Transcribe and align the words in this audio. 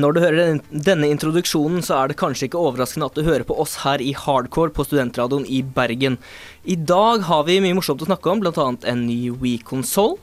Når 0.00 0.14
du 0.16 0.20
hører 0.22 0.60
denne 0.70 1.08
introduksjonen, 1.12 1.82
så 1.84 1.98
er 1.98 2.10
det 2.10 2.18
kanskje 2.20 2.46
ikke 2.48 2.60
overraskende 2.60 3.10
at 3.10 3.18
du 3.18 3.26
hører 3.26 3.44
på 3.44 3.56
oss 3.60 3.80
her 3.82 4.00
i 4.00 4.14
Hardcore 4.16 4.72
på 4.72 4.86
Studentradioen 4.86 5.44
i 5.44 5.60
Bergen. 5.76 6.16
I 6.64 6.76
dag 6.76 7.26
har 7.28 7.44
vi 7.48 7.58
mye 7.60 7.76
morsomt 7.76 8.00
å 8.00 8.08
snakke 8.08 8.32
om, 8.32 8.40
bl.a. 8.40 8.68
en 8.92 9.04
ny 9.04 9.18
Wii-konsoll. 9.42 10.16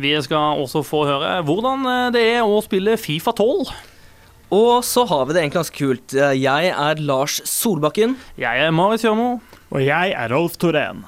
Vi 0.00 0.14
skal 0.24 0.62
også 0.64 0.82
få 0.86 1.04
høre 1.06 1.36
hvordan 1.46 1.86
eh, 1.86 2.10
det 2.16 2.24
er 2.32 2.42
å 2.42 2.58
spille 2.64 2.98
Fifa 2.98 3.34
12. 3.36 3.70
Og 4.56 4.72
så 4.86 5.04
har 5.06 5.28
vi 5.28 5.36
det 5.36 5.44
egentlig 5.44 5.60
ganske 5.60 5.78
kult. 5.78 6.16
Jeg 6.40 6.74
er 6.74 7.04
Lars 7.06 7.38
Solbakken. 7.46 8.16
Jeg 8.40 8.64
er 8.64 8.74
Marius 8.74 9.06
Hjørmo. 9.06 9.36
Og 9.70 9.84
jeg 9.84 10.16
er 10.16 10.34
Rolf 10.34 10.58
Torén. 10.58 11.04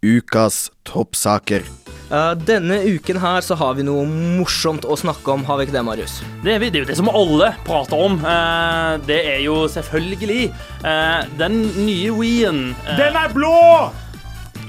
Ukas 0.00 0.70
toppsaker. 0.88 1.62
Uh, 2.10 2.32
Denne 2.34 2.80
uken 2.88 3.20
her 3.20 3.42
så 3.44 3.54
har 3.54 3.76
vi 3.78 3.84
noe 3.86 4.06
morsomt 4.08 4.86
å 4.88 4.96
snakke 4.98 5.30
om, 5.30 5.44
har 5.46 5.60
vi 5.60 5.68
ikke 5.68 5.76
det, 5.76 5.82
Marius? 5.86 6.14
Det 6.42 6.56
er, 6.56 6.64
det 6.64 6.80
er 6.80 6.86
jo 6.86 6.88
det 6.88 6.96
som 6.98 7.10
alle 7.12 7.52
prater 7.66 8.00
om. 8.08 8.16
Uh, 8.24 8.96
det 9.06 9.20
er 9.36 9.42
jo 9.44 9.60
selvfølgelig 9.70 10.48
uh, 10.82 11.28
den 11.38 11.60
nye 11.76 12.14
Wien. 12.16 12.62
Den 12.98 13.20
er 13.20 13.34
blå! 13.34 13.90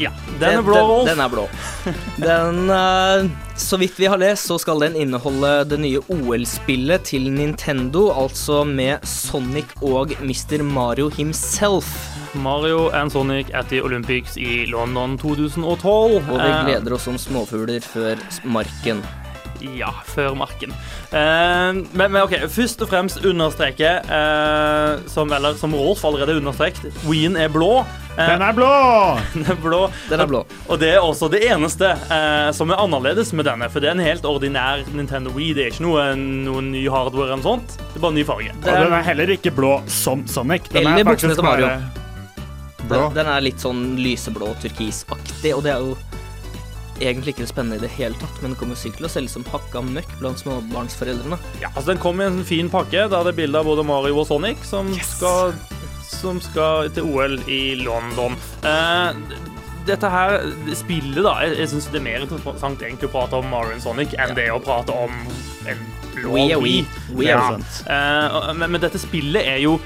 ja, 0.02 0.10
den 0.40 0.60
er 0.60 0.64
blå, 0.66 0.78
Den, 1.06 1.12
den 1.12 1.20
er 1.22 1.30
blå. 1.30 1.48
Den, 2.18 3.32
så 3.60 3.78
vidt 3.78 4.00
vi 4.02 4.08
har 4.10 4.18
lest, 4.18 4.48
så 4.50 4.58
skal 4.62 4.82
den 4.82 4.96
inneholde 4.98 5.52
det 5.70 5.78
nye 5.84 6.02
OL-spillet 6.10 7.06
til 7.12 7.30
Nintendo, 7.32 8.08
altså 8.10 8.64
med 8.66 9.06
Sonic 9.06 9.76
og 9.86 10.16
Mr. 10.20 10.64
Mario 10.66 11.12
himself. 11.14 12.11
Mario 12.34 12.90
and 12.90 13.12
Sonic 13.12 13.54
at 13.54 13.70
the 13.70 13.82
Olympics 13.82 14.38
i 14.38 14.66
London 14.66 15.18
2012. 15.18 16.22
Og 16.30 16.38
vi 16.40 16.50
Eh, 16.52 16.66
gleder 16.66 16.94
oss 16.96 17.04
som 17.10 17.18
småfugler 17.18 17.82
før 17.84 18.16
marken. 18.44 19.04
Ja, 19.62 19.92
før 20.06 20.34
marken. 20.34 20.72
Uh, 21.12 21.84
men, 21.94 22.08
men 22.10 22.24
OK, 22.24 22.34
først 22.50 22.82
og 22.82 22.90
fremst 22.90 23.20
understreke, 23.26 23.92
uh, 24.10 25.04
som, 25.12 25.30
eller, 25.38 25.54
som 25.60 25.76
Rolf 25.78 26.02
allerede 26.08 26.40
understreket, 26.40 26.88
Ween 27.06 27.38
er 27.38 27.52
blå. 27.54 27.84
Uh, 28.16 28.18
Den 28.18 28.42
er 28.42 28.56
blå! 28.58 28.72
den 29.36 29.46
er 29.54 29.60
blå. 29.62 29.82
Den 30.10 30.24
er 30.26 30.32
blå. 30.32 30.42
Og 30.68 30.80
det 30.82 30.90
er 30.96 31.06
også 31.06 31.30
det 31.32 31.44
eneste 31.46 31.92
eh, 31.94 32.50
som 32.58 32.74
er 32.74 32.82
annerledes 32.82 33.32
med 33.38 33.46
denne. 33.48 33.70
For 33.72 33.80
det 33.80 33.92
er 33.92 34.00
en 34.00 34.04
helt 34.04 34.26
ordinær 34.26 34.82
Nintendo 34.98 35.32
Wii. 35.36 35.54
Det 35.54 35.64
er 35.68 35.72
ikke 35.76 35.86
noe, 35.86 36.10
noe 36.18 36.66
ny 36.66 36.88
hardware 36.92 37.30
eller 37.30 37.40
noe 37.44 37.46
sånt. 37.46 37.78
Det 37.78 38.02
er 38.02 38.04
bare 38.04 38.18
ny 38.18 38.26
farge. 38.28 38.52
Og 38.58 38.68
den 38.68 38.98
er 38.98 39.06
heller 39.14 39.32
ikke 39.38 39.54
blå 39.56 39.78
som 39.88 40.26
Sonic. 40.28 40.68
Den 40.74 40.82
Eller 40.88 41.06
er 41.06 41.12
faktisk 41.14 41.46
bare 41.46 41.72
blå. 42.92 43.04
Den, 43.10 43.20
den 43.22 43.32
er 43.34 43.46
litt 43.46 43.64
sånn 43.64 43.84
lyseblå 44.00 44.54
turkisaktig, 44.64 45.56
og 45.56 45.64
det 45.66 45.76
er 45.76 45.86
jo 45.86 45.96
egentlig 47.02 47.34
ikke 47.36 47.48
spennende 47.50 47.80
i 47.80 47.82
det 47.82 47.92
hele 47.96 48.18
tatt, 48.22 48.42
men 48.42 48.54
det 48.54 48.60
kommer 48.62 48.78
sikkert 48.78 49.02
til 49.02 49.10
å 49.10 49.14
selge 49.16 49.34
som 49.34 49.46
hakka 49.50 49.82
møkk 49.86 50.12
blant 50.20 50.42
småbarnsforeldrene. 50.44 51.40
Ja, 51.62 51.72
altså 51.74 51.92
Den 51.94 52.02
kom 52.02 52.22
i 52.22 52.28
en 52.30 52.44
fin 52.46 52.70
pakke 52.72 53.08
Da 53.10 53.22
er 53.22 53.32
det 53.32 53.38
bilde 53.40 53.58
av 53.58 53.66
både 53.70 53.86
Mario 53.88 54.22
og 54.22 54.28
Sonic 54.30 54.62
som, 54.68 54.92
skal, 55.16 55.56
som 56.06 56.42
skal 56.44 56.92
til 56.94 57.10
OL 57.10 57.40
i 57.50 57.62
London. 57.82 58.38
Eh, 58.68 59.40
dette 59.88 60.12
her 60.14 60.44
spillet, 60.78 61.24
da 61.26 61.40
Jeg, 61.42 61.56
jeg 61.64 61.72
syns 61.72 61.90
det 61.90 61.98
er 62.02 62.06
mer 62.06 62.28
interessant 62.28 62.84
egentlig 62.86 63.10
å 63.10 63.16
prate 63.16 63.40
om 63.42 63.50
Mario 63.50 63.80
og 63.80 63.86
Sonic 63.88 64.14
enn 64.22 64.36
det 64.38 64.52
å 64.54 64.62
prate 64.62 64.94
om 64.94 65.16
en 65.72 65.82
blå 66.14 66.36
We, 66.36 66.84
we 67.16 67.32
er 67.32 67.40
Ja. 67.40 67.58
Eh, 67.58 68.54
men, 68.54 68.68
men 68.76 68.84
dette 68.84 69.02
spillet 69.02 69.48
er 69.56 69.62
jo 69.64 69.80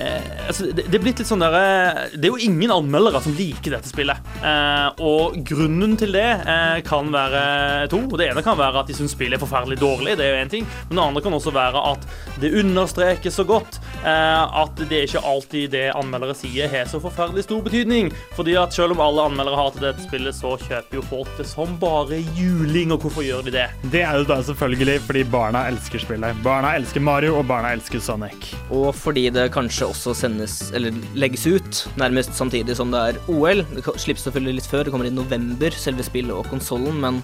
eh, 0.00 0.46
altså, 0.48 0.68
det, 0.72 0.86
det 0.88 0.98
er 0.98 1.04
blitt 1.04 1.22
litt 1.22 1.28
sånn 1.28 1.42
der, 1.42 1.56
eh, 1.58 2.16
Det 2.16 2.28
er 2.28 2.34
jo 2.34 2.48
ingen 2.48 2.72
anmeldere 2.74 3.22
som 3.24 3.34
liker 3.36 3.74
dette 3.76 3.90
spillet. 3.90 4.30
Eh, 4.42 5.02
og 5.04 5.38
grunnen 5.48 5.96
til 6.00 6.14
det 6.16 6.26
eh, 6.38 6.78
kan 6.86 7.10
være 7.14 7.88
to. 7.92 8.02
Det 8.18 8.30
ene 8.30 8.44
kan 8.46 8.58
være 8.58 8.82
at 8.82 8.90
de 8.90 8.96
syns 8.98 9.14
spillet 9.16 9.38
er 9.38 9.42
forferdelig 9.44 9.80
dårlig. 9.80 10.16
Det 10.18 10.26
er 10.26 10.36
jo 10.36 10.42
en 10.44 10.54
ting. 10.54 10.68
Men 10.88 11.00
det 11.00 11.06
andre 11.06 11.24
kan 11.26 11.38
også 11.38 11.54
være 11.54 11.84
at 11.92 12.06
det 12.42 12.52
understreker 12.60 13.34
så 13.34 13.46
godt 13.48 13.80
eh, 14.04 14.60
at 14.62 14.84
det 14.88 15.02
er 15.02 15.08
ikke 15.08 15.24
alltid 15.26 15.72
det 15.74 15.86
anmeldere 15.96 16.36
sier 16.38 16.70
har 16.72 16.88
så 16.90 17.00
forferdelig 17.02 17.46
stor 17.48 17.62
betydning. 17.66 18.12
Fordi 18.36 18.56
at 18.60 18.74
selv 18.76 18.96
om 18.96 19.02
alle 19.04 19.28
anmeldere 19.30 19.58
hater 19.58 19.88
dette 19.88 20.06
spillet, 20.06 20.36
så 20.36 20.54
kjøper 20.62 21.00
jo 21.00 21.04
folk 21.10 21.32
det 21.38 21.48
som 21.48 21.74
bare 21.80 22.20
juling. 22.38 22.94
Og 22.94 23.02
hvorfor 23.04 23.26
gjør 23.26 23.46
de 23.48 23.56
det? 23.58 23.66
Det 23.92 24.04
er 24.04 24.20
jo 24.20 24.28
da 24.28 24.40
selvfølgelig 24.46 24.98
fordi 25.08 25.24
barna 25.32 25.66
elsker 25.70 26.02
spillet. 26.02 26.42
Barna 26.44 26.74
elsker 26.78 27.02
Mario, 27.04 27.36
og 27.38 27.46
barna 27.48 27.72
elsker 27.76 28.02
Sonic. 28.02 28.52
Og 28.74 28.90
fordi 28.96 29.28
det 29.34 29.48
kanskje 29.54 29.87
også 29.88 30.14
sendes, 30.16 30.58
eller 30.76 30.96
legges 31.18 31.46
ut, 31.48 31.84
nærmest 32.00 32.34
samtidig 32.36 32.76
som 32.78 32.92
det 32.94 33.00
er 33.10 33.20
OL. 33.32 33.64
Det 33.74 33.84
slippes 34.00 34.26
selvfølgelig 34.28 34.60
litt 34.60 34.68
før, 34.70 34.86
det 34.86 34.94
kommer 34.94 35.08
i 35.08 35.14
november, 35.14 35.74
selve 35.74 36.06
spillet 36.06 36.34
og 36.34 36.48
konsollen, 36.52 37.00
men 37.02 37.22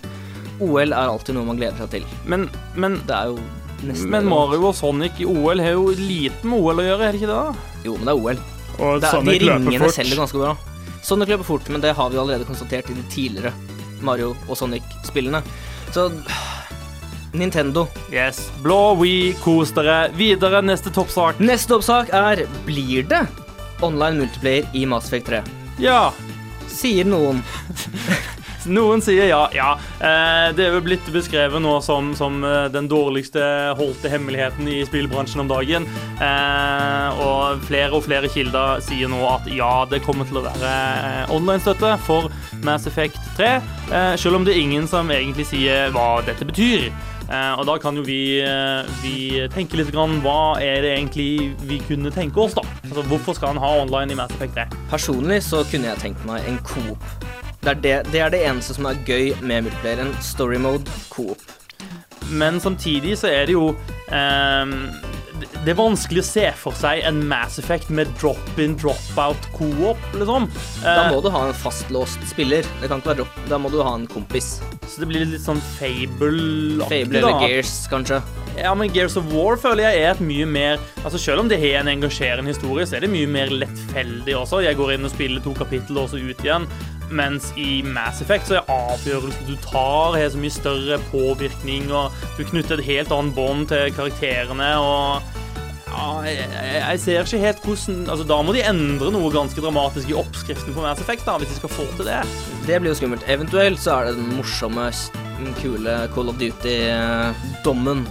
OL 0.63 0.93
er 0.95 1.11
alltid 1.11 1.37
noe 1.37 1.49
man 1.49 1.61
gleder 1.61 1.85
seg 1.85 1.93
til. 1.99 2.09
Men, 2.31 2.49
men, 2.79 3.01
Det 3.09 3.17
er 3.17 3.33
jo 3.33 3.39
nesten 3.85 4.13
men 4.13 4.29
Mario 4.31 4.71
og 4.71 4.77
Sonic 4.79 5.19
i 5.21 5.29
OL 5.29 5.61
har 5.61 5.75
jo 5.77 5.91
lite 5.99 6.47
med 6.47 6.61
OL 6.61 6.83
å 6.83 6.87
gjøre, 6.89 7.09
er 7.09 7.17
det 7.17 7.23
ikke 7.23 7.33
det? 7.33 7.41
da? 7.41 7.81
Jo, 7.85 7.97
men 7.99 8.09
det 8.09 8.15
er 8.15 8.23
OL. 8.23 8.45
Og 8.75 9.03
Det 9.03 9.09
er, 9.09 9.11
de 9.11 9.11
Sonic 9.11 9.43
de 9.43 9.51
ringene 9.51 9.93
selger 9.99 10.23
ganske 10.23 10.41
bra. 10.41 10.55
Sonic 11.05 11.35
løper 11.35 11.49
fort, 11.49 11.69
men 11.69 11.85
det 11.85 11.93
har 11.99 12.11
vi 12.11 12.21
allerede 12.21 12.49
konstatert 12.49 12.89
i 12.89 12.97
de 12.97 13.05
tidligere 13.13 13.53
Mario 14.05 14.33
og 14.49 14.57
Sonic-spillene. 14.57 15.43
Så 15.95 16.09
Nintendo. 17.35 17.87
Yes. 18.13 18.47
Blå 18.63 18.95
Wii, 19.01 19.35
kos 19.43 19.75
dere. 19.77 20.09
Videre, 20.17 20.63
neste 20.65 20.93
toppsak. 20.95 21.43
Neste 21.43 21.75
toppsak 21.75 22.13
er 22.15 22.47
Blir 22.67 23.07
det 23.11 23.25
online 23.85 24.25
multiplayer 24.25 24.71
i 24.73 24.87
Mass 24.87 25.11
Effect 25.11 25.33
3? 25.33 25.43
Ja. 25.83 26.13
Sier 26.71 27.07
noen. 27.07 27.43
Noen 28.65 29.03
sier 29.05 29.27
ja. 29.29 29.43
Ja. 29.53 29.75
Eh, 30.01 30.55
det 30.57 30.67
er 30.67 30.77
jo 30.77 30.83
blitt 30.85 31.05
beskrevet 31.13 31.61
nå 31.63 31.75
som, 31.85 32.13
som 32.17 32.39
eh, 32.47 32.67
den 32.73 32.89
dårligste 32.89 33.43
holdte 33.77 34.09
hemmeligheten 34.13 34.69
i 34.71 34.79
spillbransjen 34.89 35.45
om 35.45 35.51
dagen. 35.51 35.89
Eh, 36.17 37.25
og 37.25 37.65
flere 37.69 37.93
og 37.93 38.07
flere 38.07 38.31
kilder 38.33 38.81
sier 38.85 39.11
nå 39.13 39.21
at 39.29 39.49
ja, 39.53 39.85
det 39.91 40.01
kommer 40.07 40.29
til 40.29 40.41
å 40.41 40.47
være 40.47 40.75
online-støtte 41.35 41.97
for 42.07 42.33
Mass 42.65 42.89
Effect 42.89 43.21
3. 43.39 43.51
Eh, 43.93 44.13
selv 44.21 44.41
om 44.41 44.49
det 44.49 44.57
er 44.57 44.65
ingen 44.65 44.89
som 44.91 45.13
egentlig 45.13 45.49
sier 45.53 45.93
hva 45.95 46.23
dette 46.25 46.49
betyr. 46.49 46.89
Eh, 47.25 47.53
og 47.59 47.65
da 47.67 47.79
kan 47.81 47.97
jo 47.97 48.03
vi, 48.05 48.41
eh, 48.45 48.91
vi 49.01 49.49
tenke 49.55 49.79
litt 49.81 49.93
grann, 49.95 50.21
hva 50.25 50.61
er 50.61 50.83
det 50.85 50.93
egentlig 50.99 51.55
vi 51.65 51.79
kunne 51.89 52.13
tenke 52.13 52.43
oss, 52.43 52.55
da? 52.55 52.65
Altså, 52.85 53.07
hvorfor 53.09 53.39
skal 53.39 53.55
han 53.55 53.63
ha 53.63 53.71
online 53.81 54.13
i 54.13 54.19
Mass 54.19 54.35
Effect 54.37 54.55
3? 54.59 54.67
Personlig 54.91 55.41
så 55.47 55.65
kunne 55.71 55.89
jeg 55.89 56.03
tenkt 56.03 56.27
meg 56.29 56.45
en 56.49 56.59
coop. 56.67 57.01
Det 57.65 57.71
er 57.71 57.81
det, 57.81 58.13
det 58.13 58.21
er 58.21 58.33
det 58.35 58.43
eneste 58.45 58.77
som 58.77 58.85
er 58.91 59.01
gøy 59.09 59.33
med 59.41 59.65
multiplayer. 59.65 60.05
En 60.05 60.17
story 60.21 60.59
mode 60.61 60.85
coop. 61.09 61.41
Men 62.31 62.61
samtidig 62.61 63.17
så 63.19 63.31
er 63.33 63.47
det 63.49 63.57
jo 63.57 63.71
ehm, 64.13 64.91
det- 65.41 65.69
er 65.69 65.75
vanskelig 65.75 66.21
å 66.23 66.25
se 66.25 66.51
for 66.57 66.73
seg 66.73 67.03
en 67.05 67.27
Mass 67.29 67.59
Effect 67.59 67.91
med 67.91 68.07
drop-in, 68.21 68.77
drop-out 68.77 69.37
co-op, 69.53 69.99
liksom. 70.15 70.49
Da 70.83 71.07
Eh, 71.09 71.13
må 71.13 71.23
du 71.23 71.31
ha 71.31 71.47
en 71.49 71.55
fastlåst 71.55 72.23
spiller. 72.29 72.63
Det 72.81 72.89
kan 72.89 73.01
ikke 73.01 73.15
være 73.15 73.17
drop. 73.23 73.49
Da 73.49 73.59
må 73.59 73.71
du 73.71 73.83
ha 73.83 73.95
en 73.95 74.07
kompis. 74.07 74.61
så 74.87 75.01
det 75.01 75.09
blir 75.09 75.25
litt 75.27 75.41
sånn 75.41 75.61
Fable-aktig, 75.81 76.89
Fable 76.89 77.21
da. 77.21 77.29
eller 77.29 77.49
Gears, 77.49 77.87
kanskje. 77.91 78.23
Ja, 78.57 78.75
men 78.75 78.89
Gears 78.95 79.17
of 79.17 79.25
War 79.33 79.57
føler 79.57 79.83
jeg 79.91 80.03
er 80.05 80.11
et 80.13 80.21
mye 80.21 80.47
mer 80.47 80.79
Altså 81.05 81.19
Selv 81.19 81.41
om 81.41 81.49
det 81.49 81.59
har 81.59 81.81
en 81.81 81.89
engasjerende 81.89 82.47
historie, 82.53 82.85
så 82.87 82.97
er 82.97 83.01
det 83.01 83.11
mye 83.11 83.27
mer 83.27 83.49
lettfeldig 83.51 84.35
også. 84.39 84.63
Jeg 84.63 84.77
går 84.79 84.95
inn 84.95 85.05
og 85.05 85.11
spiller 85.11 85.43
to 85.43 85.53
kapittel 85.55 85.99
og 85.99 86.11
så 86.11 86.21
ut 86.23 86.39
igjen. 86.45 86.67
Mens 87.15 87.53
i 87.61 87.79
Mass 87.87 88.21
Effect 88.25 88.49
så 88.51 88.57
er 88.59 88.73
avgjørelsen 88.75 89.47
du 89.47 89.55
tar, 89.63 90.17
har 90.19 90.33
så 90.35 90.41
mye 90.43 90.51
større 90.55 90.99
påvirkning, 91.13 91.87
og 91.95 92.11
du 92.39 92.43
knytter 92.49 92.81
et 92.83 92.89
helt 92.89 93.13
annet 93.15 93.37
bånd 93.37 93.69
til 93.71 93.93
karakterene. 93.95 94.73
og 94.83 95.23
ja, 95.95 96.07
jeg, 96.27 96.49
jeg- 96.81 97.01
ser 97.05 97.23
ikke 97.23 97.39
helt 97.39 97.61
hvordan 97.63 98.09
altså 98.11 98.25
Da 98.27 98.41
må 98.43 98.53
de 98.57 98.65
endre 98.67 99.13
noe 99.15 99.31
ganske 99.31 99.63
dramatisk 99.63 100.11
i 100.11 100.17
oppskriften 100.19 100.75
på 100.75 100.83
Mass 100.83 101.01
Effect, 101.05 101.23
da, 101.29 101.37
hvis 101.39 101.53
de 101.55 101.61
skal 101.61 101.71
få 101.71 101.87
til 101.97 102.09
det. 102.11 102.19
Det 102.67 102.81
blir 102.83 102.91
jo 102.91 102.99
skummelt. 102.99 103.23
Eventuelt 103.31 103.79
så 103.79 104.01
er 104.01 104.11
det 104.11 104.17
den 104.19 104.35
morsomme, 104.35 104.91
kule 105.63 105.95
Call 106.15 106.29
of 106.33 106.39
Duty-dommen. 106.43 108.07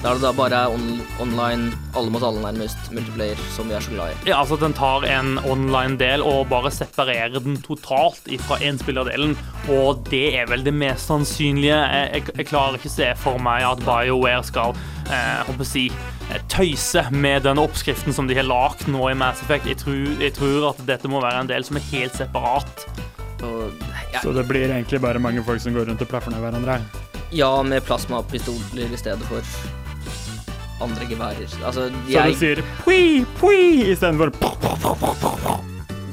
Der 0.00 0.16
det 0.16 0.22
da 0.24 0.30
bare 0.32 0.56
er 0.56 0.72
on 0.72 1.00
online, 1.20 1.74
alle 1.92 2.08
mot 2.12 2.22
alle 2.24 2.40
nærmest, 2.40 2.86
multiplayer, 2.96 3.36
som 3.52 3.68
vi 3.68 3.74
er 3.76 3.82
så 3.84 3.90
glad 3.92 4.14
i. 4.14 4.30
Ja, 4.30 4.38
altså 4.40 4.56
Den 4.56 4.72
tar 4.72 5.04
en 5.04 5.34
online-del 5.44 6.22
og 6.24 6.46
bare 6.48 6.70
separerer 6.72 7.36
den 7.44 7.58
totalt 7.60 8.30
fra 8.46 8.56
enspillerdelen. 8.64 9.34
Og 9.68 10.00
det 10.08 10.22
er 10.40 10.46
vel 10.48 10.64
det 10.64 10.72
mest 10.72 11.10
sannsynlige. 11.10 11.76
Jeg, 11.76 12.08
jeg, 12.14 12.36
jeg 12.38 12.46
klarer 12.48 12.78
ikke 12.80 12.92
se 12.94 13.10
for 13.20 13.36
meg 13.44 13.66
at 13.68 13.82
BioWare 13.84 14.40
skal 14.48 14.72
eh, 15.12 15.42
håper 15.50 15.66
å 15.66 15.68
si, 15.68 15.84
tøyse 16.48 17.02
med 17.12 17.44
den 17.44 17.60
oppskriften 17.60 18.16
som 18.16 18.30
de 18.30 18.38
har 18.38 18.48
lagd 18.48 18.86
nå 18.88 19.04
i 19.10 19.18
Mass 19.20 19.42
Effect. 19.44 19.68
Jeg 19.68 19.82
tror, 19.82 20.00
jeg 20.22 20.32
tror 20.38 20.70
at 20.70 20.80
dette 20.88 21.10
må 21.12 21.20
være 21.20 21.44
en 21.44 21.50
del 21.52 21.66
som 21.68 21.76
er 21.76 21.84
helt 21.90 22.16
separat. 22.16 22.86
Og, 23.44 23.76
ja, 24.14 24.24
Så 24.24 24.32
det 24.32 24.46
blir 24.48 24.64
egentlig 24.72 25.02
bare 25.04 25.20
mange 25.20 25.44
folk 25.44 25.60
som 25.60 25.76
går 25.76 25.92
rundt 25.92 26.00
og 26.00 26.08
plaffer 26.08 26.32
ned 26.32 26.40
hverandre. 26.40 26.80
ja, 27.36 27.52
med 27.62 27.84
plasmapistoler 27.84 28.88
i 28.90 28.96
stedet 28.98 29.28
for 29.28 29.44
andre 30.84 31.08
geværer. 31.10 31.56
Altså, 31.64 31.88
Så 31.90 32.26
du 32.26 32.34
sier 32.40 32.62
pui, 32.84 33.24
pui 33.40 33.90
istedenfor 33.92 34.32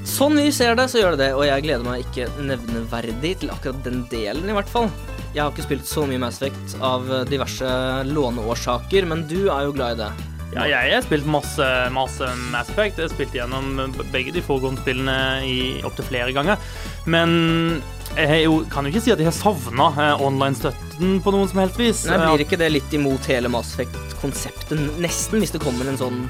Sånn 0.08 0.38
vi 0.40 0.52
ser 0.56 0.78
det, 0.80 0.88
så 0.90 1.02
gjør 1.02 1.18
det 1.18 1.26
det, 1.26 1.34
og 1.36 1.44
jeg 1.46 1.66
gleder 1.66 1.84
meg 1.86 2.06
ikke 2.06 2.30
nevneverdig 2.42 3.34
til 3.42 3.52
akkurat 3.54 3.84
den 3.86 4.06
delen, 4.10 4.48
i 4.50 4.56
hvert 4.56 4.72
fall. 4.72 4.88
Jeg 5.36 5.44
har 5.44 5.52
ikke 5.52 5.68
spilt 5.68 5.86
så 5.86 6.06
mye 6.10 6.22
Mass 6.24 6.40
Effect 6.40 6.78
av 6.82 7.06
diverse 7.30 7.68
låneårsaker, 8.08 9.06
men 9.06 9.28
du 9.30 9.52
er 9.52 9.68
jo 9.68 9.76
glad 9.76 9.98
i 9.98 10.06
det. 10.06 10.10
Ja, 10.56 10.64
jeg 10.66 10.96
har 10.96 11.04
spilt 11.06 11.28
masse, 11.30 11.66
masse 11.94 12.28
Mass 12.54 12.72
Effect. 12.72 12.98
Jeg 12.98 13.10
har 13.10 13.14
spilt 13.14 13.36
gjennom 13.36 13.94
begge 14.14 14.32
de 14.34 14.42
foregående 14.42 14.82
spillene 14.82 15.18
i 15.46 15.58
opptil 15.86 16.08
flere 16.08 16.34
ganger. 16.34 16.58
Men 17.06 17.82
jeg 18.18 18.44
jo, 18.46 18.60
kan 18.72 18.86
jo 18.86 18.92
ikke 18.92 19.04
si 19.06 19.14
at 19.14 19.22
jeg 19.22 19.30
har 19.30 19.36
savna 19.36 19.88
eh, 19.94 20.26
online-støtten 20.26 21.18
på 21.24 21.34
noen 21.36 21.50
som 21.52 21.62
helst 21.64 21.80
vis. 21.82 22.04
Nei, 22.10 22.20
Blir 22.24 22.46
ikke 22.48 22.60
det 22.60 22.72
litt 22.74 22.94
imot 22.98 23.28
hele 23.30 23.52
Mass 23.52 23.76
Effect-konseptet, 23.76 24.80
nesten, 25.04 25.42
hvis 25.44 25.54
det 25.54 25.64
kommer 25.64 25.90
en 25.90 26.00
sånn 26.00 26.24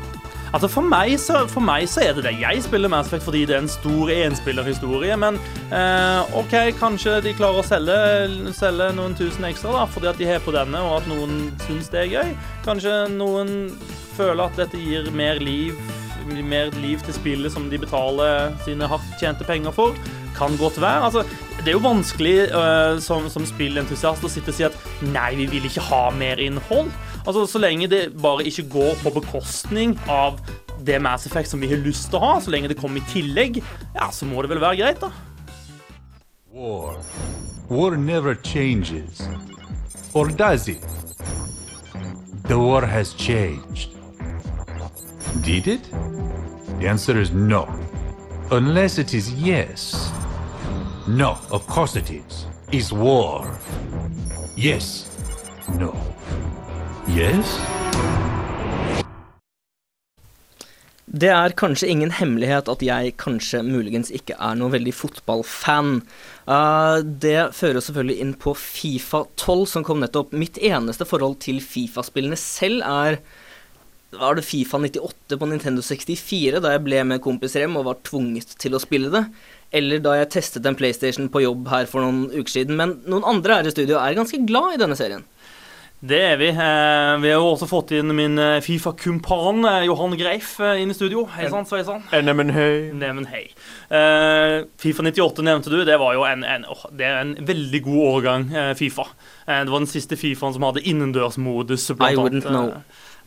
Altså 0.56 0.70
for 0.72 0.86
meg, 0.88 1.12
så, 1.20 1.42
for 1.52 1.64
meg 1.64 1.90
så 1.92 2.06
er 2.06 2.14
det 2.16 2.24
det. 2.24 2.32
Jeg 2.40 2.62
spiller 2.64 2.92
Mass 2.92 3.10
Effect 3.10 3.26
fordi 3.26 3.42
det 3.50 3.58
er 3.58 3.66
en 3.66 3.72
stor 3.72 4.12
enspillerhistorie, 4.14 5.18
men 5.20 5.40
eh, 5.76 6.38
OK, 6.40 6.56
kanskje 6.80 7.18
de 7.26 7.34
klarer 7.38 7.60
å 7.60 7.68
selge, 7.68 7.98
selge 8.56 8.88
noen 8.96 9.16
tusen 9.18 9.48
ekstra 9.50 9.76
da, 9.76 9.84
fordi 9.92 10.12
at 10.14 10.22
de 10.22 10.30
har 10.30 10.44
på 10.46 10.56
denne, 10.56 10.82
og 10.88 11.02
at 11.02 11.10
noen 11.12 11.50
syns 11.66 11.92
det 11.92 12.06
er 12.06 12.14
gøy. 12.14 12.32
Kanskje 12.68 12.96
noen 13.18 13.52
føler 14.16 14.46
at 14.48 14.62
dette 14.64 14.80
gir 14.80 15.12
mer 15.16 15.44
liv, 15.44 15.76
mer 16.48 16.72
liv 16.80 17.04
til 17.04 17.16
spillet 17.16 17.54
som 17.54 17.68
de 17.72 17.80
betaler 17.80 18.56
sine 18.64 18.88
hardt 18.90 19.20
tjente 19.20 19.48
penger 19.48 19.76
for. 19.76 20.00
Kan 20.38 20.56
godt 20.60 20.80
være. 20.80 21.10
Altså, 21.10 21.28
det 21.68 21.74
er 21.74 21.82
jo 21.82 21.84
vanskelig 21.84 22.36
uh, 22.56 22.96
som, 23.04 23.26
som 23.28 23.44
spillentusiast 23.44 24.24
å 24.24 24.30
sitte 24.32 24.54
og 24.54 24.56
si 24.56 24.64
at 24.64 24.76
nei, 25.12 25.34
vi 25.36 25.50
vil 25.52 25.66
ikke 25.68 25.84
ha 25.90 26.06
mer 26.16 26.40
innhold. 26.40 26.94
Altså, 27.26 27.42
Så 27.44 27.60
lenge 27.60 27.90
det 27.92 28.14
bare 28.24 28.46
ikke 28.48 28.64
går 28.72 28.94
på 29.02 29.12
bekostning 29.18 29.98
av 30.08 30.38
det 30.88 31.02
Mass 31.04 31.26
Effect 31.28 31.52
som 31.52 31.60
vi 31.60 31.68
har 31.68 31.82
lyst 31.84 32.08
til 32.08 32.22
å 32.22 32.24
ha, 32.24 32.38
så 32.40 32.54
lenge 32.54 32.72
det 32.72 32.78
kommer 32.80 33.02
i 33.02 33.10
tillegg, 33.12 33.60
ja, 33.98 34.08
så 34.16 34.24
må 34.30 34.40
det 34.46 34.54
vel 34.54 34.64
være 34.64 34.80
greit, 34.80 35.04
da. 35.04 35.12
War. 36.56 36.96
War 37.68 37.98
never 38.00 38.38
changes. 38.48 39.28
Or 40.14 40.32
does 40.32 40.70
it? 40.72 40.88
The 42.48 42.56
war 42.56 42.86
has 42.88 43.12
changed. 43.14 43.92
Did 45.44 45.68
it? 45.68 45.92
The 46.80 46.88
answer 46.88 47.20
is 47.20 47.34
no. 47.34 47.68
Unless 48.52 49.00
it 49.00 49.14
is 49.14 49.34
yes. 49.34 50.14
No, 51.08 51.38
of 51.52 51.66
course 51.68 51.96
it 51.96 52.12
is. 52.12 52.46
It's 52.70 52.92
war. 52.92 53.48
Yes. 54.58 55.08
No. 55.80 55.96
Yes? 57.08 57.48
Det 61.08 61.30
er 61.32 61.56
kanskje 61.56 61.88
ingen 61.88 62.12
hemmelighet 62.12 62.68
at 62.68 62.84
jeg 62.84 63.16
kanskje 63.24 63.64
muligens 63.64 64.12
ikke 64.12 64.36
er 64.36 64.60
noe 64.60 64.74
veldig 64.76 64.92
fotballfan. 64.92 66.02
Uh, 66.44 67.00
det 67.00 67.56
fører 67.56 67.80
selvfølgelig 67.80 68.20
inn 68.26 68.36
på 68.36 68.52
Fifa 68.60 69.24
12, 69.40 69.66
som 69.78 69.88
kom 69.88 70.04
nettopp. 70.04 70.36
Mitt 70.36 70.60
eneste 70.60 71.08
forhold 71.08 71.40
til 71.48 71.64
Fifa-spillene 71.64 72.36
selv 72.36 72.84
er 72.84 73.22
var 74.12 74.36
det 74.36 74.44
Fifa 74.48 74.76
98 74.80 75.40
på 75.40 75.48
Nintendo 75.48 75.82
64, 75.84 76.60
da 76.64 76.76
jeg 76.76 76.84
ble 76.84 77.00
med 77.08 77.24
kompiser 77.24 77.64
hjem 77.64 77.80
og 77.80 77.88
var 77.88 78.04
tvunget 78.08 78.58
til 78.60 78.76
å 78.76 78.84
spille 78.84 79.12
det. 79.14 79.24
Eller 79.76 80.00
da 80.04 80.14
jeg 80.16 80.32
testet 80.38 80.68
en 80.68 80.78
PlayStation 80.80 81.28
på 81.32 81.44
jobb 81.44 81.68
her 81.72 81.90
for 81.90 82.06
noen 82.06 82.30
uker 82.32 82.54
siden. 82.60 82.78
Men 82.80 83.00
noen 83.10 83.28
andre 83.28 83.60
her 83.60 83.68
i 83.68 83.74
studio 83.74 84.00
er 84.00 84.16
ganske 84.18 84.40
glad 84.48 84.78
i 84.78 84.82
denne 84.84 84.96
serien. 85.00 85.26
Det 85.98 86.18
er 86.22 86.36
vi. 86.38 86.52
Eh, 86.54 87.14
vi 87.24 87.30
har 87.32 87.40
jo 87.42 87.54
også 87.56 87.66
fått 87.66 87.92
inn 87.98 88.14
min 88.14 88.38
eh, 88.38 88.60
Fifa-kumpan 88.62 89.66
eh, 89.66 89.86
Johan 89.88 90.14
Greif 90.20 90.52
inn 90.62 90.94
i 90.94 90.96
studio. 90.96 91.24
Hei 91.34 91.50
sann, 91.50 91.66
sveisann. 91.66 92.04
Neimen, 92.14 92.54
hei. 92.54 92.92
Neimen, 92.94 93.26
hei. 93.32 93.48
Eh, 93.90 94.68
Fifa 94.78 95.02
98 95.02 95.42
nevnte 95.48 95.74
du. 95.74 95.80
Det 95.90 95.98
var 95.98 96.14
jo 96.14 96.28
en, 96.30 96.46
en, 96.46 96.68
oh, 96.70 96.86
det 96.94 97.10
er 97.10 97.18
en 97.24 97.34
veldig 97.50 97.82
god 97.90 98.04
årgang, 98.12 98.48
Fifa. 98.78 99.08
Det 99.48 99.74
var 99.74 99.82
den 99.82 99.90
siste 99.90 100.20
Fifaen 100.22 100.54
som 100.54 100.68
hadde 100.70 100.86
innendørsmodus. 100.86 101.90
I 101.98 102.14
wouldn't 102.14 102.46
know. 102.46 102.76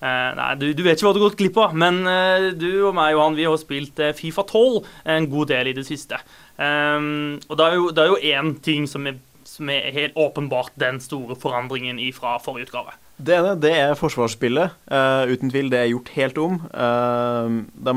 Eh, 0.01 0.31
nei, 0.37 0.53
du, 0.57 0.71
du 0.73 0.81
vet 0.85 0.97
ikke 0.97 1.11
hva 1.11 1.13
du 1.13 1.21
har 1.21 1.29
gått 1.29 1.41
glipp 1.43 1.59
av, 1.61 1.75
men 1.77 1.99
eh, 2.09 2.47
du 2.57 2.69
og 2.89 2.95
meg 2.97 3.13
Johan, 3.13 3.37
vi 3.37 3.45
har 3.45 3.59
spilt 3.61 4.01
eh, 4.01 4.15
Fifa 4.17 4.47
12 4.49 4.79
en 5.13 5.27
god 5.29 5.51
del 5.53 5.69
i 5.69 5.75
det 5.77 5.85
siste. 5.89 6.17
Um, 6.57 7.37
og 7.51 7.59
det 7.61 7.67
er 7.67 7.77
jo- 7.77 7.93
det 7.93 8.07
én 8.31 8.55
ting 8.65 8.87
som 8.89 9.07
er, 9.07 9.19
som 9.45 9.69
er 9.69 9.93
helt 9.93 10.17
åpenbart 10.17 10.73
den 10.81 11.01
store 11.05 11.37
forandringen 11.37 12.01
fra 12.17 12.39
forrige 12.41 12.71
utgave. 12.71 12.97
Det 13.21 13.37
ene 13.37 13.53
det 13.61 13.75
er 13.77 13.93
forsvarsspillet. 14.01 14.73
Uh, 14.89 15.29
uten 15.29 15.53
tvil, 15.53 15.69
det 15.69 15.83
er 15.83 15.93
gjort 15.93 16.09
helt 16.17 16.39
om. 16.41 16.57
Uh, 16.73 17.61
de 17.77 17.95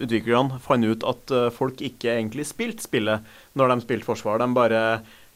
utviklerne 0.00 0.56
fant 0.64 0.88
ut 0.88 1.04
at 1.04 1.36
folk 1.52 1.84
ikke 1.84 2.14
egentlig 2.16 2.48
spilte 2.48 2.88
spillet 2.88 3.20
når 3.52 3.74
de 3.74 3.84
spilte 3.84 4.08
forsvar. 4.08 4.40
De 4.40 4.48
bare 4.56 4.82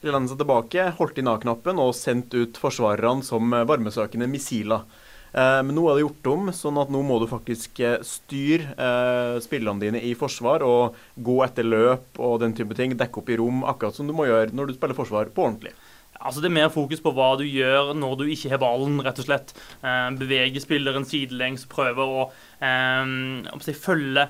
lente 0.02 0.32
seg 0.32 0.40
tilbake, 0.40 0.88
holdt 0.96 1.20
inn 1.20 1.28
A-knappen 1.28 1.78
og 1.78 1.92
sendte 1.94 2.46
ut 2.46 2.56
forsvarerne 2.56 3.22
som 3.22 3.52
varmesøkende 3.52 4.26
missiler. 4.32 4.88
Eh, 5.32 5.61
men 5.64 5.73
nå 5.76 5.87
er 5.88 5.96
det 5.96 6.05
gjort 6.05 6.29
om, 6.34 6.50
sånn 6.56 6.81
at 6.82 6.93
nå 6.93 7.00
må 7.06 7.17
du 7.23 7.29
faktisk 7.31 7.81
eh, 7.81 8.00
styre 8.05 8.75
eh, 8.76 9.38
spillerne 9.44 9.81
dine 9.81 10.02
i 10.05 10.12
forsvar 10.19 10.64
og 10.67 10.99
gå 11.17 11.38
etter 11.46 11.67
løp 11.69 12.20
og 12.20 12.43
den 12.43 12.56
type 12.56 12.76
ting. 12.79 12.96
Dekke 12.99 13.23
opp 13.23 13.32
i 13.32 13.38
rom, 13.40 13.64
akkurat 13.69 13.96
som 13.96 14.08
du 14.08 14.17
må 14.17 14.29
gjøre 14.29 14.52
når 14.52 14.70
du 14.70 14.76
spiller 14.76 14.99
forsvar 14.99 15.32
på 15.32 15.46
ordentlig. 15.46 15.75
Altså 16.23 16.38
Det 16.38 16.52
er 16.52 16.55
mer 16.55 16.69
fokus 16.70 17.00
på 17.02 17.11
hva 17.17 17.32
du 17.40 17.43
gjør 17.49 17.96
når 17.99 18.12
du 18.20 18.26
ikke 18.31 18.52
har 18.52 18.61
ballen, 18.62 19.00
rett 19.02 19.19
og 19.19 19.26
slett. 19.26 19.49
Bevege 20.20 20.61
spilleren 20.62 21.06
sidelengs, 21.08 21.64
prøve 21.67 22.05
å 22.05 22.26
eh, 22.62 23.73
følge 23.75 24.29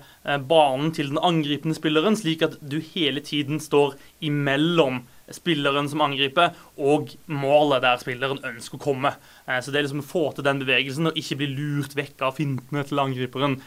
banen 0.49 0.95
til 0.97 1.11
den 1.13 1.21
angripende 1.21 1.77
spilleren, 1.77 2.17
slik 2.17 2.47
at 2.47 2.57
du 2.63 2.79
hele 2.95 3.21
tiden 3.27 3.61
står 3.61 3.99
imellom 4.25 5.03
spilleren 5.31 5.89
som 5.89 6.03
angriper, 6.05 6.57
og 6.81 7.15
målet 7.31 7.85
der 7.85 8.03
spilleren 8.03 8.43
ønsker 8.53 8.81
å 8.81 8.83
komme. 8.83 9.15
Eh, 9.47 9.61
så 9.63 9.71
det 9.71 9.81
er 9.81 9.87
liksom 9.89 10.03
å 10.05 10.11
få 10.11 10.27
til 10.35 10.47
den 10.47 10.63
bevegelsen 10.65 11.13
og 11.13 11.19
ikke 11.19 11.41
bli 11.43 11.53
lurt 11.55 11.97
vekk 11.99 12.27
av 12.29 12.39
fintene 12.41 12.85
til 12.89 13.03
angriperen. 13.03 13.61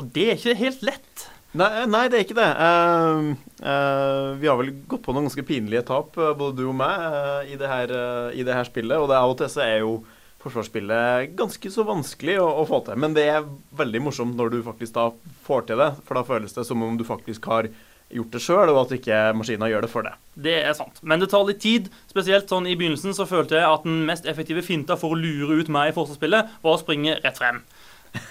Og 0.00 0.10
det 0.14 0.28
er 0.28 0.40
ikke 0.40 0.60
helt 0.60 0.84
lett. 0.86 1.28
Nei, 1.50 1.66
nei, 1.90 2.04
det 2.06 2.18
er 2.18 2.22
ikke 2.22 2.38
det. 2.38 2.50
Uh, 2.62 3.32
uh, 3.66 4.38
vi 4.38 4.46
har 4.46 4.58
vel 4.60 4.70
gått 4.86 5.02
på 5.02 5.14
noen 5.14 5.26
ganske 5.26 5.42
pinlige 5.48 5.82
tap, 5.88 6.14
eh, 6.14 6.30
både 6.38 6.60
du 6.60 6.68
og 6.68 6.76
meg, 6.78 6.94
uh, 7.10 7.42
i, 7.42 7.56
det 7.58 7.66
her, 7.66 7.90
eh, 7.90 8.38
i 8.38 8.44
det 8.46 8.54
her 8.54 8.68
spillet. 8.68 8.94
Og 9.00 9.10
det 9.10 9.18
av 9.18 9.32
og 9.32 9.40
til 9.40 9.50
så 9.50 9.64
er 9.64 9.80
jo 9.82 9.96
forsvarsspillet 10.40 11.34
ganske 11.36 11.72
så 11.74 11.84
vanskelig 11.88 12.38
å, 12.40 12.46
å 12.62 12.68
få 12.70 12.80
til. 12.86 13.00
Men 13.02 13.16
det 13.18 13.26
er 13.32 13.48
veldig 13.76 14.04
morsomt 14.06 14.38
når 14.38 14.54
du 14.54 14.60
faktisk 14.64 14.94
da 14.94 15.08
får 15.44 15.66
til 15.68 15.82
det, 15.82 15.90
for 16.06 16.20
da 16.20 16.24
føles 16.28 16.54
det 16.54 16.64
som 16.68 16.86
om 16.86 16.94
du 16.96 17.04
faktisk 17.08 17.50
har 17.50 17.68
gjort 18.14 18.34
det 18.34 18.42
sjøl, 18.44 18.72
og 18.72 18.80
at 18.84 18.94
ikke 18.98 19.18
maskina 19.38 19.68
gjør 19.70 19.86
det 19.86 19.92
for 19.92 20.06
deg. 20.06 20.18
Det 20.40 20.56
er 20.62 20.74
sant. 20.76 20.98
Men 21.02 21.22
det 21.22 21.30
tar 21.32 21.44
litt 21.48 21.60
tid. 21.62 21.90
Spesielt 22.10 22.50
sånn 22.50 22.68
i 22.70 22.76
begynnelsen 22.78 23.14
så 23.16 23.26
følte 23.28 23.58
jeg 23.58 23.68
at 23.68 23.86
den 23.86 24.02
mest 24.08 24.28
effektive 24.30 24.64
finta 24.66 24.98
for 25.00 25.14
å 25.14 25.20
lure 25.20 25.60
ut 25.60 25.70
meg 25.72 25.92
i 25.92 25.96
forsvarsspillet, 25.96 26.58
var 26.64 26.76
å 26.76 26.82
springe 26.82 27.18
rett 27.22 27.38
frem. 27.38 27.62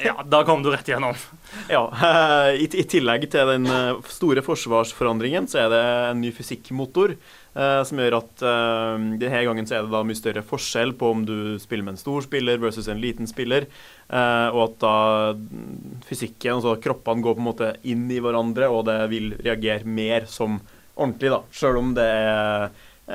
Ja, 0.03 0.17
da 0.27 0.41
kom 0.43 0.63
du 0.63 0.71
rett 0.73 0.89
igjennom. 0.89 1.15
Ja, 1.71 1.85
i, 2.51 2.65
I 2.67 2.85
tillegg 2.89 3.27
til 3.31 3.51
den 3.53 3.67
eh, 3.71 3.99
store 4.11 4.43
forsvarsforandringen, 4.43 5.47
så 5.51 5.63
er 5.63 5.69
det 5.71 5.83
en 6.09 6.23
ny 6.23 6.33
fysikkmotor. 6.35 7.15
Eh, 7.55 7.81
som 7.87 8.01
gjør 8.01 8.17
at 8.19 8.43
uh, 8.45 8.95
denne 9.19 9.43
gangen 9.47 9.67
så 9.69 9.77
er 9.77 9.85
det 9.85 9.93
da 9.93 10.01
mye 10.05 10.17
større 10.17 10.43
forskjell 10.45 10.93
på 10.99 11.11
om 11.15 11.23
du 11.27 11.37
spiller 11.61 11.87
med 11.87 11.95
en 11.95 12.01
stor 12.01 12.25
spiller 12.25 12.61
versus 12.61 12.89
en 12.91 13.01
liten 13.01 13.29
spiller. 13.29 13.67
eh, 14.09 14.49
og 14.53 14.61
at 14.65 14.75
da 14.83 14.95
fysikken, 16.09 16.59
altså 16.59 16.77
kroppene, 16.81 17.23
går 17.25 17.37
på 17.37 17.43
en 17.43 17.49
måte 17.49 17.71
inn 17.83 18.07
i 18.11 18.19
hverandre, 18.23 18.69
og 18.69 18.85
det 18.89 18.99
vil 19.11 19.33
reagere 19.39 19.85
mer 19.85 20.27
som 20.29 20.59
ordentlig, 20.95 21.31
da. 21.31 21.43
Sjøl 21.55 21.79
om 21.79 21.93
det 21.95 22.09
er 22.09 22.69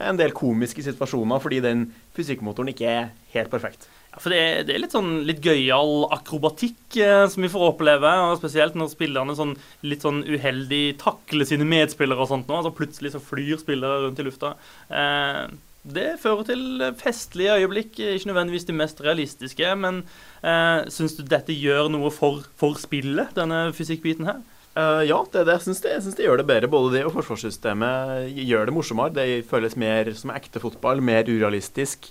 en 0.08 0.18
del 0.18 0.32
komiske 0.34 0.82
situasjoner, 0.82 1.42
fordi 1.42 1.60
den 1.62 1.86
fysikkmotoren 2.16 2.72
ikke 2.72 2.88
er 2.90 3.12
helt 3.34 3.52
perfekt. 3.52 3.86
For 4.22 4.34
det 4.34 4.66
det 4.68 4.76
er 4.76 4.82
litt 4.84 4.94
sånn 4.94 5.24
litt 5.26 5.42
gøyal 5.44 6.06
akrobatikk 6.14 6.98
eh, 7.02 7.24
som 7.30 7.44
vi 7.44 7.50
får 7.52 7.68
oppleve. 7.72 8.14
og 8.28 8.38
Spesielt 8.40 8.78
når 8.78 8.92
spillerne 8.92 9.36
sånn, 9.38 9.54
litt 9.86 10.06
sånn 10.06 10.22
uheldig 10.26 10.98
takler 11.02 11.48
sine 11.48 11.66
medspillere 11.68 12.20
og 12.22 12.30
sånt. 12.30 12.48
nå, 12.48 12.60
altså 12.60 12.74
Plutselig 12.74 13.14
så 13.14 13.22
flyr 13.22 13.60
spillere 13.62 14.04
rundt 14.04 14.22
i 14.22 14.26
lufta. 14.26 14.54
Eh, 14.88 15.44
det 15.84 16.14
fører 16.22 16.46
til 16.48 16.84
festlige 16.96 17.58
øyeblikk. 17.60 17.98
Ikke 17.98 18.30
nødvendigvis 18.30 18.68
de 18.70 18.78
mest 18.78 19.02
realistiske, 19.04 19.74
men 19.76 20.02
eh, 20.40 20.86
syns 20.92 21.18
du 21.18 21.24
dette 21.28 21.52
gjør 21.52 21.90
noe 21.92 22.12
for, 22.14 22.46
for 22.60 22.78
spillet, 22.80 23.34
denne 23.36 23.66
fysikkbiten 23.76 24.30
her? 24.30 24.42
Uh, 24.74 25.04
ja, 25.06 25.20
det 25.30 25.44
det. 25.46 25.54
Jeg 25.60 25.66
syns 25.68 25.82
det, 25.84 25.98
det 26.18 26.24
gjør 26.26 26.40
det 26.40 26.48
bedre. 26.48 26.70
Både 26.70 26.96
det 26.96 27.04
og 27.06 27.14
forsvarssystemet 27.14 28.32
gjør 28.34 28.66
det 28.66 28.74
morsommere. 28.74 29.14
Det 29.14 29.26
føles 29.50 29.76
mer 29.78 30.10
som 30.18 30.32
ekte 30.34 30.62
fotball, 30.62 31.02
mer 31.04 31.28
urealistisk. 31.30 32.10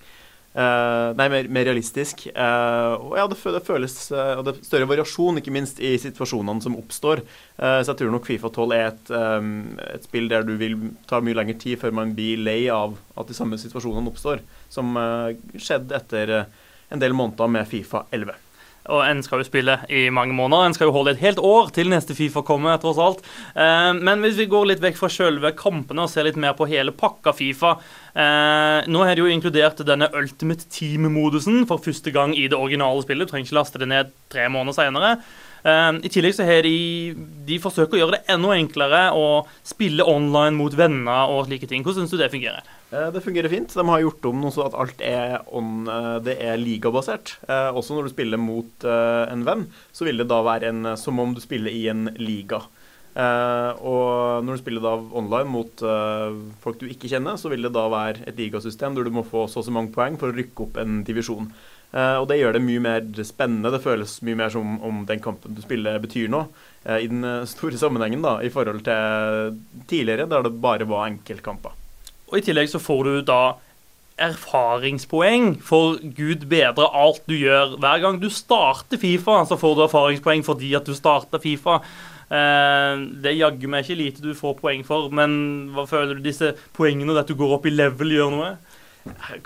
Uh, 0.53 1.15
nei, 1.17 1.25
mer, 1.33 1.48
mer 1.50 1.65
realistisk. 1.65 2.27
Uh, 2.29 2.93
og 3.00 3.15
ja, 3.17 3.25
det, 3.29 3.39
det 3.55 3.62
føles 3.65 3.95
uh, 4.13 4.36
Og 4.38 4.43
det 4.45 4.51
er 4.53 4.67
større 4.67 4.89
variasjon, 4.91 5.39
ikke 5.41 5.53
minst, 5.55 5.81
i 5.81 5.95
situasjonene 5.98 6.62
som 6.62 6.77
oppstår. 6.77 7.24
så 7.57 7.89
jeg 7.89 8.00
tror 8.00 8.13
nok 8.13 8.27
Fifa 8.27 8.51
12 8.53 8.75
er 8.75 8.86
et, 8.91 9.12
um, 9.13 9.50
et, 9.81 10.05
spill 10.05 10.29
der 10.29 10.45
du 10.45 10.53
vil 10.60 10.77
ta 11.10 11.22
mye 11.24 11.38
lengre 11.38 11.57
tid 11.57 11.79
før 11.81 11.95
man 11.95 12.13
blir 12.17 12.41
lei 12.41 12.67
av 12.74 12.95
at 13.17 13.29
de 13.29 13.38
samme 13.38 13.57
situasjonene 13.62 14.10
oppstår, 14.12 14.43
som 14.74 14.93
skjedde 15.57 15.98
etter 15.98 16.33
en 16.38 17.01
del 17.01 17.15
måneder 17.17 17.50
med 17.50 17.69
Fifa 17.69 18.05
11. 18.13 18.38
Og 18.92 19.04
en 19.06 19.22
skal 19.24 19.40
jo 19.40 19.48
spille 19.48 19.78
i 19.88 20.10
mange 20.12 20.36
måneder. 20.36 20.68
En 20.68 20.75
skal 20.75 20.90
jo 20.90 20.96
holde 20.96 21.13
et 21.13 21.22
helt 21.24 21.40
år 21.40 21.72
til 21.75 21.92
neste 21.92 22.16
Fifa 22.18 22.44
kommer, 22.44 22.75
tross 22.82 23.00
alt. 23.00 23.24
Eh, 23.56 23.92
men 23.96 24.24
hvis 24.24 24.36
vi 24.42 24.50
går 24.52 24.68
litt 24.72 24.84
vekk 24.84 25.00
fra 25.00 25.12
selve 25.13 25.54
kampene 25.60 26.04
og 26.04 26.12
ser 26.12 26.28
litt 26.28 26.40
mer 26.40 26.58
på 26.58 26.68
hele 26.72 26.92
pakka 26.96 27.32
Fifa 27.38 27.78
eh, 27.78 28.90
Nå 28.92 29.06
har 29.06 29.16
de 29.16 29.24
jo 29.24 29.32
inkludert 29.32 29.80
denne 29.88 30.10
Ultimate 30.20 30.68
Team-modusen 30.68 31.63
for 31.70 31.84
første 31.84 32.12
gang 32.16 32.36
i 32.36 32.50
det 32.52 32.60
originale 32.60 33.06
spillet. 33.06 33.28
Du 33.28 33.32
trenger 33.32 33.48
ikke 33.48 33.60
laste 33.62 33.82
det 33.82 33.90
ned 33.94 34.13
tre 34.34 34.50
måneder 34.52 34.80
senere. 34.82 35.16
Uh, 35.63 35.96
I 36.03 36.10
tillegg 36.12 36.36
så 36.36 36.43
har 36.43 36.65
de 36.65 37.15
De 37.48 37.55
forsøker 37.63 37.96
å 37.96 38.01
gjøre 38.01 38.17
det 38.17 38.34
enda 38.34 38.51
enklere 38.58 39.03
å 39.15 39.46
spille 39.63 40.03
online 40.03 40.58
mot 40.60 40.74
venner 40.75 41.32
og 41.32 41.48
slike 41.48 41.70
ting. 41.72 41.86
Hvordan 41.86 42.03
syns 42.03 42.15
du 42.15 42.20
det 42.20 42.32
fungerer? 42.34 42.67
Uh, 42.91 43.08
det 43.15 43.24
fungerer 43.24 43.51
fint. 43.51 43.72
De 43.72 43.86
har 43.88 44.03
gjort 44.03 44.27
om 44.27 44.43
noe 44.43 44.51
så 44.53 44.67
at 44.67 44.75
alt 44.75 45.03
er, 45.08 45.38
on, 45.55 45.88
uh, 45.88 46.20
det 46.24 46.36
er 46.43 46.60
ligabasert. 46.60 47.38
også 47.48 47.96
når 47.96 48.08
du 48.08 48.13
spiller 48.13 48.39
mot 48.41 48.86
en 48.86 49.43
venn, 49.48 49.67
så 49.96 50.08
vil 50.08 50.20
det 50.20 50.29
da 50.32 50.41
være 50.43 50.72
en, 50.72 50.96
som 51.00 51.20
om 51.20 51.36
du 51.36 51.41
spiller 51.43 51.72
i 51.72 51.88
en 51.91 52.10
liga. 52.20 52.60
og 53.13 54.43
når 54.43 54.55
du 54.55 54.62
spiller 54.62 54.82
da 54.82 54.93
online 54.98 55.50
mot 55.50 55.84
folk 56.63 56.79
du 56.82 56.88
ikke 56.89 57.10
kjenner, 57.12 57.38
så 57.38 57.51
vil 57.51 57.62
det 57.63 57.74
da 57.75 57.86
være 57.91 58.25
et 58.27 58.39
ligasystem 58.39 58.96
der 58.96 59.05
du 59.05 59.13
må 59.13 59.24
få 59.24 59.46
så 59.48 59.62
og 59.62 59.67
så 59.67 59.72
mange 59.72 59.93
poeng 59.93 60.17
for 60.20 60.32
å 60.32 60.38
rykke 60.38 60.65
opp 60.67 60.79
en 60.82 61.03
divisjon. 61.08 61.51
Uh, 61.93 62.23
og 62.23 62.27
det 62.31 62.39
gjør 62.39 62.55
det 62.55 62.63
mye 62.65 62.81
mer 62.81 63.03
spennende. 63.21 63.69
Det 63.73 63.83
føles 63.83 64.15
mye 64.25 64.38
mer 64.39 64.50
som 64.53 64.79
om 64.81 65.03
den 65.05 65.19
kampen 65.21 65.53
du 65.53 65.62
spiller, 65.62 66.00
betyr 66.01 66.31
noe. 66.33 66.47
Uh, 66.88 66.97
I 66.97 67.09
den 67.09 67.21
uh, 67.21 67.43
store 67.50 67.77
sammenhengen, 67.77 68.23
da, 68.25 68.39
i 68.41 68.50
forhold 68.53 68.81
til 68.88 69.59
tidligere, 69.91 70.25
der 70.29 70.47
det 70.47 70.55
bare 70.63 70.89
var 70.89 71.05
enkeltkamper. 71.12 71.75
Og 72.31 72.39
I 72.39 72.47
tillegg 72.47 72.71
så 72.71 72.81
får 72.81 73.03
du 73.05 73.19
da 73.27 73.43
erfaringspoeng 74.23 75.53
for 75.65 76.00
gud 76.17 76.47
bedre 76.50 76.89
alt 76.97 77.21
du 77.29 77.35
gjør. 77.38 77.77
Hver 77.81 78.01
gang 78.01 78.17
du 78.21 78.27
starter 78.33 78.97
Fifa, 79.01 79.43
så 79.45 79.57
får 79.57 79.77
du 79.77 79.85
erfaringspoeng 79.85 80.41
fordi 80.45 80.73
at 80.77 80.89
du 80.89 80.93
starter 80.97 81.41
Fifa. 81.41 81.79
det 82.29 83.29
er 83.29 83.38
jaggu 83.38 83.65
meg 83.69 83.83
ikke 83.83 83.97
lite 83.97 84.21
du 84.21 84.33
får 84.38 84.53
poeng 84.62 84.85
for, 84.85 85.09
men 85.13 85.33
hva 85.73 85.85
føler 85.89 86.17
du 86.17 86.25
disse 86.25 86.53
poengene 86.77 87.17
at 87.19 87.29
du 87.29 87.35
går 87.38 87.57
opp 87.57 87.65
i 87.69 87.73
level, 87.73 88.13
gjør 88.13 88.31
noe? 88.33 88.53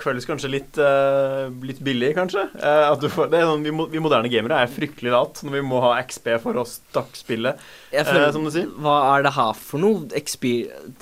Føles 0.02 0.28
kanskje 0.30 0.52
litt, 0.52 0.80
uh, 0.82 1.48
litt 1.66 1.80
billig, 1.86 2.12
kanskje. 2.18 2.44
Uh, 2.62 3.08
får, 3.10 3.32
sånn, 3.34 3.66
vi, 3.66 3.74
vi, 3.94 4.02
moderne 4.04 4.32
gamere 4.32 4.62
er 4.64 4.72
fryktelig 4.72 5.14
lat 5.14 5.42
når 5.46 5.58
vi 5.58 5.64
må 5.66 5.82
ha 5.86 5.96
XP 6.04 6.36
for 6.44 6.60
å 6.62 6.66
starte 6.70 7.20
spillet, 7.20 7.64
uh, 7.94 8.28
som 8.34 8.46
du 8.46 8.54
sier. 8.54 8.70
Hva 8.84 9.00
er 9.16 9.26
det 9.28 9.34
her 9.38 9.58
for 9.58 9.84
noe? 9.84 10.06
XP, 10.22 10.52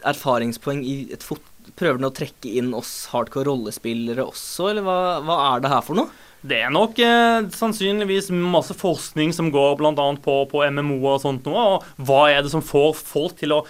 erfaringspoeng 0.07 0.85
i 0.85 1.01
et 1.15 1.25
fot... 1.25 1.43
Prøver 1.75 1.97
den 1.97 2.07
å 2.07 2.13
trekke 2.13 2.51
inn 2.59 2.75
oss 2.77 3.07
hardcore 3.09 3.50
rollespillere 3.50 4.24
også, 4.24 4.69
eller 4.69 4.85
hva, 4.85 4.97
hva 5.25 5.38
er 5.47 5.63
det 5.63 5.71
her 5.74 5.81
for 5.83 5.97
noe? 5.97 6.13
Det 6.45 6.59
er 6.62 6.69
nok 6.74 7.00
eh, 7.01 7.47
sannsynligvis 7.55 8.29
masse 8.29 8.75
forskning 8.77 9.33
som 9.33 9.50
går 9.53 9.79
bl.a. 9.79 9.93
På, 10.21 10.35
på 10.51 10.62
MMO 10.69 11.00
og 11.01 11.24
sånt 11.24 11.47
noe. 11.50 11.63
Og 11.74 12.05
hva 12.05 12.27
er 12.29 12.45
det 12.45 12.51
som 12.53 12.62
får 12.65 12.93
folk 13.00 13.39
til 13.39 13.55
å 13.55 13.63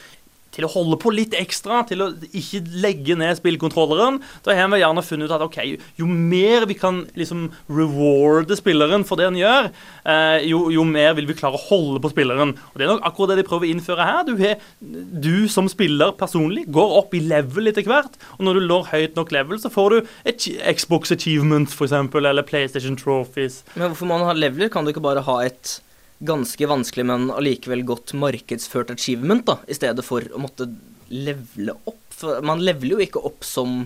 til 0.55 0.67
å 0.67 0.71
holde 0.71 0.97
på 1.01 1.11
litt 1.13 1.35
ekstra, 1.37 1.83
til 1.87 2.03
å 2.05 2.09
ikke 2.31 2.63
legge 2.83 3.17
ned 3.19 3.37
spillkontrolleren. 3.39 4.21
Da 4.45 4.55
har 4.55 4.71
vi 4.71 4.81
gjerne 4.81 5.03
funnet 5.05 5.29
ut 5.29 5.35
at 5.35 5.45
ok, 5.45 5.59
jo 5.99 6.09
mer 6.09 6.67
vi 6.69 6.77
kan 6.79 7.03
liksom 7.17 7.47
rewarde 7.71 8.57
spilleren 8.57 9.05
for 9.07 9.19
det 9.19 9.29
han 9.29 9.39
gjør, 9.39 9.69
eh, 10.07 10.47
jo, 10.49 10.65
jo, 10.73 10.85
mer 10.87 11.15
vil 11.17 11.27
vi 11.29 11.37
klare 11.37 11.59
å 11.59 11.65
holde 11.67 12.01
på 12.03 12.11
spilleren. 12.13 12.55
Og 12.71 12.79
Det 12.79 12.87
er 12.87 12.93
nok 12.93 13.05
akkurat 13.07 13.33
det 13.33 13.43
de 13.43 13.47
prøver 13.49 13.67
å 13.67 13.73
innføre 13.73 14.07
her. 14.07 14.21
Du, 14.27 14.35
har, 14.39 14.59
du 14.81 15.47
som 15.51 15.69
spiller 15.71 16.15
personlig 16.17 16.65
går 16.73 16.97
opp 17.01 17.15
i 17.17 17.23
level 17.25 17.71
etter 17.71 17.85
hvert, 17.87 18.19
og 18.37 18.45
når 18.47 18.59
du 18.59 18.69
når 18.69 18.91
høyt 18.93 19.19
nok 19.19 19.33
level, 19.35 19.59
så 19.61 19.71
får 19.73 19.95
du 19.95 20.13
et 20.31 20.49
Xbox 20.77 21.13
Achievement 21.15 21.71
f.eks., 21.71 21.95
eller 22.15 22.45
PlayStation 22.47 22.95
Trophies. 22.99 23.63
Men 23.75 23.91
hvorfor 23.91 24.09
må 24.09 24.19
man 24.19 24.29
ha 24.29 24.37
leveler? 24.37 24.71
Kan 24.71 24.85
du 24.85 24.93
ikke 24.93 25.03
bare 25.03 25.25
ha 25.25 25.41
et 25.45 25.79
ganske 26.23 26.69
vanskelig, 26.69 27.05
men 27.09 27.29
allikevel 27.33 27.83
godt 27.87 28.13
markedsført 28.17 28.93
achievement, 28.93 29.45
da, 29.47 29.59
i 29.67 29.75
stedet 29.75 30.05
for 30.05 30.25
å 30.31 30.41
måtte 30.41 30.69
levele 31.11 31.75
opp. 31.85 32.01
For 32.15 32.41
man 32.45 32.63
leveler 32.63 32.95
jo 32.95 33.05
ikke 33.05 33.23
opp 33.27 33.45
som 33.45 33.85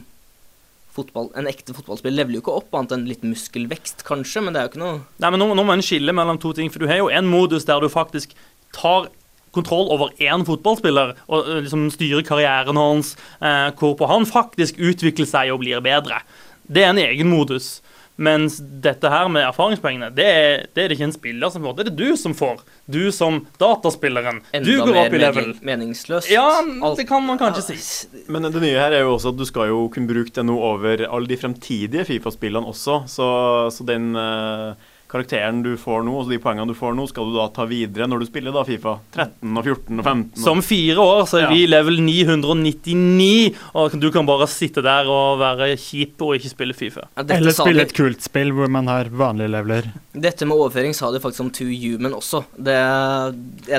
fotball, 0.93 1.29
en 1.37 1.47
ekte 1.49 1.73
fotballspiller 1.77 2.21
leveler 2.21 2.39
jo 2.39 2.43
ikke 2.43 2.57
opp, 2.61 2.73
annet 2.75 2.95
enn 2.95 3.07
litt 3.09 3.25
muskelvekst, 3.25 4.03
kanskje, 4.07 4.43
men 4.43 4.55
det 4.55 4.61
er 4.61 4.67
jo 4.67 4.73
ikke 4.73 4.83
noe 4.83 4.97
Nei, 5.21 5.31
men 5.31 5.41
nå, 5.41 5.49
nå 5.55 5.65
må 5.65 5.75
en 5.75 5.85
skille 5.85 6.15
mellom 6.15 6.39
to 6.41 6.53
ting, 6.57 6.71
for 6.73 6.81
du 6.81 6.89
har 6.89 7.01
jo 7.01 7.11
en 7.13 7.29
modus 7.29 7.67
der 7.69 7.81
du 7.81 7.89
faktisk 7.91 8.35
tar 8.75 9.09
kontroll 9.55 9.89
over 9.93 10.13
én 10.21 10.45
fotballspiller 10.45 11.15
og 11.25 11.47
liksom 11.63 11.87
styrer 11.93 12.25
karrieren 12.25 12.77
hans, 12.77 13.15
eh, 13.41 13.69
hvorpå 13.79 14.09
han 14.09 14.27
faktisk 14.29 14.77
utvikler 14.77 15.29
seg 15.29 15.53
og 15.53 15.63
blir 15.63 15.81
bedre. 15.81 16.21
Det 16.69 16.83
er 16.83 16.91
en 16.91 17.01
egen 17.01 17.31
modus. 17.31 17.79
Mens 18.19 18.57
dette 18.83 19.09
her 19.11 19.29
med 19.31 19.45
erfaringspoengene, 19.47 20.11
det 20.15 20.27
er, 20.27 20.65
det 20.75 20.83
er 20.83 20.91
det 20.91 20.97
ikke 20.97 21.07
en 21.07 21.15
spiller 21.15 21.53
som 21.53 21.63
får. 21.63 21.77
Det 21.77 21.85
er 21.85 21.89
det 21.89 22.09
du 22.09 22.19
som 22.19 22.35
får. 22.35 22.61
Du 22.91 23.01
som 23.15 23.41
dataspilleren. 23.61 24.41
Enda 24.51 24.67
du 24.67 24.83
går 24.83 25.01
opp 25.05 25.15
i 25.15 25.21
level. 25.23 25.49
Enda 25.53 25.63
mer 25.63 25.71
meningsløst. 25.71 26.31
Ja, 26.33 26.49
det 26.97 27.07
kan 27.07 27.23
man 27.25 27.39
kanskje 27.39 27.65
si. 27.69 27.79
Men 28.27 28.49
det 28.49 28.59
nye 28.59 28.75
her 28.75 28.95
er 28.97 29.05
jo 29.05 29.15
også 29.15 29.31
at 29.31 29.39
du 29.39 29.45
skal 29.47 29.71
jo 29.71 29.85
kunne 29.93 30.11
bruke 30.11 30.35
det 30.35 30.45
nå 30.45 30.57
over 30.59 31.05
alle 31.07 31.31
de 31.31 31.39
fremtidige 31.39 32.07
Fifa-spillene 32.09 32.67
også. 32.67 33.03
Så, 33.07 33.27
så 33.75 33.87
den 33.87 34.11
uh 34.19 34.75
karakteren 35.09 35.63
du 35.65 35.71
får 35.79 36.03
nå, 36.05 36.11
altså 36.19 36.29
de 36.35 36.37
poengene 36.41 36.69
du 36.69 36.77
får 36.77 36.93
nå, 36.93 37.07
skal 37.09 37.29
du 37.31 37.37
da 37.39 37.47
ta 37.53 37.65
videre 37.69 38.05
når 38.09 38.21
du 38.21 38.27
spiller 38.29 38.53
da 38.53 38.61
Fifa 38.67 38.91
13 39.15 39.57
og 39.57 39.63
14 39.63 40.01
og 40.01 40.03
15? 40.03 40.25
Og... 40.35 40.43
Som 40.43 40.61
fire 40.65 41.01
år 41.01 41.23
så 41.31 41.39
er 41.39 41.45
ja. 41.47 41.49
vi 41.55 41.63
level 41.69 41.97
999, 42.05 43.57
og 43.81 43.95
du 43.97 44.09
kan 44.13 44.29
bare 44.29 44.45
sitte 44.51 44.83
der 44.85 45.09
og 45.09 45.39
være 45.41 45.71
kjip 45.81 46.21
og 46.25 46.35
ikke 46.37 46.51
spille 46.53 46.77
Fifa. 46.77 47.07
Ja, 47.17 47.25
Eller 47.39 47.55
spille 47.57 47.87
et 47.87 47.95
kult 47.97 48.21
spill 48.25 48.53
hvor 48.53 48.69
man 48.69 48.91
har 48.91 49.09
vanlige 49.09 49.49
leveler. 49.55 49.89
Dette 50.13 50.45
med 50.45 50.59
overføring 50.59 50.93
sa 50.97 51.09
de 51.13 51.23
faktisk 51.23 51.47
om 51.47 51.51
Two 51.57 51.73
Human 51.73 52.13
også. 52.19 52.43
Det, 52.53 52.77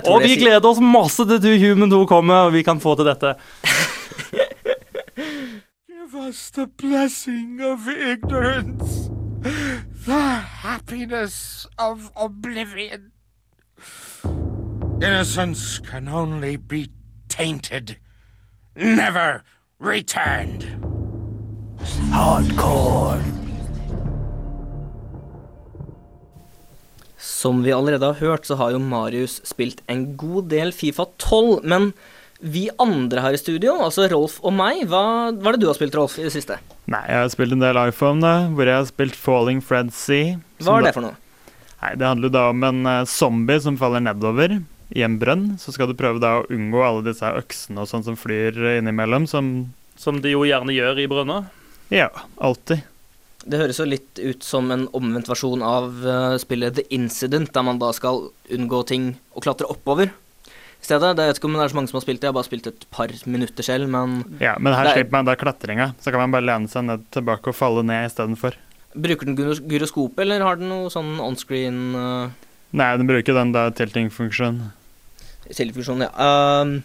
og 0.02 0.26
vi 0.26 0.34
gleder 0.40 0.66
oss 0.66 0.82
masse 0.82 1.28
til 1.30 1.38
Two 1.46 1.56
Human 1.62 1.94
2 1.94 2.02
kommer, 2.10 2.48
og 2.48 2.56
vi 2.58 2.66
kan 2.66 2.82
få 2.82 2.98
til 2.98 3.06
dette. 3.12 3.36
Give 6.10 6.26
us 6.26 6.50
the 6.50 6.66
blessing 6.66 7.62
of 7.62 7.86
ignorance. 7.86 9.10
The 10.10 10.42
happiness 10.66 11.68
of 11.78 12.10
oblivion. 12.16 13.12
Innocence 15.00 15.78
can 15.78 16.08
only 16.08 16.56
be 16.56 16.90
tainted, 17.28 17.96
never 18.74 19.44
returned. 19.78 20.66
Hardcore. 22.10 23.22
Som 27.16 27.62
vi 27.62 27.72
allerede 27.72 28.06
har 28.06 28.18
hørt, 28.18 28.46
så 28.46 28.54
har 28.54 28.70
jo 28.74 28.78
Marius 28.78 29.40
spilt 29.46 29.84
en 29.86 30.16
god 30.16 30.50
del 30.50 30.72
Fifa 30.72 31.06
12, 31.18 31.62
men 31.62 31.92
vi 32.40 32.68
andre 32.80 33.22
her 33.24 33.36
i 33.36 33.40
studio, 33.40 33.76
altså 33.84 34.06
Rolf 34.10 34.38
og 34.40 34.54
meg, 34.56 34.86
hva, 34.88 35.02
hva 35.36 35.50
er 35.50 35.56
det 35.56 35.64
du 35.64 35.68
har 35.68 35.76
spilt, 35.76 35.96
Rolf, 35.96 36.16
i 36.18 36.24
det 36.24 36.32
siste? 36.34 36.56
Nei, 36.90 37.02
jeg 37.06 37.22
har 37.22 37.32
spilt 37.32 37.54
en 37.56 37.64
del 37.64 37.80
iPhone, 37.82 38.22
da, 38.24 38.34
hvor 38.56 38.68
jeg 38.68 38.80
har 38.80 38.88
spilt 38.88 39.18
Falling 39.18 39.60
Fred 39.64 39.92
Sea. 39.94 40.38
Hva 40.64 40.78
er 40.78 40.88
det 40.88 40.94
for 40.96 41.04
noe? 41.04 41.18
Nei, 41.80 41.94
Det 42.00 42.08
handler 42.08 42.32
da 42.32 42.46
om 42.52 42.64
en 42.66 42.80
uh, 42.88 43.08
zombie 43.08 43.60
som 43.62 43.76
faller 43.80 44.04
nedover 44.04 44.58
i 44.90 45.04
en 45.06 45.18
brønn. 45.20 45.46
Så 45.60 45.74
skal 45.76 45.90
du 45.90 45.96
prøve 45.98 46.22
da 46.22 46.38
å 46.40 46.46
unngå 46.52 46.80
alle 46.84 47.04
disse 47.10 47.28
øksene 47.28 47.84
og 47.84 47.90
sånn 47.92 48.06
som 48.08 48.18
flyr 48.20 48.56
innimellom. 48.78 49.28
Som, 49.30 49.70
som 50.00 50.20
de 50.24 50.34
jo 50.34 50.46
gjerne 50.48 50.74
gjør 50.76 51.00
i 51.04 51.08
brønner? 51.10 51.50
Ja, 51.92 52.10
alltid. 52.40 52.86
Det 53.40 53.56
høres 53.56 53.78
jo 53.80 53.86
litt 53.88 54.20
ut 54.20 54.44
som 54.44 54.68
en 54.72 54.84
omvendt 54.96 55.30
versjon 55.30 55.62
av 55.64 55.92
uh, 56.04 56.36
spillet 56.40 56.76
The 56.76 56.84
Incident, 56.92 57.54
der 57.54 57.64
man 57.64 57.80
da 57.80 57.92
skal 57.96 58.26
unngå 58.52 58.82
ting 58.88 59.14
og 59.32 59.46
klatre 59.46 59.68
oppover 59.72 60.12
stedet. 60.84 61.12
Det 61.18 61.28
vet 61.28 61.40
ikke 61.40 61.50
om 61.50 61.56
det 61.58 61.64
er 61.64 61.72
så 61.72 61.78
mange 61.78 61.92
som 61.92 62.00
har 62.00 62.04
spilt 62.06 62.20
det, 62.20 62.28
jeg 62.28 62.32
har 62.32 62.38
bare 62.38 62.48
spilt 62.48 62.68
et 62.70 62.86
par 62.94 63.14
minutter 63.26 63.66
selv, 63.66 63.90
men 63.92 64.20
Ja, 64.42 64.56
men 64.58 64.76
her 64.76 64.92
slipper 64.94 65.18
man 65.18 65.28
da 65.28 65.36
klatringa, 65.38 65.92
så 66.00 66.12
kan 66.12 66.24
man 66.24 66.34
bare 66.34 66.48
lene 66.48 66.70
seg 66.72 66.86
ned 66.88 67.06
tilbake 67.14 67.52
og 67.52 67.58
falle 67.58 67.84
ned 67.86 68.08
istedenfor. 68.08 68.58
Bruker 68.90 69.28
den 69.28 69.38
gyroskop, 69.70 70.18
eller 70.18 70.42
har 70.42 70.58
den 70.58 70.72
noe 70.72 70.90
sånn 70.90 71.18
onscreen 71.22 71.82
uh... 71.94 72.30
Nei, 72.70 72.92
den 72.98 73.08
bruker 73.08 73.34
den 73.34 73.52
da 73.54 73.68
tilting-funksjon. 73.74 74.60
Tilting-funksjon, 75.48 76.06
ja. 76.06 76.10
Um, 76.62 76.80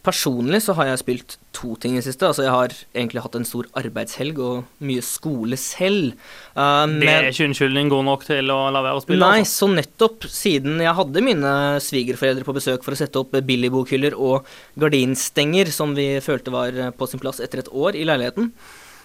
Personlig 0.00 0.62
så 0.64 0.74
har 0.78 0.88
jeg 0.88 1.00
spilt 1.02 1.34
to 1.54 1.74
ting 1.78 1.94
i 1.94 2.00
det 2.00 2.06
siste. 2.06 2.26
Altså 2.26 2.46
jeg 2.46 2.54
har 2.54 2.72
egentlig 2.90 3.22
hatt 3.22 3.36
en 3.38 3.46
stor 3.46 3.68
arbeidshelg 3.78 4.38
og 4.42 4.86
mye 4.88 5.02
skole 5.04 5.58
selv. 5.60 6.16
Uh, 6.56 6.88
Det 6.98 7.10
er 7.10 7.28
ikke 7.28 7.46
unnskyldning 7.50 7.92
god 7.92 8.06
nok 8.08 8.24
til 8.26 8.50
å 8.50 8.58
la 8.72 8.82
være 8.82 8.98
å 8.98 9.04
spille. 9.04 9.20
Nei, 9.22 9.42
altså. 9.44 9.68
så 9.68 9.70
nettopp 9.76 10.26
siden 10.32 10.80
jeg 10.82 10.96
hadde 10.98 11.24
mine 11.28 11.52
svigerforeldre 11.84 12.48
på 12.48 12.56
besøk 12.56 12.86
for 12.86 12.96
å 12.96 13.00
sette 13.02 13.20
opp 13.20 13.36
billigbokhyller 13.36 14.16
og 14.16 14.48
gardinstenger, 14.80 15.70
som 15.74 15.94
vi 15.98 16.08
følte 16.24 16.54
var 16.54 16.80
på 16.96 17.10
sin 17.10 17.22
plass 17.22 17.42
etter 17.44 17.62
et 17.62 17.70
år 17.70 17.98
i 17.98 18.06
leiligheten, 18.08 18.50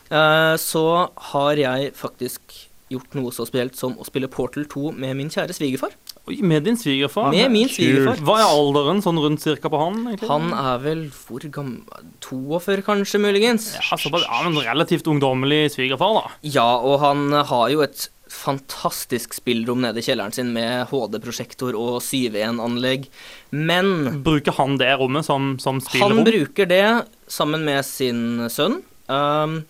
uh, 0.10 0.56
så 0.62 0.88
har 1.34 1.62
jeg 1.62 1.94
faktisk 2.00 2.64
gjort 2.92 3.18
noe 3.20 3.34
så 3.36 3.46
spesielt 3.48 3.76
som 3.76 3.98
å 4.00 4.08
spille 4.08 4.32
Portal 4.32 4.66
2 4.72 4.94
med 4.96 5.18
min 5.20 5.32
kjære 5.34 5.56
svigerfar. 5.56 5.94
Med 6.28 6.64
din 6.68 6.76
svigerfar? 6.78 7.32
Med 7.32 7.52
min 7.52 7.70
svigerfar. 7.72 8.20
Hva 8.28 8.36
er 8.42 8.50
alderen 8.52 9.00
sånn 9.04 9.20
rundt 9.24 9.42
cirka 9.44 9.70
på 9.72 9.80
han? 9.80 10.02
egentlig? 10.10 10.28
Han 10.28 10.52
er 10.54 10.82
vel 10.84 11.06
hvor 11.16 11.46
gammel 11.52 11.82
42, 12.20 12.82
kanskje, 12.84 13.22
muligens? 13.24 13.70
ja, 13.78 13.96
såpass- 13.98 14.26
ja, 14.28 14.42
men 14.50 14.60
relativt 14.62 15.08
ungdommelig 15.08 15.72
svigerfar, 15.78 16.14
da. 16.22 16.32
Ja, 16.44 16.68
og 16.78 17.00
han 17.00 17.32
har 17.32 17.70
jo 17.72 17.82
et 17.82 18.10
fantastisk 18.28 19.34
spillrom 19.38 19.80
nede 19.82 20.02
i 20.02 20.04
kjelleren 20.04 20.34
sin 20.36 20.52
med 20.54 20.88
HD-prosjektor 20.92 21.76
og 21.80 22.02
7.1-anlegg, 22.04 23.08
men 23.56 24.22
Bruker 24.26 24.52
han 24.60 24.78
det 24.78 24.92
rommet 25.00 25.26
som, 25.28 25.56
som 25.64 25.80
Han 26.02 26.24
bruker 26.28 26.68
det 26.68 26.84
sammen 27.32 27.64
med 27.68 27.86
sin 27.88 28.50
sønn. 28.52 28.82
Um, 29.08 29.62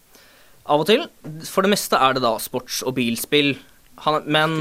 av 0.67 0.81
og 0.81 0.87
til. 0.89 1.05
For 1.47 1.61
det 1.63 1.71
meste 1.75 1.99
er 2.01 2.17
det 2.17 2.23
da 2.25 2.33
sports- 2.41 2.81
og 2.83 2.95
bilspill. 2.97 3.55
Han, 4.05 4.23
men 4.29 4.55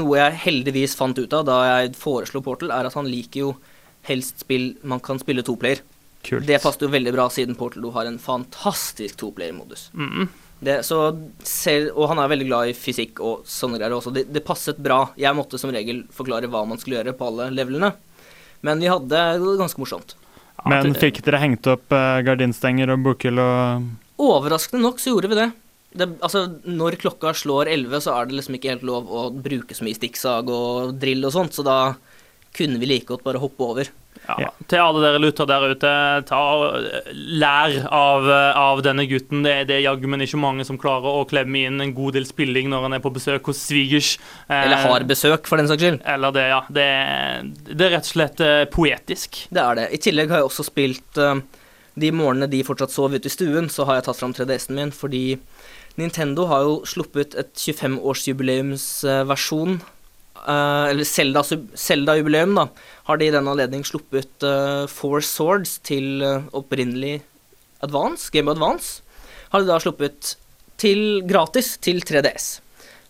noe 0.00 0.16
jeg 0.16 0.40
heldigvis 0.46 0.96
fant 0.96 1.18
ut 1.18 1.34
av 1.36 1.44
da 1.48 1.58
jeg 1.66 1.94
foreslo 2.00 2.40
Portal, 2.44 2.72
er 2.72 2.88
at 2.88 2.96
han 2.96 3.08
liker 3.08 3.42
jo 3.42 3.54
helst 4.08 4.44
spill 4.46 4.70
man 4.88 5.02
kan 5.04 5.20
spille 5.20 5.44
toplayer. 5.44 5.82
Kult. 6.24 6.46
Det 6.48 6.58
passer 6.62 6.86
jo 6.86 6.92
veldig 6.92 7.12
bra 7.14 7.28
siden 7.30 7.56
Portal 7.58 7.84
2 7.84 7.94
har 7.94 8.08
en 8.08 8.18
fantastisk 8.22 9.20
toplayer-modus. 9.20 9.90
Mm. 9.94 10.28
Det, 10.58 10.80
så 10.82 11.12
selv, 11.46 11.92
og 11.94 12.08
han 12.10 12.18
er 12.18 12.32
veldig 12.32 12.48
glad 12.48 12.70
i 12.70 12.74
fysikk 12.74 13.20
og 13.22 13.44
sånne 13.46 13.78
greier 13.78 13.94
også. 13.94 14.10
Det, 14.14 14.24
det 14.34 14.42
passet 14.46 14.80
bra. 14.82 15.04
Jeg 15.20 15.36
måtte 15.38 15.60
som 15.60 15.70
regel 15.74 16.02
forklare 16.14 16.50
hva 16.50 16.64
man 16.66 16.80
skulle 16.80 16.98
gjøre 16.98 17.14
på 17.18 17.28
alle 17.28 17.52
levelene. 17.54 17.92
Men 18.66 18.82
vi 18.82 18.90
hadde 18.90 19.22
det 19.38 19.54
ganske 19.60 19.78
morsomt. 19.78 20.16
Men 20.66 20.96
fikk 20.98 21.20
dere 21.22 21.38
hengt 21.38 21.68
opp 21.70 21.94
eh, 21.94 22.18
gardinstenger 22.26 22.90
og 22.90 23.04
bokhyll 23.04 23.38
og 23.38 23.88
Overraskende 24.18 24.82
nok 24.82 24.98
så 24.98 25.12
gjorde 25.12 25.28
vi 25.30 25.36
det. 25.38 25.46
Det. 25.96 26.10
Altså, 26.20 26.44
når 26.68 26.98
klokka 27.00 27.32
slår 27.36 27.70
11, 27.72 28.02
så 28.04 28.16
er 28.16 28.28
det 28.28 28.38
liksom 28.38 28.58
ikke 28.58 28.74
helt 28.74 28.86
lov 28.88 29.08
å 29.08 29.28
bruke 29.32 29.76
så 29.76 29.86
mye 29.86 29.96
stikksag 29.96 30.50
og 30.52 30.98
drill 31.00 31.24
og 31.28 31.34
sånt, 31.34 31.56
så 31.56 31.64
da 31.66 31.78
kunne 32.56 32.80
vi 32.80 32.88
like 32.90 33.06
godt 33.08 33.24
bare 33.26 33.40
hoppe 33.40 33.64
over. 33.64 33.90
Ja. 34.26 34.36
Ja. 34.42 34.48
Til 34.68 34.82
alle 34.82 35.02
dere 35.04 35.20
lutter 35.22 35.46
der 35.48 35.64
ute, 35.72 35.90
ta, 36.28 36.40
lær 37.12 37.76
av, 37.94 38.26
av 38.58 38.82
denne 38.84 39.04
gutten. 39.08 39.44
Det, 39.46 39.54
det 39.68 39.76
er 39.78 39.84
jaggu 39.84 40.08
men 40.10 40.24
ikke 40.24 40.40
mange 40.40 40.66
som 40.66 40.78
klarer 40.80 41.20
å 41.20 41.26
klemme 41.28 41.62
inn 41.68 41.80
en 41.84 41.94
god 41.96 42.18
del 42.18 42.26
spilling 42.28 42.68
når 42.72 42.88
han 42.88 42.96
er 42.98 43.04
på 43.04 43.12
besøk 43.14 43.48
hos 43.52 43.62
svigers. 43.68 44.16
Eh, 44.48 44.56
Eller 44.64 44.82
har 44.84 45.06
besøk, 45.08 45.46
for 45.48 45.60
den 45.60 45.70
saks 45.70 45.84
skyld. 45.84 46.02
Eller 46.08 46.34
det, 46.34 46.48
ja. 46.50 46.60
Det, 46.66 46.88
det 47.70 47.86
er 47.86 47.94
rett 47.94 48.08
og 48.08 48.10
slett 48.10 48.44
eh, 48.44 48.64
poetisk. 48.72 49.44
Det 49.54 49.64
er 49.64 49.80
det. 49.80 49.86
I 49.94 50.02
tillegg 50.08 50.34
har 50.34 50.42
jeg 50.42 50.50
også 50.50 50.66
spilt 50.66 51.22
eh, 51.22 51.40
De 51.98 52.12
morgenene 52.14 52.50
de 52.50 52.64
fortsatt 52.66 52.94
sov 52.94 53.14
ute 53.14 53.30
i 53.30 53.32
stuen, 53.32 53.70
så 53.72 53.86
har 53.88 54.00
jeg 54.00 54.08
tatt 54.08 54.20
fram 54.20 54.34
3DS-en 54.36 54.76
min, 54.78 54.94
fordi 54.94 55.24
Nintendo 55.98 56.46
har 56.50 56.60
jo 56.66 56.74
sluppet 56.86 57.34
et 57.38 57.52
25-årsjubileumsversjon 57.58 59.80
Uh, 60.38 60.86
eller 60.92 61.02
Zelda- 61.02 61.42
Zelda-jubileum, 61.74 62.54
da, 62.54 62.68
har 63.08 63.16
de 63.18 63.26
i 63.26 63.32
den 63.34 63.48
anledning 63.50 63.82
sluppet 63.84 64.30
uh, 64.46 64.86
Four 64.86 65.20
Swords 65.26 65.78
til 65.82 66.22
uh, 66.22 66.46
opprinnelig 66.54 67.22
Advance, 67.82 68.30
Game 68.32 68.50
Advance. 68.50 69.02
Har 69.50 69.60
de 69.60 69.66
da 69.66 69.78
sluppet 69.82 70.36
til 70.78 71.26
gratis 71.26 71.74
til 71.82 71.98
3DS. 72.06 72.60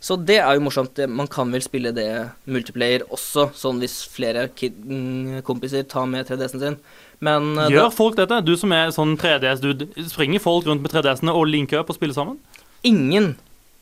Så 0.01 0.17
det 0.17 0.39
er 0.39 0.55
jo 0.55 0.63
morsomt. 0.63 0.99
Man 1.11 1.27
kan 1.31 1.51
vel 1.53 1.63
spille 1.65 1.91
det 1.95 2.07
multiplayer 2.47 3.03
også, 3.11 3.49
sånn 3.59 3.81
hvis 3.83 3.99
flere 4.09 4.47
mm, 4.49 5.41
kompiser 5.47 5.87
tar 5.91 6.07
med 6.11 6.29
3DS-en 6.29 6.63
sin. 6.63 6.77
Men 7.25 7.51
eh, 7.59 7.73
Gjør 7.75 7.91
folk 7.95 8.19
dette? 8.19 8.39
Du 8.47 8.55
som 8.59 8.73
er 8.77 8.93
sånn 8.95 9.17
3DS-dude, 9.19 9.89
springer 10.07 10.43
folk 10.43 10.69
rundt 10.71 10.85
med 10.85 10.95
3DS-ene 10.95 11.35
og 11.35 11.51
linker 11.51 11.83
opp 11.83 11.91
og 11.91 11.99
spiller 11.99 12.15
sammen? 12.15 12.39
Ingen 12.87 13.37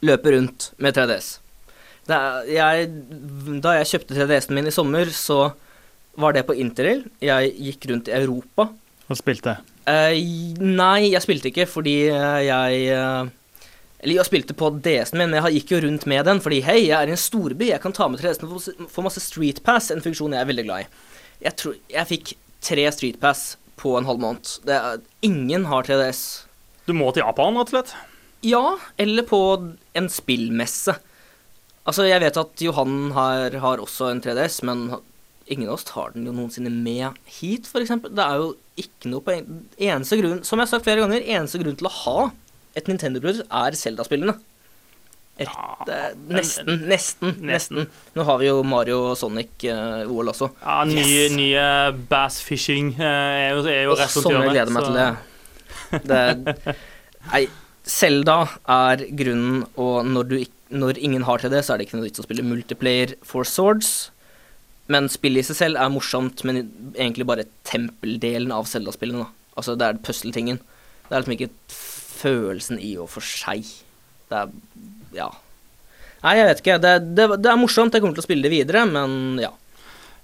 løper 0.06 0.36
rundt 0.36 0.70
med 0.82 0.96
3DS. 0.96 1.38
Det 2.06 2.14
er, 2.16 2.42
jeg, 2.54 2.90
da 3.64 3.72
jeg 3.80 3.88
kjøpte 3.90 4.14
3DS-en 4.14 4.54
min 4.54 4.68
i 4.70 4.74
sommer, 4.74 5.08
så 5.10 5.52
var 6.16 6.36
det 6.36 6.44
på 6.48 6.54
interrail. 6.56 7.02
Jeg 7.24 7.50
gikk 7.58 7.88
rundt 7.90 8.08
i 8.08 8.14
Europa. 8.16 8.68
og 9.08 9.18
spilte? 9.18 9.56
Eh, 9.86 10.16
nei, 10.62 11.10
jeg 11.12 11.22
spilte 11.22 11.50
ikke 11.50 11.66
fordi 11.70 12.08
eh, 12.10 12.40
jeg 12.42 12.86
eh, 12.90 13.28
Eller 14.02 14.16
jeg 14.18 14.26
spilte 14.26 14.54
på 14.58 14.70
DS-en 14.82 15.18
min, 15.20 15.30
men 15.30 15.38
jeg 15.44 15.60
gikk 15.60 15.76
jo 15.76 15.78
rundt 15.84 16.06
med 16.10 16.24
den 16.26 16.40
fordi 16.42 16.58
hei, 16.66 16.80
jeg 16.88 16.96
er 16.98 17.12
i 17.12 17.14
en 17.14 17.20
storby, 17.20 17.68
jeg 17.70 17.80
kan 17.84 17.94
ta 17.94 18.08
med 18.10 18.18
3DS-en 18.20 18.48
og 18.50 18.90
få- 18.92 19.04
masse 19.06 19.22
Street 19.22 19.62
Pass, 19.66 19.90
en 19.94 20.02
funksjon 20.04 20.34
jeg 20.34 20.42
er 20.42 20.50
veldig 20.50 20.64
glad 20.66 20.86
i. 20.86 20.88
Jeg 21.46 21.56
tror 21.60 21.76
jeg 21.92 22.10
fikk 22.10 22.34
tre 22.66 22.88
Street 22.94 23.20
Pass 23.22 23.56
på 23.78 23.94
en 23.98 24.06
halv 24.08 24.18
måned. 24.22 24.56
Det 24.66 24.74
er, 24.74 25.00
ingen 25.26 25.66
har 25.70 25.86
3DS. 25.86 26.20
Du 26.86 26.94
må 26.96 27.10
til 27.14 27.22
Japan, 27.26 27.54
rett 27.58 27.70
og 27.70 27.76
slett. 27.76 27.94
Ja, 28.44 28.76
eller 29.00 29.22
på 29.26 29.38
en 29.96 30.08
spillmesse. 30.12 30.96
Altså, 31.86 32.04
jeg 32.08 32.20
vet 32.20 32.36
at 32.36 32.60
Johan 32.62 33.12
har, 33.14 33.54
har 33.62 33.78
også 33.82 34.10
en 34.10 34.20
3DS, 34.20 34.60
men 34.66 34.88
ingen 35.48 35.68
av 35.70 35.76
oss 35.78 35.84
tar 35.86 36.10
den 36.14 36.26
jo 36.26 36.32
noensinne 36.34 36.70
med 36.74 37.14
hit, 37.38 37.66
f.eks. 37.70 37.92
Det 38.10 38.22
er 38.24 38.40
jo 38.42 38.48
ikke 38.76 39.08
noe 39.12 39.22
poeng 39.24 39.46
Eneste 39.78 40.18
grunn, 40.20 40.40
som 40.44 40.58
jeg 40.58 40.66
har 40.66 40.72
sagt 40.74 40.84
flere 40.88 41.00
ganger, 41.04 41.22
eneste 41.22 41.60
grunn 41.62 41.76
til 41.78 41.86
å 41.88 41.94
ha 42.02 42.16
et 42.76 42.90
Nintendo-produkt 42.90 43.46
er 43.48 43.76
Zelda-spillene. 43.78 44.34
Rett- 45.38 45.90
eh, 45.92 46.10
Nesten, 46.32 46.82
nesten, 46.88 47.34
nesten. 47.44 47.86
Nå 48.16 48.24
har 48.24 48.38
vi 48.40 48.48
jo 48.48 48.62
Mario 48.64 48.98
og 49.12 49.16
Sonic-OL 49.20 50.30
også. 50.32 50.48
Ja, 50.64 50.78
nye, 50.88 51.04
Yes. 51.06 51.32
nye 51.36 51.64
bass 52.10 52.40
fishing 52.44 52.94
eh, 52.98 53.50
er 53.50 53.54
jo, 53.54 53.62
er 53.68 53.82
jo 53.84 53.94
rett 53.96 54.16
rundt 54.16 54.26
sånn 54.26 54.42
jeg 54.42 54.52
gleder 54.54 54.72
meg 54.72 54.88
til 54.88 54.98
det. 54.98 56.02
det 56.10 56.76
nei, 57.32 57.42
Selda 57.86 58.40
er 58.66 59.04
grunnen, 59.14 59.62
og 59.78 60.06
når, 60.10 60.28
du, 60.30 60.36
når 60.74 60.98
ingen 60.98 61.24
har 61.26 61.38
til 61.38 61.52
det, 61.52 61.62
så 61.64 61.74
er 61.74 61.78
det 61.78 61.86
ikke 61.86 62.00
noe 62.00 62.08
vits 62.08 62.22
å 62.22 62.26
spille 62.26 62.46
multiplayer 62.46 63.14
for 63.26 63.46
swords. 63.46 64.10
Men 64.90 65.08
spillet 65.10 65.42
i 65.44 65.48
seg 65.48 65.58
selv 65.60 65.80
er 65.82 65.92
morsomt, 65.94 66.42
men 66.46 66.64
egentlig 66.94 67.26
bare 67.26 67.46
tempeldelen 67.66 68.54
av 68.54 68.68
Zelda-spillene. 68.70 69.28
Altså, 69.58 69.74
det 69.78 69.86
er 69.86 70.00
puzzle-tingen. 70.06 70.60
Det 71.06 71.14
er 71.14 71.22
liksom 71.22 71.36
ikke 71.36 71.52
følelsen 71.70 72.80
i 72.82 72.94
og 73.02 73.10
for 73.14 73.26
seg. 73.26 73.66
Det 74.30 74.44
er 74.44 74.56
Ja. 75.16 75.30
Nei, 76.24 76.32
jeg 76.40 76.46
vet 76.48 76.60
ikke. 76.62 76.76
Det, 76.82 76.92
det, 77.14 77.26
det 77.44 77.50
er 77.50 77.58
morsomt. 77.60 77.94
Jeg 77.94 78.02
kommer 78.02 78.16
til 78.16 78.24
å 78.24 78.26
spille 78.26 78.46
det 78.46 78.50
videre, 78.50 78.82
men 78.88 79.38
ja. 79.38 79.52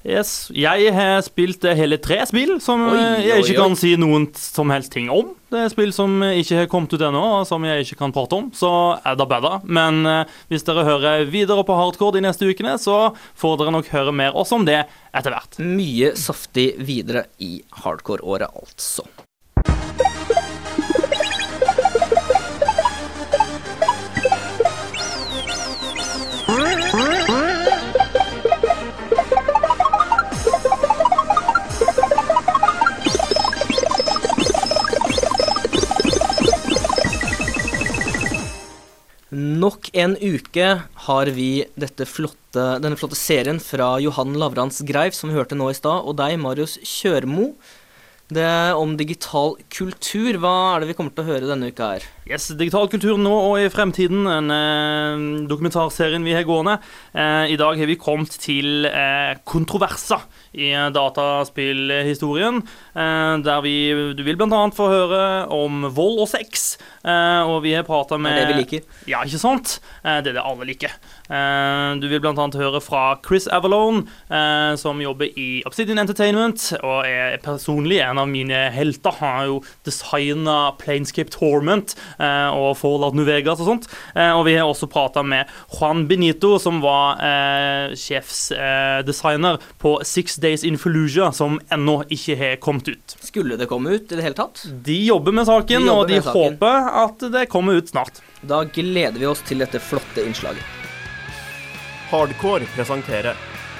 Yes. 0.03 0.51
Jeg 0.51 0.91
har 0.97 1.21
spilt 1.23 1.62
eh, 1.69 1.77
hele 1.79 1.99
tre 2.03 2.19
spill 2.27 2.57
som 2.62 2.81
Oi, 2.88 2.97
eh, 2.99 3.27
jeg 3.29 3.45
ikke 3.45 3.55
oi. 3.55 3.61
kan 3.61 3.77
si 3.79 3.93
noen 4.01 4.27
som 4.35 4.73
helst 4.75 4.91
ting 4.97 5.11
om. 5.15 5.31
Det 5.53 5.61
er 5.62 5.71
spill 5.71 5.93
som 5.95 6.17
eh, 6.27 6.41
ikke 6.43 6.62
har 6.62 6.71
kommet 6.73 6.95
ut 6.97 7.05
ennå, 7.07 7.23
og 7.38 7.47
som 7.47 7.62
jeg 7.69 7.87
ikke 7.87 8.01
kan 8.01 8.15
prate 8.15 8.38
om. 8.41 8.49
Så 8.57 8.71
er 8.99 9.19
det 9.21 9.29
bedre. 9.31 9.61
Men 9.62 10.03
eh, 10.09 10.35
hvis 10.51 10.67
dere 10.67 10.87
hører 10.88 11.27
videre 11.31 11.62
på 11.69 11.77
Hardcore 11.79 12.19
de 12.19 12.25
neste 12.27 12.49
ukene, 12.51 12.75
så 12.83 13.12
får 13.38 13.61
dere 13.62 13.77
nok 13.79 13.93
høre 13.95 14.15
mer 14.17 14.35
også 14.35 14.59
om 14.59 14.67
det 14.67 14.81
etter 15.15 15.37
hvert. 15.37 15.61
Mye 15.62 16.15
saftig 16.19 16.73
videre 16.83 17.29
i 17.38 17.61
hardcore-året, 17.85 18.51
altså. 18.59 19.07
Nok 39.33 39.87
en 39.97 40.12
uke 40.21 40.66
har 41.07 41.29
vi 41.33 41.64
flotte, 42.05 42.64
denne 42.85 42.99
flotte 43.01 43.16
serien 43.16 43.57
fra 43.64 43.95
Johan 44.05 44.35
Lavrans 44.37 44.83
Greiv, 44.85 45.14
som 45.16 45.31
vi 45.31 45.38
hørte 45.38 45.57
nå 45.57 45.71
i 45.73 45.77
stad, 45.79 46.05
og 46.05 46.18
deg, 46.18 46.37
Marius 46.37 46.77
Kjørmo. 46.85 47.55
Det 48.29 48.77
om 48.77 48.92
digital 49.01 49.57
kultur. 49.73 50.37
Hva 50.37 50.53
er 50.75 50.83
det 50.83 50.90
vi 50.90 50.97
kommer 50.99 51.16
til 51.16 51.25
å 51.25 51.31
høre 51.31 51.49
denne 51.49 51.73
uka 51.73 51.95
her? 51.95 52.05
Yes, 52.23 52.45
Digital 52.55 52.87
kultur 52.87 53.17
nå 53.19 53.33
og 53.35 53.57
i 53.59 53.65
fremtiden, 53.73 54.29
en 54.31 54.51
eh, 54.55 55.23
dokumentarserien 55.51 56.23
vi 56.23 56.37
har 56.37 56.45
gående. 56.47 56.77
Eh, 57.19 57.51
I 57.51 57.57
dag 57.59 57.75
har 57.81 57.89
vi 57.91 57.97
kommet 57.99 58.31
til 58.39 58.87
eh, 58.87 59.33
kontroverser 59.43 60.23
i 60.55 60.69
eh, 60.71 60.87
dataspillhistorien. 60.95 62.61
Eh, 62.95 63.33
der 63.43 63.65
vi 63.67 63.75
Du 64.15 64.23
vil 64.23 64.39
bl.a. 64.39 64.61
få 64.71 64.87
høre 64.93 65.25
om 65.51 65.89
vold 65.97 66.21
og 66.23 66.31
sex. 66.31 66.77
Eh, 67.03 67.43
og 67.43 67.65
vi 67.67 67.73
har 67.75 67.83
prata 67.89 68.15
Det 68.23 68.31
er 68.31 68.39
det 68.39 68.53
vi 68.53 68.61
liker. 68.61 68.87
Ja, 69.11 69.25
ikke 69.27 69.43
sant? 69.43 69.81
Eh, 70.05 70.21
det 70.23 70.31
er 70.31 70.39
det 70.39 70.47
alle 70.47 70.71
liker. 70.71 70.95
Eh, 71.27 71.99
du 71.99 72.07
vil 72.07 72.23
bl.a. 72.23 72.47
høre 72.63 72.85
fra 72.87 73.03
Chris 73.27 73.51
Avalone, 73.51 74.05
eh, 74.31 74.77
som 74.79 75.03
jobber 75.03 75.27
i 75.35 75.65
Obsidian 75.67 75.99
Entertainment, 75.99 76.69
og 76.87 77.03
er 77.03 77.35
personlig 77.43 77.99
en 78.07 78.23
av 78.23 78.31
mine 78.31 78.69
helter. 78.79 79.19
Han 79.19 79.37
har 79.41 79.51
jo 79.51 79.61
designa 79.91 80.71
Planescape 80.79 81.35
Torment 81.35 81.99
og 82.53 82.77
Fallout 82.77 83.14
New 83.16 83.25
Vegas 83.29 83.61
og 83.62 83.68
sånt. 83.70 83.88
Eh, 84.14 84.31
og 84.37 84.44
vi 84.48 84.57
har 84.59 84.66
også 84.68 84.88
prata 84.90 85.22
med 85.22 85.48
Juan 85.79 86.05
Benito, 86.11 86.57
som 86.62 86.81
var 86.85 87.20
eh, 87.22 87.94
sjefsdesigner 87.98 89.59
på 89.83 89.94
Six 90.05 90.37
Days 90.42 90.64
in 90.64 90.79
Fallujah, 90.79 91.33
som 91.33 91.61
ennå 91.72 92.01
ikke 92.12 92.37
har 92.40 92.57
kommet 92.62 92.88
ut. 92.92 93.16
Skulle 93.22 93.57
det 93.61 93.68
komme 93.70 93.94
ut 93.96 94.12
i 94.12 94.18
det 94.18 94.22
hele 94.27 94.38
tatt? 94.38 94.64
De 94.87 94.98
jobber 95.07 95.33
med 95.33 95.46
saken, 95.48 95.83
De 95.83 95.90
jobber 95.90 96.03
og 96.03 96.09
de 96.12 96.20
saken. 96.22 96.40
håper 96.59 96.92
at 97.07 97.27
det 97.33 97.46
kommer 97.53 97.81
ut 97.81 97.88
snart. 97.92 98.22
Da 98.42 98.64
gleder 98.64 99.18
vi 99.22 99.27
oss 99.31 99.42
til 99.46 99.62
dette 99.62 99.79
flotte 99.83 100.25
innslaget. 100.27 100.62
Hardcore 102.12 102.66
presenterer 102.77 103.37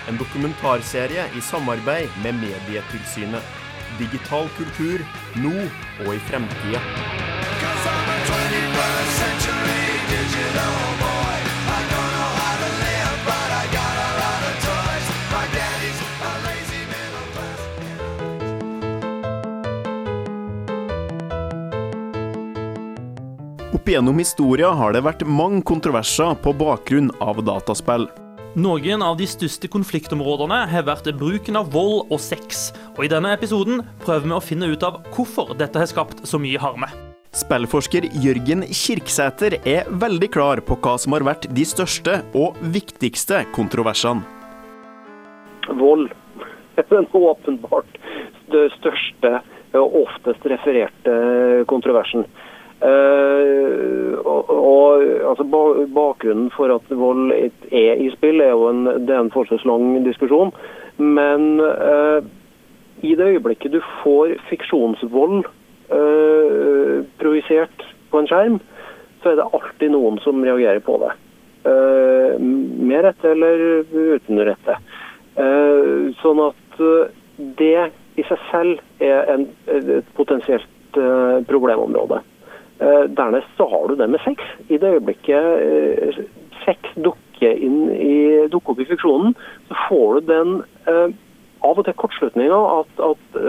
en 0.09 0.16
dokumentarserie 0.18 1.27
i 1.37 1.40
samarbeid 1.45 2.09
med 2.25 2.35
Medietilsynet. 2.40 3.59
Digital 4.01 4.49
kultur 4.57 5.05
nå 5.42 5.53
og 6.07 6.14
i 6.14 6.18
fremtida. 6.31 6.81
Opp 23.83 23.88
igjennom 23.90 24.21
historia 24.21 24.68
har 24.79 24.92
det 24.95 25.01
vært 25.03 25.25
mange 25.27 25.59
kontroverser 25.66 26.37
på 26.38 26.53
bakgrunn 26.55 27.09
av 27.18 27.40
dataspill. 27.42 28.05
Noen 28.55 29.03
av 29.03 29.16
de 29.18 29.27
største 29.27 29.66
konfliktområdene 29.66 30.61
har 30.71 30.87
vært 30.87 31.11
bruken 31.18 31.59
av 31.59 31.73
vold 31.75 32.12
og 32.12 32.23
sex, 32.23 32.68
og 32.95 33.03
i 33.03 33.11
denne 33.11 33.35
episoden 33.35 33.83
prøver 34.05 34.29
vi 34.29 34.37
å 34.38 34.45
finne 34.45 34.71
ut 34.71 34.87
av 34.87 35.01
hvorfor 35.16 35.57
dette 35.59 35.83
har 35.83 35.90
skapt 35.90 36.23
så 36.31 36.38
mye 36.38 36.62
harme. 36.62 37.12
Spillforsker 37.33 38.05
Jørgen 38.21 38.61
Kirksæter 38.68 39.55
er 39.64 39.87
veldig 39.88 40.29
klar 40.35 40.61
på 40.68 40.77
hva 40.85 40.99
som 41.01 41.14
har 41.16 41.25
vært 41.25 41.47
de 41.57 41.62
største 41.64 42.18
og 42.37 42.59
viktigste 42.75 43.38
kontroversene. 43.57 44.21
vold 45.81 46.11
er 46.77 46.85
den 46.90 47.09
åpenbart 47.09 47.97
største 48.77 49.31
og 49.81 49.97
oftest 50.03 50.45
refererte 50.45 51.14
kontroversen. 51.73 52.27
Eh, 52.85 54.12
og, 54.21 54.53
og 54.53 55.01
altså, 55.31 55.49
Bakgrunnen 55.95 56.53
for 56.53 56.68
at 56.77 56.92
vold 56.92 57.33
er 57.33 57.97
i 57.97 58.11
spill, 58.12 58.45
er 58.45 58.53
jo 58.53 58.68
en, 58.68 58.85
det 59.07 59.16
er 59.16 59.25
en 59.25 59.33
forholdsvis 59.33 60.05
diskusjon. 60.05 60.53
Men 61.01 61.62
uh, 61.64 62.21
i 63.01 63.14
det 63.16 63.33
øyeblikket 63.33 63.73
du 63.73 63.81
får 64.03 64.37
fiksjonsvold 64.51 65.47
eh, 65.93 67.05
projisert 67.21 67.85
på 68.11 68.21
en 68.21 68.29
skjerm, 68.31 68.59
så 69.23 69.33
er 69.33 69.39
det 69.39 69.49
alltid 69.55 69.95
noen 69.95 70.19
som 70.25 70.43
reagerer 70.45 70.83
på 70.85 70.99
det. 71.03 71.13
Eh, 71.71 72.35
med 72.41 73.05
rette 73.07 73.31
eller 73.31 73.65
uten 73.93 74.43
rette. 74.49 74.79
Eh, 75.37 76.13
sånn 76.21 76.43
at 76.49 76.83
det 77.59 77.89
i 78.21 78.25
seg 78.29 78.45
selv 78.51 79.03
er 79.03 79.31
en, 79.33 79.47
et 79.73 80.09
potensielt 80.19 80.69
problemområde. 81.49 82.19
Dernest 83.17 83.49
så 83.57 83.65
har 83.71 83.87
du 83.89 83.95
det 83.97 84.09
med 84.13 84.21
sex. 84.21 84.43
I 84.69 84.77
det 84.77 84.91
øyeblikket 84.99 86.19
sex 86.67 86.91
dukker, 87.01 87.55
inn 87.57 87.87
i, 87.95 88.17
dukker 88.53 88.75
opp 88.75 88.83
i 88.83 88.89
funksjonen, 88.91 89.33
så 89.71 89.79
får 89.87 90.19
du 90.19 90.29
den 90.29 90.53
av 91.65 91.81
og 91.81 91.87
til 91.87 91.97
kortslutninga 92.03 92.59
at, 92.75 93.01
at 93.07 93.41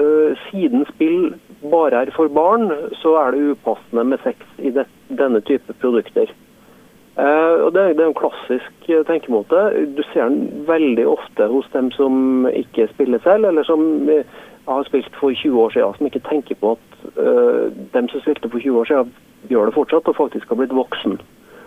siden 0.45 0.87
spill 0.93 1.33
bare 1.71 2.03
er 2.03 2.11
for 2.15 2.27
barn, 2.27 2.71
så 3.01 3.15
er 3.21 3.31
det 3.33 3.53
upassende 3.53 4.03
med 4.03 4.23
sex 4.23 4.39
i 4.57 4.71
det, 4.75 4.87
denne 5.09 5.41
type 5.47 5.75
produkter. 5.81 6.31
Eh, 7.13 7.55
og 7.65 7.73
det, 7.75 7.93
det 7.97 8.03
er 8.03 8.09
en 8.09 8.17
klassisk 8.17 8.89
eh, 8.89 9.03
tenkemåte. 9.05 9.59
Du 9.97 10.01
ser 10.09 10.31
den 10.31 10.65
veldig 10.67 11.05
ofte 11.07 11.47
hos 11.51 11.67
dem 11.73 11.91
som 11.93 12.47
ikke 12.49 12.89
spiller 12.95 13.21
selv, 13.25 13.45
eller 13.51 13.67
som 13.67 14.09
eh, 14.09 14.25
har 14.65 14.87
spilt 14.87 15.13
for 15.19 15.33
20 15.33 15.61
år 15.61 15.75
siden, 15.75 15.93
som 15.97 16.09
ikke 16.09 16.25
tenker 16.29 16.57
på 16.61 16.73
at 16.77 17.05
eh, 17.13 17.69
dem 17.93 18.09
som 18.09 18.23
spilte 18.23 18.49
for 18.49 18.63
20 18.63 18.81
år 18.81 18.89
siden, 18.89 19.13
gjør 19.51 19.69
det 19.69 19.77
fortsatt 19.77 20.09
og 20.09 20.17
faktisk 20.17 20.49
har 20.49 20.61
blitt 20.61 20.75
voksen. 20.75 21.19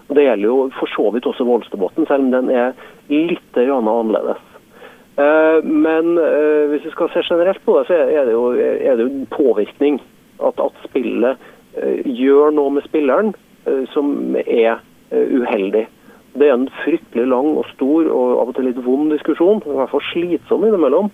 Og 0.09 0.15
Det 0.17 0.25
gjelder 0.25 0.49
jo 0.49 0.59
for 0.79 0.91
så 0.91 1.11
vidt 1.15 1.27
også 1.27 1.45
voldsdebatten, 1.45 2.07
selv 2.07 2.27
om 2.27 2.31
den 2.35 2.51
er 2.51 2.75
litt 3.11 3.59
annerledes. 3.59 4.43
Eh, 5.17 5.59
men 5.65 6.19
eh, 6.21 6.69
hvis 6.71 6.85
vi 6.85 6.93
skal 6.93 7.11
se 7.13 7.25
generelt 7.25 7.63
på 7.65 7.79
det, 7.79 7.87
så 7.89 7.97
er 7.97 8.29
det 8.29 8.37
jo, 8.37 8.51
er 8.53 8.97
det 8.97 9.07
jo 9.07 9.11
en 9.13 9.29
påvirkning. 9.33 10.01
At, 10.45 10.61
at 10.61 10.83
spillet 10.85 11.39
eh, 11.81 12.03
gjør 12.05 12.53
noe 12.53 12.77
med 12.77 12.85
spilleren 12.85 13.35
som 13.91 14.37
er 14.39 14.77
uheldig. 15.11 15.87
Det 16.39 16.47
er 16.47 16.55
en 16.55 16.69
fryktelig 16.85 17.25
lang 17.27 17.57
og 17.59 17.65
stor 17.73 18.07
og 18.13 18.35
av 18.43 18.51
og 18.51 18.59
til 18.59 18.69
litt 18.69 18.79
vond 18.85 19.11
diskusjon, 19.11 19.63
i 19.65 19.79
hvert 19.79 19.91
fall 19.91 20.05
slitsom 20.11 20.67
innimellom, 20.69 21.09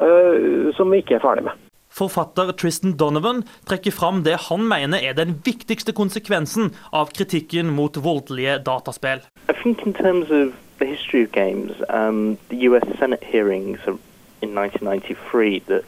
eh, 0.00 0.70
som 0.78 0.92
vi 0.92 1.02
ikke 1.02 1.18
er 1.18 1.24
ferdig 1.24 1.44
med. 1.48 1.58
Forfatter 1.90 2.52
Tristan 2.54 2.94
Donovan 2.96 3.42
trekker 3.66 3.92
fram 3.92 4.22
det 4.24 4.36
han 4.46 4.62
mener 4.70 5.02
er 5.02 5.16
den 5.18 5.34
viktigste 5.44 5.92
konsekvensen 5.92 6.70
av 6.94 7.10
kritikken 7.16 7.74
mot 7.74 7.98
voldelige 7.98 8.60
dataspill. 8.64 9.26
I 9.50 9.56
think 9.60 9.82
in 9.84 9.92
terms 9.92 10.30
of 10.30 10.54
the 10.80 10.86
history 10.86 11.22
of 11.22 11.30
games, 11.30 11.72
um, 11.88 12.38
the 12.48 12.56
US 12.68 12.82
Senate 12.98 13.22
hearings 13.22 13.78
in 13.86 14.54
1993 14.54 15.60
that 15.60 15.84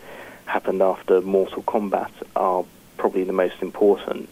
happened 0.47 0.83
after 0.83 1.21
Mortal 1.23 1.63
Kombat 1.63 2.13
are 2.37 2.65
probably 2.99 3.25
the 3.25 3.33
most 3.33 3.61
important. 3.63 4.29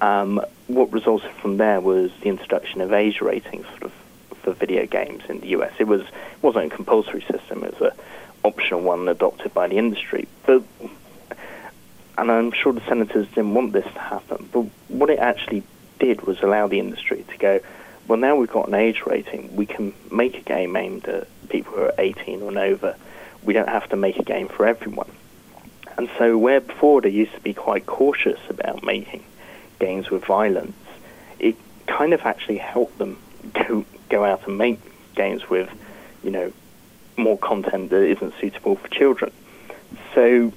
Um, 0.00 0.40
what 0.66 0.92
resulted 0.92 1.30
from 1.32 1.58
there 1.58 1.80
was 1.80 2.10
the 2.22 2.28
introduction 2.28 2.80
of 2.80 2.92
age 2.92 3.20
ratings 3.20 3.66
sort 3.66 3.84
of 3.84 3.92
for 4.42 4.52
video 4.52 4.86
games 4.86 5.22
in 5.28 5.40
the 5.40 5.48
US. 5.48 5.72
It 5.78 5.86
was 5.86 6.02
wasn't 6.40 6.72
a 6.72 6.74
compulsory 6.74 7.24
system; 7.30 7.62
it 7.62 7.78
was 7.78 7.92
an 7.92 7.98
optional 8.42 8.80
one 8.80 9.06
adopted 9.08 9.54
by 9.54 9.68
the 9.68 9.76
industry. 9.76 10.26
But 10.44 10.64
and 12.18 12.30
I'm 12.30 12.50
sure 12.50 12.72
the 12.72 12.80
senators 12.88 13.28
didn't 13.28 13.54
want 13.54 13.72
this 13.72 13.84
to 13.84 14.00
happen. 14.00 14.48
But 14.52 14.66
what 14.88 15.10
it 15.10 15.18
actually 15.18 15.62
did 15.98 16.22
was 16.22 16.40
allow 16.42 16.66
the 16.66 16.78
industry 16.80 17.24
to 17.28 17.36
go, 17.36 17.60
well, 18.08 18.18
now 18.18 18.36
we've 18.36 18.50
got 18.50 18.68
an 18.68 18.74
age 18.74 19.02
rating, 19.06 19.54
we 19.54 19.66
can 19.66 19.92
make 20.10 20.36
a 20.36 20.42
game 20.42 20.76
aimed 20.76 21.06
at 21.06 21.28
people 21.48 21.72
who 21.74 21.82
are 21.82 21.94
18 21.98 22.42
and 22.42 22.58
over. 22.58 22.96
We 23.42 23.52
don't 23.52 23.68
have 23.68 23.88
to 23.90 23.96
make 23.96 24.18
a 24.18 24.24
game 24.24 24.48
for 24.48 24.66
everyone. 24.66 25.10
And 25.96 26.08
so, 26.18 26.38
where 26.38 26.60
before 26.60 27.00
they 27.00 27.10
used 27.10 27.34
to 27.34 27.40
be 27.40 27.54
quite 27.54 27.86
cautious 27.86 28.40
about 28.48 28.82
making 28.82 29.24
games 29.78 30.10
with 30.10 30.24
violence, 30.24 30.76
it 31.38 31.56
kind 31.86 32.12
of 32.12 32.22
actually 32.22 32.58
helped 32.58 32.98
them 32.98 33.18
go 33.54 33.84
go 34.08 34.24
out 34.24 34.46
and 34.46 34.58
make 34.58 34.78
games 35.14 35.48
with, 35.48 35.70
you 36.22 36.30
know, 36.30 36.52
more 37.16 37.38
content 37.38 37.90
that 37.90 38.02
isn't 38.02 38.34
suitable 38.40 38.76
for 38.76 38.88
children. 38.88 39.32
So, 40.14 40.52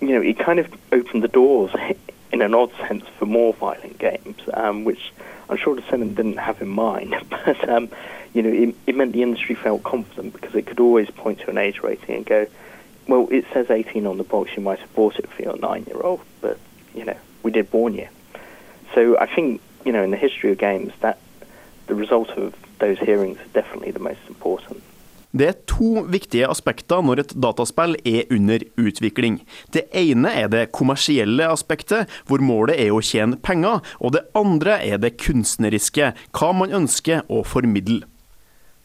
you 0.00 0.08
know, 0.08 0.20
it 0.20 0.38
kind 0.38 0.58
of 0.58 0.72
opened 0.92 1.22
the 1.22 1.28
doors 1.28 1.72
in 2.32 2.42
an 2.42 2.54
odd 2.54 2.72
sense 2.76 3.04
for 3.18 3.26
more 3.26 3.52
violent 3.54 3.98
games, 3.98 4.38
um, 4.54 4.84
which 4.84 5.12
I'm 5.48 5.56
sure 5.56 5.74
the 5.74 5.82
Senate 5.82 6.14
didn't 6.14 6.38
have 6.38 6.62
in 6.62 6.68
mind. 6.68 7.14
But, 7.44 7.68
um, 7.68 7.88
you 8.32 8.42
know, 8.42 8.50
it, 8.50 8.74
it 8.86 8.94
meant 8.94 9.12
the 9.12 9.22
industry 9.22 9.54
felt 9.54 9.82
confident 9.82 10.32
because 10.32 10.54
it 10.54 10.66
could 10.66 10.78
always 10.78 11.10
point 11.10 11.40
to 11.40 11.50
an 11.50 11.58
age 11.58 11.80
rating 11.82 12.16
and 12.16 12.26
go, 12.26 12.46
well, 13.08 13.26
it 13.30 13.44
says 13.52 13.70
18 13.70 14.06
on 14.06 14.18
the 14.18 14.24
box, 14.24 14.50
you 14.56 14.62
might 14.62 14.78
have 14.78 14.94
bought 14.94 15.18
it 15.18 15.28
for 15.28 15.42
your 15.42 15.56
nine 15.56 15.84
year 15.84 16.00
old, 16.00 16.20
but, 16.40 16.58
you 16.94 17.04
know, 17.04 17.16
we 17.42 17.50
did 17.50 17.72
warn 17.72 17.94
you. 17.94 18.08
So 18.94 19.18
I 19.18 19.26
think, 19.26 19.60
you 19.84 19.92
know, 19.92 20.02
in 20.04 20.10
the 20.10 20.16
history 20.16 20.52
of 20.52 20.58
games, 20.58 20.92
that 21.00 21.18
the 21.86 21.94
result 21.94 22.30
of 22.30 22.54
those 22.78 22.98
hearings 22.98 23.38
is 23.40 23.50
definitely 23.52 23.90
the 23.90 23.98
most 23.98 24.20
important. 24.28 24.82
Det 25.30 25.46
er 25.46 25.58
to 25.70 26.04
viktige 26.10 26.48
aspekter 26.50 27.04
når 27.06 27.22
et 27.22 27.34
dataspill 27.38 27.94
er 28.02 28.30
under 28.34 28.64
utvikling. 28.80 29.40
Det 29.70 29.86
ene 29.94 30.32
er 30.42 30.50
det 30.50 30.70
kommersielle 30.74 31.46
aspektet, 31.46 32.10
hvor 32.26 32.42
målet 32.42 32.80
er 32.82 32.90
å 32.90 33.02
tjene 33.04 33.38
penger, 33.38 33.78
og 34.02 34.16
det 34.16 34.26
andre 34.34 34.80
er 34.82 34.98
det 34.98 35.16
kunstneriske, 35.22 36.12
hva 36.34 36.50
man 36.56 36.74
ønsker 36.82 37.22
å 37.30 37.44
formidle. 37.46 38.09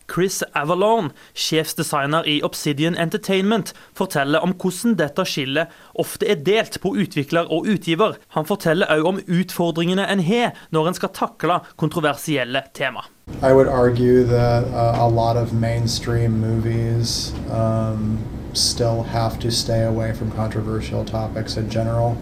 Chris 0.08 0.44
Avalon, 0.54 1.12
sjefsdesigner 1.34 2.28
i 2.28 2.42
Obsidian 2.44 2.96
Entertainment, 2.96 3.74
forteller 3.98 4.44
om 4.44 4.54
hvordan 4.54 4.96
dette 5.00 5.26
skillet 5.26 5.74
ofte 5.96 6.28
er 6.30 6.42
delt 6.46 6.80
på 6.82 6.94
utvikler 6.96 7.50
og 7.52 7.68
utgiver. 7.72 8.20
Han 8.38 8.46
forteller 8.46 8.92
òg 8.94 9.10
om 9.10 9.20
utfordringene 9.26 10.06
en 10.12 10.24
har 10.24 10.56
når 10.76 10.92
en 10.92 11.00
skal 11.00 11.14
takle 11.16 11.60
kontroversielle 11.76 12.64
tema. 12.74 13.08
I 13.42 13.54
would 13.54 13.68
argue 13.68 14.24
that 14.24 14.66
uh, 14.70 15.54
mainstream 15.54 16.40
movies 16.40 17.34
um, 17.50 18.20
still 18.54 19.04
have 19.04 19.40
to 19.40 19.52
stay 19.52 19.84
away 19.84 20.14
from 20.14 20.32
controversial 20.32 21.04
topics 21.04 21.58
in 21.58 21.70
general. 21.70 22.16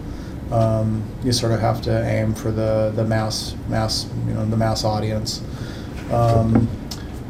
Um, 0.50 1.02
you 1.22 1.32
sort 1.32 1.52
of 1.52 1.60
have 1.60 1.82
to 1.82 1.90
aim 1.90 2.34
for 2.34 2.50
the, 2.50 2.92
the 2.94 3.04
mass 3.04 3.56
mass 3.68 4.06
you 4.26 4.34
know 4.34 4.44
the 4.44 4.56
mass 4.56 4.84
audience. 4.84 5.42
Um, 6.12 6.68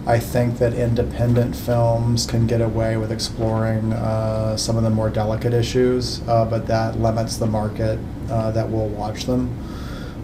I 0.06 0.18
think 0.18 0.58
that 0.58 0.74
independent 0.74 1.56
films 1.56 2.26
can 2.26 2.46
get 2.46 2.60
away 2.60 2.98
with 2.98 3.10
exploring 3.10 3.94
uh, 3.94 4.54
some 4.56 4.76
of 4.76 4.82
the 4.82 4.90
more 4.90 5.08
delicate 5.08 5.54
issues, 5.54 6.20
uh, 6.28 6.44
but 6.44 6.66
that 6.66 7.00
limits 7.00 7.38
the 7.38 7.46
market 7.46 7.98
uh, 8.30 8.50
that 8.50 8.70
will 8.70 8.88
watch 8.88 9.24
them. 9.24 9.56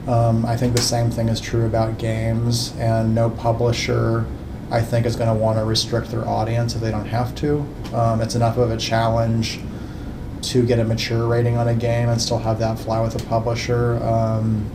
Um, 0.06 0.44
I 0.44 0.56
think 0.56 0.76
the 0.76 0.82
same 0.82 1.10
thing 1.10 1.30
is 1.30 1.40
true 1.40 1.64
about 1.64 1.96
games, 1.96 2.74
and 2.76 3.14
no 3.14 3.30
publisher, 3.30 4.26
I 4.70 4.82
think, 4.82 5.06
is 5.06 5.16
going 5.16 5.28
to 5.28 5.34
want 5.34 5.58
to 5.58 5.64
restrict 5.64 6.10
their 6.10 6.28
audience 6.28 6.74
if 6.74 6.82
they 6.82 6.90
don't 6.90 7.06
have 7.06 7.34
to. 7.36 7.60
Um, 7.94 8.20
it's 8.20 8.34
enough 8.34 8.58
of 8.58 8.70
a 8.70 8.76
challenge 8.76 9.60
to 10.42 10.64
get 10.64 10.78
a 10.78 10.84
mature 10.84 11.26
rating 11.26 11.56
on 11.56 11.68
a 11.68 11.74
game 11.74 12.08
and 12.10 12.20
still 12.20 12.38
have 12.38 12.58
that 12.58 12.78
fly 12.78 13.00
with 13.00 13.20
a 13.20 13.24
publisher. 13.26 14.02
Um, 14.02 14.70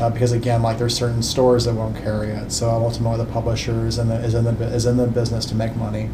uh, 0.00 0.10
because 0.10 0.32
again, 0.32 0.62
like 0.62 0.78
there's 0.78 0.94
certain 0.96 1.22
stores 1.22 1.66
that 1.66 1.74
won't 1.74 1.96
carry 1.96 2.28
it. 2.28 2.50
So 2.50 2.68
ultimately, 2.70 3.18
the 3.18 3.30
publisher 3.30 3.86
is 3.86 3.98
in 3.98 4.08
the 4.08 4.16
is 4.16 4.34
in 4.34 4.44
the 4.44 4.64
is 4.64 4.86
in 4.86 4.96
the 4.96 5.06
business 5.06 5.44
to 5.46 5.54
make 5.54 5.76
money. 5.76 6.08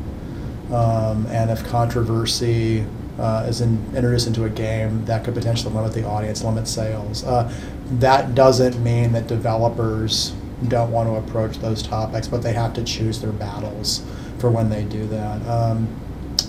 Um, 0.73 1.27
and 1.27 1.51
if 1.51 1.65
controversy 1.65 2.85
uh, 3.19 3.47
is 3.49 3.61
in, 3.61 3.85
introduced 3.95 4.27
into 4.27 4.45
a 4.45 4.51
game, 4.51 5.05
that 5.05 5.25
could 5.25 5.35
potentially 5.35 5.73
limit 5.73 5.93
the 5.93 6.05
audience, 6.05 6.43
limit 6.43 6.67
sales. 6.67 7.25
Uh, 7.25 7.53
that 7.93 8.35
doesn't 8.35 8.83
mean 8.83 9.13
that 9.13 9.29
developers 9.29 10.35
don't 10.69 10.91
want 10.91 11.09
to 11.09 11.15
approach 11.15 11.59
those 11.59 11.83
topics, 11.83 12.27
but 12.27 12.43
they 12.43 12.53
have 12.53 12.75
to 12.75 12.83
choose 12.83 13.21
their 13.21 13.33
battles 13.33 14.05
for 14.39 14.51
when 14.51 14.69
they 14.69 14.85
do 14.85 15.07
that. 15.07 15.47
Um, 15.47 15.89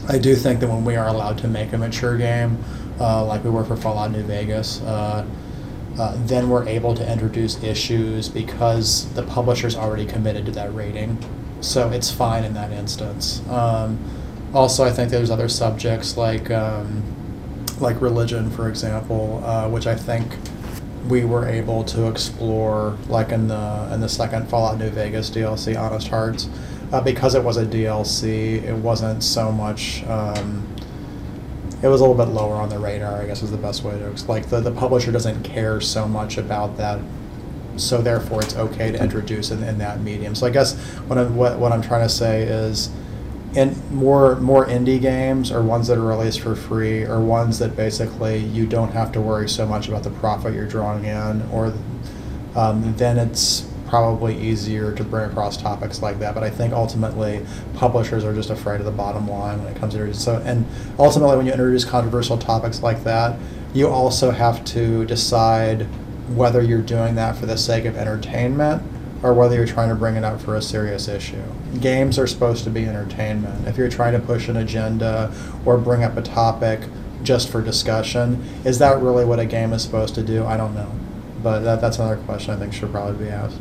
I 0.10 0.18
do 0.18 0.36
think 0.36 0.60
that 0.62 0.70
when 0.70 0.84
we 0.84 0.96
are 0.96 1.08
allowed 1.08 1.38
to 1.40 1.48
make 1.48 1.74
a 1.74 1.78
mature 1.78 2.18
game, 2.18 2.64
uh, 3.00 3.24
like 3.26 3.44
we 3.44 3.50
were 3.50 3.64
for 3.64 3.78
Fallout 3.78 4.12
New 4.12 4.24
Vegas, 4.24 4.82
uh, 4.82 5.26
uh, 5.98 6.16
then 6.26 6.50
we're 6.50 6.68
able 6.68 6.94
to 6.96 7.12
introduce 7.12 7.62
issues 7.64 8.30
because 8.30 9.12
the 9.14 9.24
publisher's 9.24 9.76
already 9.76 10.06
committed 10.06 10.46
to 10.46 10.52
that 10.52 10.74
rating. 10.74 11.18
So 11.62 11.90
it's 11.90 12.12
fine 12.12 12.44
in 12.44 12.54
that 12.54 12.72
instance. 12.72 13.42
Um, 13.50 14.00
also, 14.54 14.84
I 14.84 14.92
think 14.92 15.10
there's 15.10 15.32
other 15.32 15.50
subjects 15.50 16.16
like 16.16 16.52
um, 16.52 17.04
like 17.80 18.00
religion, 18.02 18.50
for 18.52 18.70
example, 18.70 19.44
uh, 19.44 19.68
which 19.70 19.88
I 19.88 19.96
think 19.96 20.36
we 21.08 21.26
were 21.26 21.48
able 21.48 21.84
to 21.86 22.08
explore, 22.08 22.98
like 23.08 23.32
in 23.32 23.48
the 23.48 23.90
in 23.92 24.00
the 24.00 24.10
second 24.10 24.50
Fallout 24.50 24.78
New 24.78 24.90
Vegas 24.90 25.30
DLC, 25.30 25.80
Honest 25.80 26.08
Hearts, 26.10 26.50
uh, 26.92 27.02
because 27.02 27.36
it 27.36 27.44
was 27.44 27.58
a 27.58 27.66
DLC. 27.66 28.64
It 28.64 28.76
wasn't 28.76 29.24
so 29.24 29.52
much. 29.52 30.04
Um, 30.06 30.68
it 31.84 31.88
was 31.88 32.02
a 32.02 32.06
little 32.06 32.26
bit 32.26 32.34
lower 32.34 32.56
on 32.56 32.70
the 32.70 32.80
radar, 32.80 33.22
I 33.22 33.26
guess 33.26 33.44
is 33.44 33.52
the 33.52 33.58
best 33.58 33.84
way 33.84 33.98
to 33.98 34.10
explain. 34.10 34.42
Like 34.42 34.50
the, 34.50 34.62
the 34.62 34.72
publisher 34.72 35.12
doesn't 35.12 35.44
care 35.44 35.80
so 35.80 36.08
much 36.08 36.38
about 36.38 36.78
that, 36.78 37.00
so 37.76 38.02
therefore 38.02 38.42
it's 38.42 38.56
okay 38.56 38.92
to 38.92 39.02
introduce 39.02 39.52
it 39.52 39.62
in 39.62 39.78
that 39.78 40.02
medium. 40.02 40.34
So 40.34 40.48
I 40.48 40.50
guess 40.50 40.76
what 41.08 41.20
I'm, 41.20 41.36
what, 41.36 41.60
what 41.60 41.72
I'm 41.72 41.82
trying 41.82 42.02
to 42.02 42.10
say 42.14 42.44
is, 42.44 42.90
in 43.56 43.74
more 43.96 44.36
more 44.36 44.66
indie 44.68 45.00
games 45.00 45.52
or 45.52 45.62
ones 45.64 45.88
that 45.88 45.98
are 45.98 46.06
released 46.06 46.42
for 46.42 46.54
free 46.54 47.04
or 47.04 47.22
ones 47.22 47.60
that 47.60 47.76
basically 47.76 48.38
you 48.38 48.68
don't 48.68 48.92
have 48.92 49.12
to 49.14 49.22
worry 49.22 49.48
so 49.48 49.66
much 49.66 49.88
about 49.88 50.04
the 50.04 50.10
profit 50.10 50.54
you're 50.54 50.68
drawing 50.68 51.06
in, 51.06 51.42
or 51.52 51.74
um, 52.56 52.94
then 52.98 53.18
it's 53.18 53.66
probably 53.88 54.38
easier 54.38 54.94
to 54.94 55.04
bring 55.04 55.30
across 55.30 55.58
topics 55.58 56.02
like 56.02 56.20
that. 56.20 56.34
But 56.34 56.44
I 56.44 56.50
think 56.50 56.74
ultimately 56.74 57.46
publishers 57.74 58.24
are 58.24 58.34
just 58.34 58.50
afraid 58.50 58.80
of 58.80 58.86
the 58.86 58.92
bottom 58.92 59.28
line 59.28 59.64
when 59.64 59.74
it 59.74 59.80
comes 59.80 59.94
to 59.94 60.14
so. 60.14 60.42
And 60.46 60.66
ultimately, 61.00 61.38
when 61.38 61.46
you 61.46 61.52
introduce 61.52 61.86
controversial 61.86 62.38
topics 62.38 62.82
like 62.82 63.04
that, 63.04 63.40
you 63.74 63.88
also 63.88 64.32
have 64.32 64.64
to 64.66 65.06
decide 65.06 65.84
whether 66.36 66.62
you're 66.62 66.82
doing 66.82 67.16
that 67.16 67.38
for 67.38 67.46
the 67.46 67.58
sake 67.58 67.86
of 67.86 67.96
entertainment 67.96 68.84
or 69.24 69.34
whether 69.34 69.56
you're 69.56 69.66
trying 69.66 69.90
to 69.90 69.96
bring 69.96 70.16
it 70.16 70.24
up 70.24 70.40
for 70.40 70.56
a 70.56 70.62
serious 70.62 71.08
issue. 71.08 71.42
Games 71.80 72.20
are 72.20 72.28
supposed 72.28 72.64
to 72.66 72.70
be 72.70 72.86
entertainment. 72.86 73.68
If 73.68 73.78
you're 73.78 73.90
trying 73.90 74.14
to 74.14 74.20
push 74.20 74.48
an 74.48 74.58
agenda 74.58 75.34
or 75.66 75.78
bring 75.78 76.04
up 76.04 76.18
a 76.18 76.22
topic 76.22 76.82
just 77.24 77.50
for 77.50 77.62
discussion, 77.62 78.44
is 78.64 78.80
that 78.80 79.02
really 79.02 79.26
what 79.26 79.40
a 79.40 79.46
game 79.46 79.74
is 79.74 79.82
supposed 79.82 80.16
to 80.16 80.24
do? 80.24 80.46
I 80.46 80.58
don't 80.58 80.76
know. 80.76 80.92
But 81.42 81.60
that, 81.62 81.82
that's 81.82 81.98
another 81.98 82.18
question 82.18 82.54
I 82.54 82.58
think 82.58 82.74
should 82.74 82.92
probably 82.92 83.26
be 83.26 83.32
asked. 83.32 83.60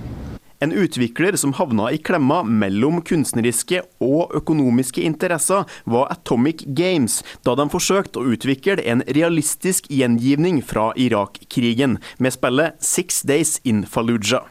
En 0.58 0.72
utvikler 0.72 1.36
som 1.36 1.52
havna 1.52 1.90
i 1.92 1.98
klemma 2.00 2.38
mellom 2.48 3.02
kunstneriske 3.04 3.82
og 4.00 4.32
økonomiske 4.38 5.02
interesser, 5.04 5.66
var 5.84 6.08
Atomic 6.14 6.64
Games, 6.78 7.18
da 7.44 7.52
de 7.60 7.66
forsøkte 7.68 8.22
å 8.22 8.32
utvikle 8.32 8.80
en 8.88 9.04
realistisk 9.18 9.90
gjengivning 9.92 10.62
fra 10.64 10.94
Irak-krigen, 10.96 11.98
med 12.16 12.32
spillet 12.32 12.80
Six 12.80 13.20
Days 13.28 13.58
in 13.68 13.84
Fallujah. 13.84 14.48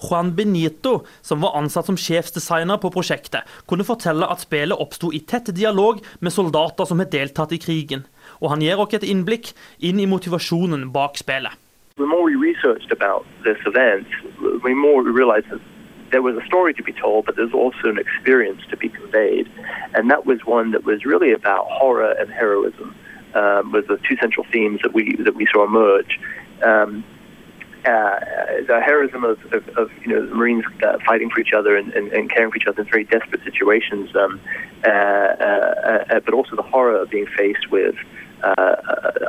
Juan 0.00 0.34
Benito, 0.36 1.06
som 1.24 1.40
var 1.40 1.56
ansatt 1.56 1.88
som 1.88 1.96
sjefsdesigner 1.96 2.80
på 2.80 2.92
prosjektet, 2.92 3.48
kunne 3.68 3.84
fortelle 3.88 4.28
at 4.28 4.44
spillet 4.44 4.76
oppsto 4.76 5.08
i 5.12 5.22
tett 5.24 5.48
dialog 5.56 6.04
med 6.20 6.36
soldater 6.36 6.88
som 6.88 7.00
har 7.00 7.08
deltatt 7.12 7.56
i 7.56 7.60
krigen. 7.60 8.04
Og 8.40 8.52
han 8.52 8.64
gir 8.64 8.80
oss 8.80 8.96
et 8.96 9.08
innblikk 9.08 9.52
inn 9.80 10.00
i 10.00 10.08
motivasjonen 10.08 10.88
bak 10.92 11.20
spillet. 11.20 11.56
The 12.00 12.06
more 12.06 12.22
we 12.22 12.34
researched 12.34 12.90
about 12.90 13.26
this 13.44 13.58
event, 13.66 14.06
the 14.40 14.74
more 14.74 15.02
we 15.02 15.10
realized 15.10 15.50
that 15.50 15.60
there 16.10 16.22
was 16.22 16.36
a 16.36 16.44
story 16.46 16.74
to 16.74 16.82
be 16.82 16.92
told, 16.92 17.26
but 17.26 17.36
there's 17.36 17.52
also 17.52 17.88
an 17.88 17.98
experience 17.98 18.62
to 18.70 18.76
be 18.76 18.88
conveyed. 18.88 19.48
And 19.94 20.10
that 20.10 20.26
was 20.26 20.44
one 20.44 20.72
that 20.72 20.84
was 20.84 21.04
really 21.04 21.32
about 21.32 21.66
horror 21.68 22.12
and 22.12 22.30
heroism, 22.30 22.94
um, 23.34 23.72
was 23.72 23.86
the 23.86 23.98
two 23.98 24.16
central 24.16 24.46
themes 24.50 24.80
that 24.82 24.92
we, 24.92 25.14
that 25.16 25.36
we 25.36 25.46
saw 25.46 25.64
emerge. 25.64 26.18
Um, 26.62 27.04
uh, 27.84 28.20
the 28.66 28.80
heroism 28.84 29.24
of, 29.24 29.38
of, 29.52 29.66
of, 29.70 29.90
you 30.02 30.08
know 30.08 30.34
Marines 30.34 30.64
uh, 30.82 30.98
fighting 31.06 31.30
for 31.30 31.40
each 31.40 31.54
other 31.54 31.76
and, 31.76 31.90
and, 31.94 32.12
and, 32.12 32.28
caring 32.28 32.50
for 32.50 32.58
each 32.58 32.66
other 32.66 32.82
in 32.82 32.88
very 32.88 33.04
desperate 33.04 33.42
situations, 33.42 34.14
um, 34.14 34.38
uh, 34.84 34.90
uh, 34.90 36.04
uh 36.10 36.20
but 36.20 36.34
also 36.34 36.56
the 36.56 36.62
horror 36.62 37.00
of 37.00 37.08
being 37.08 37.26
faced 37.26 37.70
with 37.70 37.94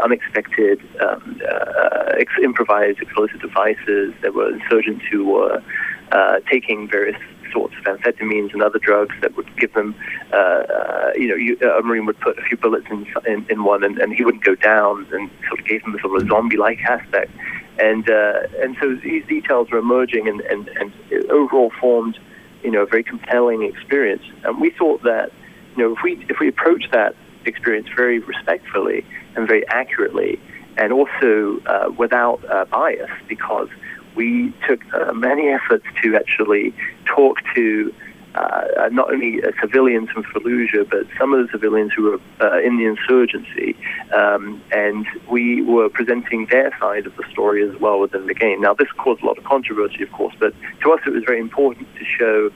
unexpected 0.03 0.81
um, 1.01 1.39
uh, 1.47 2.13
ex- 2.17 2.31
improvised 2.43 2.99
explosive 2.99 3.41
devices. 3.41 4.13
There 4.21 4.31
were 4.31 4.53
insurgents 4.53 5.05
who 5.11 5.25
were 5.25 5.63
uh, 6.11 6.39
taking 6.49 6.87
various 6.89 7.17
sorts 7.51 7.75
of 7.77 7.83
amphetamines 7.83 8.53
and 8.53 8.61
other 8.63 8.79
drugs 8.79 9.15
that 9.21 9.35
would 9.35 9.49
give 9.57 9.73
them, 9.73 9.93
uh, 10.31 10.35
uh, 10.35 11.11
you 11.15 11.27
know, 11.27 11.35
you, 11.35 11.57
a 11.59 11.81
Marine 11.81 12.05
would 12.05 12.19
put 12.19 12.37
a 12.39 12.41
few 12.43 12.57
bullets 12.57 12.87
in, 12.89 13.05
in, 13.27 13.45
in 13.49 13.63
one 13.63 13.83
and, 13.83 13.99
and, 13.99 14.13
he 14.13 14.23
wouldn't 14.23 14.43
go 14.43 14.55
down 14.55 15.05
and 15.11 15.29
sort 15.47 15.59
of 15.59 15.65
gave 15.65 15.81
them 15.83 15.95
a 15.95 15.99
sort 15.99 16.21
of 16.21 16.27
zombie-like 16.27 16.79
aspect. 16.83 17.31
And, 17.77 18.09
uh, 18.09 18.43
and 18.61 18.77
so 18.79 18.95
these 18.95 19.25
details 19.27 19.69
were 19.69 19.79
emerging 19.79 20.27
and, 20.27 20.41
and, 20.41 20.67
and 20.69 20.93
overall 21.29 21.71
formed, 21.79 22.17
you 22.63 22.71
know, 22.71 22.83
a 22.83 22.85
very 22.85 23.03
compelling 23.03 23.63
experience. 23.63 24.23
And 24.43 24.61
we 24.61 24.69
thought 24.69 25.03
that, 25.03 25.31
you 25.75 25.83
know, 25.83 25.93
if 25.93 25.99
we, 26.03 26.25
if 26.29 26.39
we 26.39 26.47
approach 26.47 26.85
that 26.91 27.15
experience 27.45 27.87
very 27.95 28.19
respectfully 28.19 29.05
and 29.35 29.47
very 29.47 29.67
accurately, 29.67 30.39
and 30.77 30.93
also 30.93 31.59
uh, 31.65 31.91
without 31.97 32.43
uh, 32.49 32.65
bias, 32.65 33.09
because 33.27 33.69
we 34.15 34.53
took 34.67 34.81
uh, 34.93 35.13
many 35.13 35.47
efforts 35.49 35.85
to 36.01 36.15
actually 36.15 36.73
talk 37.05 37.37
to 37.55 37.93
uh, 38.35 38.89
not 38.91 39.11
only 39.11 39.43
uh, 39.43 39.51
civilians 39.59 40.09
from 40.09 40.23
Fallujah, 40.23 40.89
but 40.89 41.05
some 41.19 41.33
of 41.33 41.45
the 41.45 41.51
civilians 41.51 41.91
who 41.93 42.03
were 42.03 42.19
uh, 42.39 42.59
in 42.61 42.77
the 42.77 42.85
insurgency, 42.85 43.75
um, 44.13 44.61
and 44.71 45.05
we 45.29 45.61
were 45.61 45.89
presenting 45.89 46.45
their 46.45 46.75
side 46.79 47.05
of 47.05 47.15
the 47.17 47.23
story 47.29 47.67
as 47.67 47.77
well 47.79 47.99
within 47.99 48.27
the 48.27 48.33
game. 48.33 48.61
Now, 48.61 48.73
this 48.73 48.89
caused 48.97 49.21
a 49.21 49.25
lot 49.25 49.37
of 49.37 49.43
controversy, 49.43 50.03
of 50.03 50.11
course, 50.13 50.33
but 50.39 50.53
to 50.81 50.91
us 50.93 51.01
it 51.05 51.11
was 51.11 51.23
very 51.25 51.39
important 51.39 51.87
to 51.95 52.05
show 52.05 52.51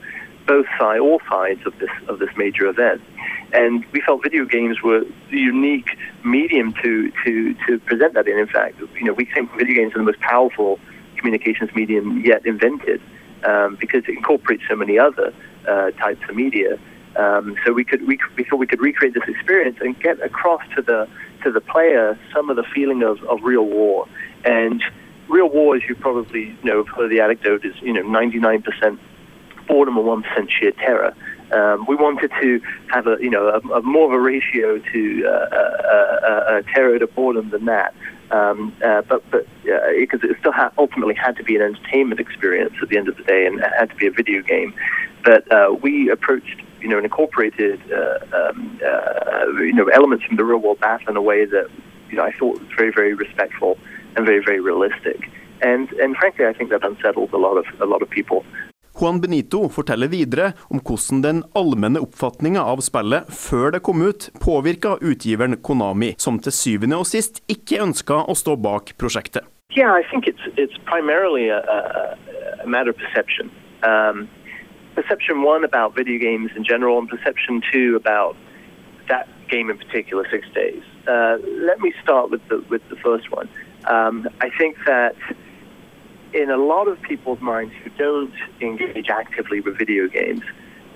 both 0.46 0.66
sides, 0.78 1.00
all 1.00 1.20
sides 1.28 1.60
of 1.66 1.78
this 1.78 1.90
of 2.08 2.18
this 2.18 2.30
major 2.36 2.66
event. 2.66 3.02
And 3.52 3.84
we 3.92 4.00
felt 4.00 4.22
video 4.22 4.44
games 4.44 4.82
were 4.82 5.04
the 5.30 5.38
unique 5.38 5.96
medium 6.24 6.74
to, 6.82 7.12
to, 7.24 7.54
to 7.66 7.78
present 7.80 8.14
that 8.14 8.26
in. 8.26 8.38
In 8.38 8.48
fact, 8.48 8.80
you 8.80 9.04
know, 9.04 9.12
we 9.12 9.24
think 9.24 9.50
video 9.56 9.74
games 9.74 9.94
are 9.94 9.98
the 9.98 10.04
most 10.04 10.20
powerful 10.20 10.80
communications 11.16 11.70
medium 11.74 12.20
yet 12.24 12.44
invented 12.44 13.00
um, 13.44 13.76
because 13.80 14.02
it 14.08 14.10
incorporates 14.10 14.64
so 14.68 14.76
many 14.76 14.98
other 14.98 15.32
uh, 15.66 15.90
types 15.92 16.20
of 16.28 16.34
media. 16.34 16.78
Um, 17.16 17.56
so 17.64 17.72
we 17.72 17.84
could 17.84 18.06
we, 18.06 18.18
we 18.36 18.44
thought 18.44 18.56
we 18.56 18.66
could 18.66 18.80
recreate 18.80 19.14
this 19.14 19.26
experience 19.26 19.78
and 19.80 19.98
get 19.98 20.20
across 20.20 20.62
to 20.74 20.82
the 20.82 21.08
to 21.44 21.50
the 21.50 21.60
player 21.60 22.18
some 22.34 22.50
of 22.50 22.56
the 22.56 22.64
feeling 22.74 23.02
of, 23.02 23.22
of 23.24 23.42
real 23.42 23.64
war. 23.64 24.06
And 24.44 24.82
real 25.28 25.48
war, 25.48 25.76
as 25.76 25.82
you 25.88 25.94
probably 25.94 26.56
know, 26.62 26.84
have 26.84 26.94
heard 26.94 27.10
the 27.10 27.20
anecdote, 27.20 27.64
is 27.64 27.74
you 27.80 27.92
know 27.92 28.02
99% 28.02 28.98
boredom 29.66 29.96
and 29.98 30.06
1% 30.06 30.50
sheer 30.50 30.72
terror. 30.72 31.14
Um, 31.52 31.86
we 31.86 31.94
wanted 31.94 32.32
to 32.40 32.60
have 32.88 33.06
a, 33.06 33.16
you 33.20 33.30
know, 33.30 33.48
a, 33.48 33.58
a 33.74 33.82
more 33.82 34.06
of 34.06 34.12
a 34.12 34.18
ratio 34.18 34.78
to 34.78 35.26
uh, 35.26 35.30
uh, 35.30 36.26
uh, 36.26 36.62
terror 36.74 36.98
to 36.98 37.06
boredom 37.06 37.50
than 37.50 37.66
that. 37.66 37.94
Um, 38.32 38.74
uh, 38.84 39.02
but 39.02 39.22
but 39.30 39.46
because 39.64 40.24
it 40.24 40.36
still 40.40 40.50
ha- 40.50 40.72
ultimately 40.76 41.14
had 41.14 41.36
to 41.36 41.44
be 41.44 41.54
an 41.54 41.62
entertainment 41.62 42.20
experience 42.20 42.74
at 42.82 42.88
the 42.88 42.98
end 42.98 43.08
of 43.08 43.16
the 43.16 43.22
day, 43.22 43.46
and 43.46 43.60
it 43.60 43.72
had 43.78 43.90
to 43.90 43.96
be 43.96 44.08
a 44.08 44.10
video 44.10 44.42
game. 44.42 44.74
But 45.22 45.46
we 45.82 46.10
approached, 46.10 46.60
you 46.80 46.88
know, 46.88 46.96
and 46.96 47.04
incorporated, 47.04 47.80
um, 48.32 48.80
you 49.60 49.72
know, 49.72 49.86
elements 49.88 50.24
from 50.24 50.36
the 50.36 50.44
real 50.44 50.58
world 50.58 50.80
battle 50.80 51.08
in 51.10 51.16
a 51.16 51.22
way 51.22 51.44
that, 51.44 51.70
you 52.10 52.16
know, 52.16 52.24
I 52.24 52.32
thought 52.32 52.60
was 52.60 52.68
very 52.76 52.90
very 52.90 53.14
respectful 53.14 53.78
and 54.16 54.26
very 54.26 54.42
very 54.44 54.58
realistic. 54.58 55.30
And 55.62 55.90
and 55.92 56.16
frankly, 56.16 56.46
I 56.46 56.52
think 56.52 56.70
that 56.70 56.84
unsettled 56.84 57.32
a 57.32 57.38
lot 57.38 57.56
of 57.56 57.66
a 57.80 57.86
lot 57.86 58.02
of 58.02 58.10
people. 58.10 58.44
Juan 58.96 59.20
Benito 59.20 59.68
forteller 59.68 60.08
videre 60.08 60.52
om 60.72 60.80
hvordan 60.80 61.20
den 61.20 61.42
allmenne 61.58 62.00
oppfatninga 62.00 62.62
av 62.64 62.80
spillet 62.84 63.28
før 63.28 63.74
det 63.74 63.82
kom 63.84 64.00
ut, 64.00 64.30
påvirka 64.40 64.94
utgiveren 65.04 65.58
Konami, 65.60 66.14
som 66.16 66.38
til 66.40 66.54
syvende 66.56 66.96
og 67.02 67.04
sist 67.10 67.42
ikke 67.52 67.82
ønska 67.84 68.22
å 68.24 68.36
stå 68.38 68.56
bak 68.56 68.94
prosjektet. 68.96 69.44
Yeah, 69.76 69.92
I 69.92 70.02
think 70.08 70.26
it's 70.26 70.46
it's 70.56 70.78
primarily 70.88 71.50
a, 71.50 71.60
a, 71.60 72.66
matter 72.66 72.90
of 72.90 72.96
perception. 72.96 73.50
Um, 73.82 74.28
perception 74.94 75.42
one 75.42 75.64
about 75.64 75.94
video 75.94 76.16
general, 76.64 76.98
and 76.98 77.08
perception 77.08 77.60
two 77.70 77.96
about 77.96 78.36
that 79.08 79.28
game 79.50 79.68
in 79.68 79.76
particular, 79.76 80.24
Six 80.30 80.48
Days. 80.54 80.82
Uh, 81.06 81.36
let 81.68 81.80
me 81.80 81.92
start 82.02 82.30
with 82.30 82.40
the 82.48 82.64
with 82.70 82.82
the 82.88 82.96
first 82.96 83.30
one. 83.30 83.50
Um, 83.84 84.26
I 84.40 84.48
think 84.58 84.76
that 84.86 85.14
in 86.36 86.50
a 86.50 86.56
lot 86.56 86.86
of 86.86 87.00
people's 87.00 87.40
minds 87.40 87.72
who 87.82 87.90
don't 87.90 88.34
engage 88.60 89.08
actively 89.08 89.60
with 89.60 89.78
video 89.78 90.06
games, 90.06 90.42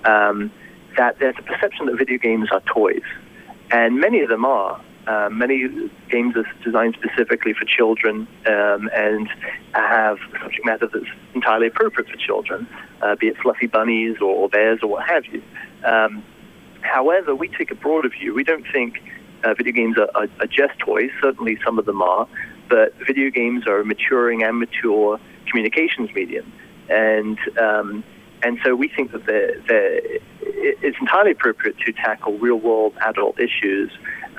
um, 0.05 0.51
that 0.97 1.17
there's 1.19 1.35
a 1.39 1.41
perception 1.41 1.87
that 1.87 1.97
video 1.97 2.17
games 2.19 2.49
are 2.51 2.61
toys, 2.61 3.01
and 3.71 3.99
many 3.99 4.19
of 4.21 4.29
them 4.29 4.45
are. 4.45 4.79
Uh, 5.07 5.29
many 5.31 5.67
games 6.11 6.35
are 6.35 6.45
designed 6.63 6.95
specifically 7.01 7.53
for 7.53 7.65
children 7.65 8.27
um, 8.45 8.87
and 8.93 9.27
have 9.73 10.19
subject 10.39 10.63
matter 10.63 10.87
that's 10.93 11.07
entirely 11.33 11.67
appropriate 11.67 12.07
for 12.07 12.17
children, 12.17 12.67
uh, 13.01 13.15
be 13.15 13.27
it 13.27 13.37
fluffy 13.41 13.65
bunnies 13.65 14.17
or 14.21 14.47
bears 14.47 14.79
or 14.83 14.89
what 14.89 15.09
have 15.09 15.25
you. 15.25 15.41
Um, 15.83 16.23
however, 16.81 17.33
we 17.33 17.47
take 17.47 17.71
a 17.71 17.75
broader 17.75 18.09
view. 18.09 18.35
We 18.35 18.43
don't 18.43 18.65
think 18.71 19.01
uh, 19.43 19.55
video 19.55 19.73
games 19.73 19.97
are, 19.97 20.09
are, 20.13 20.27
are 20.39 20.47
just 20.47 20.77
toys. 20.77 21.09
Certainly, 21.19 21.57
some 21.65 21.79
of 21.79 21.87
them 21.87 22.03
are, 22.03 22.27
but 22.69 22.93
video 23.07 23.31
games 23.31 23.65
are 23.65 23.79
a 23.79 23.85
maturing 23.85 24.43
and 24.43 24.59
mature 24.59 25.19
communications 25.51 26.09
medium, 26.15 26.51
and 26.89 27.37
um, 27.67 27.89
and 28.43 28.57
so 28.63 28.75
we 28.75 28.87
think 28.87 29.11
that 29.11 29.25
the, 29.25 29.61
the, 29.67 30.19
it's 30.87 30.97
entirely 30.99 31.31
appropriate 31.31 31.77
to 31.85 31.93
tackle 31.93 32.37
real-world 32.39 32.93
adult 33.01 33.39
issues 33.39 33.91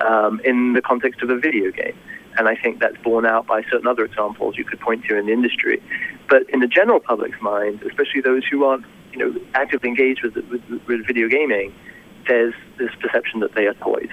um, 0.05 0.41
in 0.45 0.73
the 0.73 0.83
context 0.83 1.23
of 1.23 1.31
a 1.31 1.39
video 1.39 1.71
game. 1.71 1.97
And 2.37 2.49
I 2.49 2.57
think 2.57 2.81
that's 2.81 2.97
borne 3.05 3.27
out 3.27 3.47
by 3.47 3.63
certain 3.71 3.87
other 3.87 4.05
examples 4.05 4.57
you 4.57 4.65
could 4.65 4.81
point 4.81 5.05
to 5.05 5.17
in 5.19 5.27
the 5.27 5.33
industry. 5.33 5.83
But 6.29 6.49
in 6.49 6.61
the 6.61 6.67
general 6.67 6.99
public's 6.99 7.41
mind, 7.41 7.83
especially 7.83 8.23
those 8.23 8.43
who 8.51 8.65
aren't, 8.65 8.87
you 9.13 9.19
know, 9.19 9.41
actively 9.55 9.91
engaged 9.91 10.23
with, 10.25 10.35
with, 10.51 10.63
with 10.89 11.07
video 11.07 11.29
gaming, 11.29 11.75
there's 12.27 12.55
this 12.79 12.91
perception 13.01 13.41
that 13.41 13.55
they 13.55 13.67
are 13.67 13.75
toys. 13.75 14.11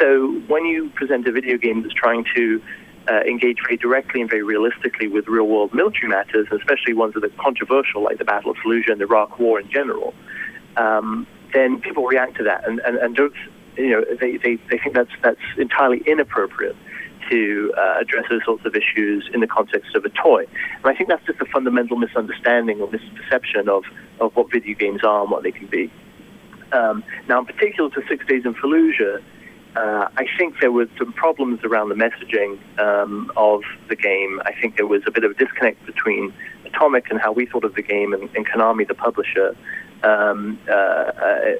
So 0.00 0.32
when 0.48 0.66
you 0.66 0.90
present 0.90 1.26
a 1.28 1.32
video 1.32 1.56
game 1.56 1.82
that's 1.82 1.94
trying 1.94 2.24
to 2.34 2.60
uh, 3.08 3.20
engage 3.20 3.58
very 3.64 3.76
directly 3.76 4.20
and 4.20 4.30
very 4.30 4.42
realistically 4.42 5.08
with 5.08 5.26
real 5.28 5.48
world 5.48 5.74
military 5.74 6.08
matters, 6.08 6.46
especially 6.52 6.94
ones 6.94 7.14
that 7.14 7.24
are 7.24 7.28
controversial, 7.42 8.02
like 8.02 8.18
the 8.18 8.24
Battle 8.24 8.50
of 8.50 8.56
Fallujah 8.58 8.92
and 8.92 9.00
the 9.00 9.04
Iraq 9.04 9.38
War 9.38 9.60
in 9.60 9.70
general, 9.70 10.14
um, 10.76 11.26
then 11.52 11.80
people 11.80 12.06
react 12.06 12.36
to 12.36 12.44
that 12.44 12.66
and, 12.66 12.80
and, 12.80 12.96
and 12.96 13.16
don't, 13.16 13.34
you 13.76 13.90
know, 13.90 14.04
they, 14.20 14.36
they, 14.36 14.56
they 14.70 14.78
think 14.78 14.94
that's, 14.94 15.10
that's 15.22 15.40
entirely 15.58 16.02
inappropriate 16.06 16.76
to 17.30 17.72
uh, 17.76 17.96
address 18.00 18.24
those 18.30 18.44
sorts 18.44 18.64
of 18.64 18.74
issues 18.74 19.28
in 19.32 19.40
the 19.40 19.46
context 19.46 19.94
of 19.94 20.04
a 20.04 20.10
toy. 20.10 20.44
And 20.76 20.86
I 20.86 20.94
think 20.94 21.08
that's 21.08 21.24
just 21.24 21.40
a 21.40 21.46
fundamental 21.46 21.96
misunderstanding 21.96 22.80
or 22.80 22.88
misperception 22.88 23.68
of, 23.68 23.84
of 24.20 24.34
what 24.34 24.50
video 24.50 24.74
games 24.76 25.02
are 25.04 25.22
and 25.22 25.30
what 25.30 25.42
they 25.42 25.52
can 25.52 25.66
be. 25.66 25.90
Um, 26.72 27.04
now, 27.28 27.40
in 27.40 27.46
particular 27.46 27.90
to 27.90 28.02
Six 28.08 28.26
Days 28.26 28.44
in 28.44 28.54
Fallujah, 28.54 29.22
uh, 29.76 30.08
I 30.16 30.26
think 30.38 30.60
there 30.60 30.72
were 30.72 30.86
some 30.98 31.12
problems 31.14 31.64
around 31.64 31.88
the 31.88 31.94
messaging 31.94 32.58
um, 32.78 33.32
of 33.36 33.62
the 33.88 33.96
game. 33.96 34.40
I 34.44 34.52
think 34.60 34.76
there 34.76 34.86
was 34.86 35.02
a 35.06 35.10
bit 35.10 35.24
of 35.24 35.30
a 35.30 35.34
disconnect 35.34 35.84
between 35.86 36.32
Atomic 36.66 37.10
and 37.10 37.18
how 37.20 37.32
we 37.32 37.46
thought 37.46 37.64
of 37.64 37.74
the 37.74 37.82
game 37.82 38.12
and, 38.12 38.28
and 38.36 38.46
Konami, 38.46 38.86
the 38.86 38.94
publisher. 38.94 39.56
Um, 40.02 40.58
uh, 40.68 40.72
uh, 40.72 41.54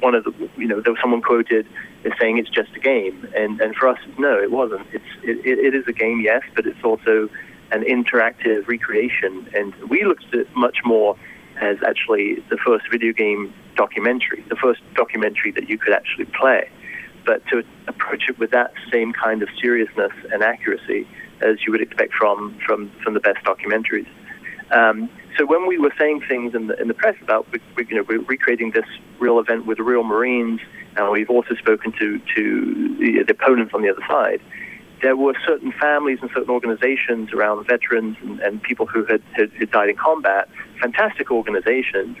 one 0.00 0.14
of 0.14 0.24
the, 0.24 0.32
you 0.56 0.68
know, 0.68 0.80
there 0.80 0.92
was 0.92 1.00
someone 1.00 1.22
quoted 1.22 1.66
as 2.04 2.12
saying 2.20 2.38
it's 2.38 2.50
just 2.50 2.70
a 2.76 2.80
game, 2.80 3.26
and 3.34 3.60
and 3.60 3.74
for 3.74 3.88
us, 3.88 3.98
no, 4.18 4.38
it 4.38 4.50
wasn't. 4.50 4.86
It's 4.92 5.04
it, 5.22 5.58
it 5.58 5.74
is 5.74 5.84
a 5.88 5.92
game, 5.92 6.20
yes, 6.20 6.42
but 6.54 6.66
it's 6.66 6.84
also 6.84 7.28
an 7.72 7.82
interactive 7.82 8.68
recreation, 8.68 9.48
and 9.54 9.74
we 9.88 10.04
looked 10.04 10.24
at 10.32 10.40
it 10.40 10.48
much 10.54 10.78
more 10.84 11.16
as 11.60 11.78
actually 11.86 12.36
the 12.50 12.58
first 12.58 12.84
video 12.90 13.12
game 13.12 13.52
documentary, 13.78 14.44
the 14.50 14.56
first 14.56 14.80
documentary 14.94 15.52
that 15.52 15.70
you 15.70 15.78
could 15.78 15.94
actually 15.94 16.26
play. 16.26 16.68
But 17.24 17.46
to 17.46 17.62
approach 17.86 18.24
it 18.28 18.38
with 18.38 18.50
that 18.50 18.72
same 18.92 19.12
kind 19.12 19.42
of 19.42 19.48
seriousness 19.60 20.12
and 20.32 20.42
accuracy 20.42 21.06
as 21.40 21.56
you 21.64 21.72
would 21.72 21.80
expect 21.80 22.12
from 22.12 22.58
from, 22.66 22.90
from 23.02 23.14
the 23.14 23.20
best 23.20 23.38
documentaries. 23.44 24.08
Um, 24.70 25.08
so 25.38 25.46
when 25.46 25.66
we 25.66 25.78
were 25.78 25.94
saying 25.98 26.22
things 26.28 26.54
in 26.54 26.66
the 26.66 26.78
in 26.80 26.88
the 26.88 26.94
press 26.94 27.16
about 27.22 27.50
we, 27.52 27.60
we, 27.76 27.86
you 27.88 27.96
know 27.96 28.04
we're 28.06 28.20
recreating 28.20 28.72
this 28.72 28.88
real 29.18 29.38
event 29.38 29.64
with 29.66 29.78
real 29.78 30.02
Marines, 30.02 30.60
and 30.96 31.10
we've 31.10 31.30
also 31.30 31.54
spoken 31.54 31.92
to 31.92 32.20
to 32.34 32.96
the, 32.98 33.22
the 33.22 33.32
opponents 33.32 33.72
on 33.74 33.82
the 33.82 33.90
other 33.90 34.04
side 34.08 34.40
there 35.02 35.16
were 35.16 35.34
certain 35.46 35.72
families 35.80 36.18
and 36.20 36.30
certain 36.34 36.50
organizations 36.50 37.32
around 37.32 37.64
veterans 37.66 38.16
and, 38.20 38.40
and 38.40 38.62
people 38.62 38.86
who 38.86 39.04
had, 39.04 39.22
had, 39.32 39.50
had, 39.52 39.70
died 39.70 39.88
in 39.88 39.96
combat, 39.96 40.48
fantastic 40.80 41.30
organizations, 41.30 42.16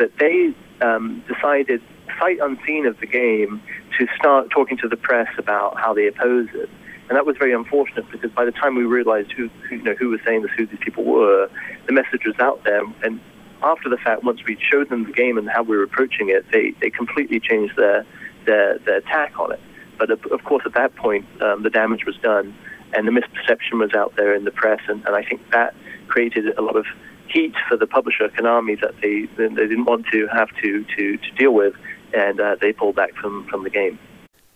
that 0.00 0.18
they 0.18 0.52
um, 0.84 1.22
decided, 1.32 1.80
sight 2.18 2.38
unseen 2.42 2.86
of 2.86 2.98
the 2.98 3.06
game, 3.06 3.62
to 3.98 4.06
start 4.16 4.50
talking 4.50 4.76
to 4.78 4.88
the 4.88 4.96
press 4.96 5.28
about 5.38 5.78
how 5.78 5.94
they 5.94 6.08
oppose 6.08 6.48
it. 6.54 6.68
And 7.08 7.16
that 7.16 7.26
was 7.26 7.36
very 7.36 7.52
unfortunate 7.52 8.10
because 8.10 8.30
by 8.32 8.44
the 8.44 8.52
time 8.52 8.74
we 8.76 8.84
realized 8.84 9.32
who, 9.32 9.48
who, 9.68 9.76
you 9.76 9.82
know, 9.82 9.94
who 9.94 10.08
was 10.08 10.20
saying 10.24 10.42
this, 10.42 10.50
who 10.56 10.66
these 10.66 10.78
people 10.80 11.04
were, 11.04 11.50
the 11.86 11.92
message 11.92 12.24
was 12.24 12.38
out 12.38 12.62
there. 12.64 12.82
And 13.02 13.20
after 13.62 13.88
the 13.88 13.96
fact, 13.96 14.22
once 14.22 14.40
we 14.46 14.56
showed 14.60 14.88
them 14.88 15.04
the 15.04 15.12
game 15.12 15.36
and 15.36 15.48
how 15.48 15.62
we 15.62 15.76
were 15.76 15.82
approaching 15.82 16.30
it, 16.30 16.46
they, 16.52 16.72
they 16.80 16.88
completely 16.88 17.40
changed 17.40 17.76
their, 17.76 18.06
their, 18.46 18.78
their 18.78 18.98
attack 18.98 19.38
on 19.38 19.52
it. 19.52 19.60
But 19.98 20.10
of, 20.10 20.24
of 20.26 20.44
course, 20.44 20.62
at 20.64 20.74
that 20.74 20.94
point, 20.96 21.26
um, 21.42 21.62
the 21.62 21.70
damage 21.70 22.06
was 22.06 22.16
done, 22.22 22.54
and 22.96 23.06
the 23.06 23.12
misperception 23.12 23.78
was 23.80 23.92
out 23.92 24.14
there 24.16 24.34
in 24.34 24.44
the 24.44 24.50
press, 24.50 24.80
and, 24.88 25.04
and 25.04 25.14
I 25.14 25.22
think 25.22 25.42
that 25.50 25.74
created 26.08 26.56
a 26.56 26.62
lot 26.62 26.76
of 26.76 26.86
heat 27.32 27.54
for 27.68 27.76
the 27.76 27.86
publisher 27.86 28.28
Konami 28.28 28.80
that 28.80 28.94
they 29.02 29.16
they 29.36 29.66
didn't 29.72 29.84
want 29.84 30.06
to 30.12 30.26
have 30.38 30.50
to 30.62 30.84
to, 30.94 31.04
to 31.24 31.30
deal 31.38 31.52
with, 31.54 31.74
and 32.12 32.40
uh, 32.40 32.56
they 32.60 32.72
pulled 32.72 32.96
back 32.96 33.12
from 33.20 33.46
from 33.50 33.64
the 33.64 33.70
game. 33.70 33.98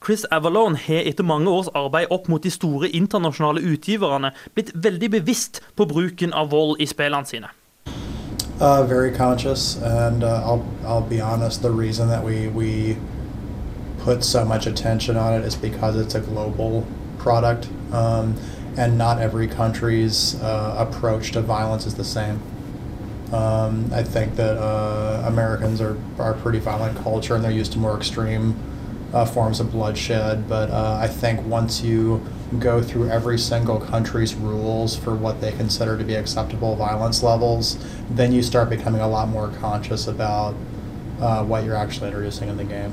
Chris 0.00 0.26
Avalon 0.30 0.74
har 0.74 1.02
etter 1.08 1.24
mange 1.24 1.48
års 1.48 1.68
arbeid 1.74 2.06
opp 2.10 2.28
mot 2.28 2.42
de 2.42 2.50
store 2.50 2.88
internasjonale 2.88 3.60
utgiverne 3.60 4.30
blitt 4.54 4.72
veldig 4.74 5.10
bevisst 5.10 5.62
på 5.76 5.87
bruken 5.87 6.32
av 6.32 6.50
vold 6.50 6.80
i 6.80 6.87
spillene 6.87 7.24
sine. 7.24 7.48
Uh, 8.60 8.84
very 8.87 9.10
conscious, 9.10 9.82
and 9.82 10.22
uh, 10.22 10.44
I'll 10.46 10.64
I'll 10.87 11.08
be 11.08 11.20
honest. 11.20 11.62
The 11.62 11.70
reason 11.70 12.08
that 12.08 12.22
we 12.22 12.48
we 12.48 12.96
put 14.04 14.22
so 14.22 14.44
much 14.44 14.66
attention 14.66 15.16
on 15.16 15.32
it 15.32 15.44
is 15.46 15.56
because 15.56 15.96
it's 15.96 16.14
a 16.14 16.20
global 16.20 16.84
product, 17.18 17.68
um, 17.92 18.34
and 18.76 18.98
not 18.98 19.18
every 19.18 19.48
country's 19.48 20.40
uh, 20.42 20.74
approach 20.78 21.32
to 21.32 21.40
violence 21.40 21.87
is 21.87 21.94
the 21.94 22.04
same. 22.04 22.38
Um, 23.34 23.90
I 23.92 24.04
think 24.04 24.36
that 24.36 24.56
uh, 24.56 25.24
Americans 25.26 25.80
are, 25.80 25.98
are 26.20 26.34
a 26.34 26.38
pretty 26.38 26.60
violent 26.60 26.96
culture 26.98 27.34
and 27.34 27.42
they're 27.42 27.50
used 27.50 27.72
to 27.72 27.78
more 27.78 27.96
extreme 27.96 28.54
uh, 29.12 29.24
forms 29.24 29.58
of 29.58 29.72
bloodshed. 29.72 30.48
But 30.48 30.70
uh, 30.70 30.98
I 31.00 31.08
think 31.08 31.44
once 31.44 31.82
you 31.82 32.24
go 32.60 32.80
through 32.80 33.10
every 33.10 33.38
single 33.38 33.80
country's 33.80 34.36
rules 34.36 34.96
for 34.96 35.16
what 35.16 35.40
they 35.40 35.50
consider 35.50 35.98
to 35.98 36.04
be 36.04 36.14
acceptable 36.14 36.76
violence 36.76 37.24
levels, 37.24 37.76
then 38.08 38.30
you 38.30 38.40
start 38.40 38.70
becoming 38.70 39.00
a 39.00 39.08
lot 39.08 39.28
more 39.28 39.48
conscious 39.58 40.06
about 40.06 40.54
uh, 41.20 41.44
what 41.44 41.64
you're 41.64 41.76
actually 41.76 42.08
introducing 42.08 42.48
in 42.48 42.56
the 42.56 42.64
game. 42.64 42.92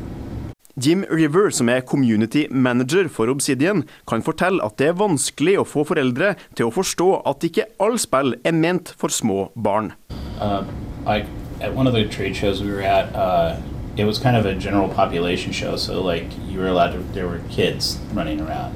Jim 0.76 1.06
River, 1.10 1.50
som 1.50 1.70
er 1.70 1.82
community 1.82 2.46
manager 2.52 3.08
for 3.10 3.30
Obsidian, 3.30 3.84
kan 4.08 4.24
fortelle 4.24 4.64
at 4.64 4.78
det 4.80 4.88
er 4.92 5.00
vanskelig 5.00 5.58
å 5.60 5.68
få 5.68 5.84
foreldre 5.88 6.36
til 6.56 6.70
å 6.70 6.74
forstå 6.76 7.10
at 7.28 7.44
ikke 7.48 7.68
all 7.80 7.98
spill 8.00 8.36
er 8.44 8.56
ment 8.56 8.94
for 8.98 9.12
små 9.12 9.50
barn. 9.56 9.94
Uh, 10.40 10.64
like 11.06 11.26
at 11.60 11.74
one 11.76 11.88
of 11.88 11.94
the 11.94 12.06
trade 12.08 12.36
shows 12.36 12.62
we 12.62 12.72
were 12.72 12.82
at, 12.82 13.14
uh, 13.16 13.58
it 13.98 14.06
was 14.06 14.18
kind 14.18 14.38
of 14.38 14.46
a 14.46 14.56
general 14.56 14.90
population 14.90 15.52
show, 15.52 15.76
so 15.76 16.02
like 16.02 16.28
you 16.48 16.60
were 16.60 16.68
allowed 16.68 16.94
to, 16.94 17.00
there 17.14 17.28
were 17.28 17.42
kids 17.50 18.00
running 18.14 18.40
around. 18.40 18.76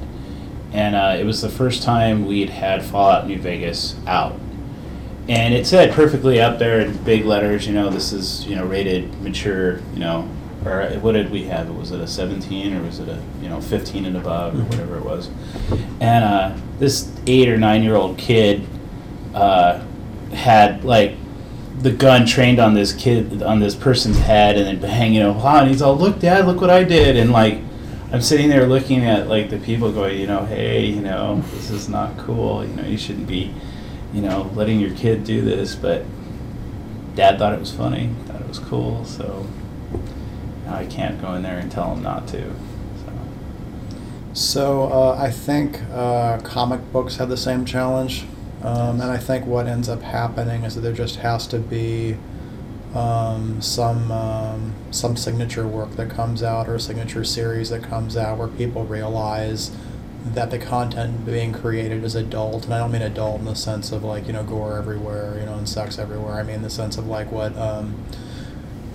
And 0.72 0.94
uh, 0.94 1.16
it 1.18 1.24
was 1.24 1.40
the 1.40 1.48
first 1.48 1.82
time 1.82 2.26
we'd 2.26 2.50
had 2.50 2.84
Fallout 2.84 3.26
New 3.26 3.38
Vegas 3.38 3.96
out. 4.06 4.36
and 5.28 5.54
it 5.54 5.66
said 5.66 5.92
perfectly 5.92 6.40
up 6.40 6.58
there 6.58 6.80
in 6.80 6.96
big 6.98 7.24
letters, 7.24 7.66
you 7.66 7.72
know, 7.72 7.90
this 7.90 8.12
is 8.12 8.46
you 8.46 8.54
know 8.54 8.64
rated 8.64 9.12
mature, 9.22 9.78
you 9.92 9.98
know, 9.98 10.28
or 10.66 10.88
what 11.00 11.12
did 11.12 11.30
we 11.30 11.44
have? 11.44 11.68
It 11.68 11.74
was 11.74 11.92
it 11.92 12.00
a 12.00 12.06
17 12.06 12.74
or 12.74 12.82
was 12.82 12.98
it 12.98 13.08
a 13.08 13.22
you 13.40 13.48
know 13.48 13.60
15 13.60 14.04
and 14.04 14.16
above 14.16 14.54
or 14.54 14.64
whatever 14.64 14.96
it 14.98 15.04
was? 15.04 15.30
And 16.00 16.24
uh, 16.24 16.56
this 16.78 17.12
eight 17.26 17.48
or 17.48 17.56
nine 17.56 17.82
year 17.82 17.94
old 17.94 18.18
kid 18.18 18.66
uh, 19.34 19.82
had 20.32 20.84
like 20.84 21.14
the 21.78 21.90
gun 21.90 22.26
trained 22.26 22.58
on 22.58 22.74
this 22.74 22.92
kid 22.92 23.42
on 23.42 23.60
this 23.60 23.74
person's 23.74 24.18
head 24.18 24.56
and 24.56 24.80
then 24.80 24.90
hanging 24.90 25.22
over 25.22 25.46
and 25.46 25.68
he's 25.68 25.82
all 25.82 25.94
look 25.94 26.18
dad 26.18 26.46
look 26.46 26.60
what 26.60 26.70
i 26.70 26.82
did. 26.82 27.16
And 27.16 27.30
like 27.30 27.60
i'm 28.12 28.22
sitting 28.22 28.48
there 28.48 28.66
looking 28.66 29.04
at 29.04 29.28
like 29.28 29.50
the 29.50 29.58
people 29.58 29.92
going 29.92 30.18
you 30.18 30.26
know 30.26 30.44
hey 30.46 30.86
you 30.86 31.00
know 31.00 31.40
this 31.52 31.70
is 31.70 31.88
not 31.88 32.16
cool. 32.18 32.64
You 32.66 32.74
know 32.74 32.84
you 32.84 32.98
shouldn't 32.98 33.26
be 33.26 33.54
you 34.12 34.22
know 34.22 34.50
letting 34.54 34.80
your 34.80 34.94
kid 34.94 35.24
do 35.24 35.42
this. 35.42 35.74
But 35.74 36.04
dad 37.14 37.38
thought 37.38 37.52
it 37.52 37.60
was 37.60 37.72
funny. 37.72 38.10
Thought 38.26 38.40
it 38.40 38.48
was 38.48 38.58
cool. 38.58 39.04
So 39.04 39.46
i 40.68 40.84
can't 40.86 41.20
go 41.20 41.34
in 41.34 41.42
there 41.42 41.58
and 41.58 41.70
tell 41.70 41.94
them 41.94 42.02
not 42.02 42.26
to 42.28 42.54
So 44.36 44.92
uh, 44.92 45.16
I 45.18 45.30
think 45.30 45.80
uh, 45.90 46.38
comic 46.40 46.92
books 46.92 47.16
have 47.16 47.30
the 47.30 47.38
same 47.38 47.64
challenge, 47.64 48.26
um, 48.62 49.00
and 49.00 49.10
I 49.10 49.16
think 49.16 49.46
what 49.46 49.66
ends 49.66 49.88
up 49.88 50.02
happening 50.02 50.62
is 50.62 50.74
that 50.74 50.82
there 50.82 50.92
just 50.92 51.16
has 51.16 51.46
to 51.46 51.58
be 51.58 52.18
um, 52.94 53.62
some 53.62 54.12
um, 54.12 54.74
some 54.90 55.16
signature 55.16 55.66
work 55.66 55.92
that 55.92 56.10
comes 56.10 56.42
out 56.42 56.68
or 56.68 56.74
a 56.74 56.80
signature 56.80 57.24
series 57.24 57.70
that 57.70 57.82
comes 57.82 58.14
out 58.14 58.36
where 58.36 58.48
people 58.48 58.84
realize 58.84 59.70
that 60.22 60.50
the 60.50 60.58
content 60.58 61.24
being 61.24 61.54
created 61.54 62.04
is 62.04 62.14
adult, 62.14 62.66
and 62.66 62.74
I 62.74 62.78
don't 62.80 62.92
mean 62.92 63.00
adult 63.00 63.38
in 63.38 63.46
the 63.46 63.54
sense 63.54 63.90
of 63.90 64.04
like 64.04 64.26
you 64.26 64.34
know 64.34 64.44
gore 64.44 64.76
everywhere, 64.76 65.38
you 65.40 65.46
know, 65.46 65.54
and 65.54 65.66
sex 65.66 65.98
everywhere. 65.98 66.34
I 66.34 66.42
mean 66.42 66.60
the 66.60 66.68
sense 66.68 66.98
of 66.98 67.06
like 67.06 67.32
what. 67.32 67.56
Um, 67.56 68.04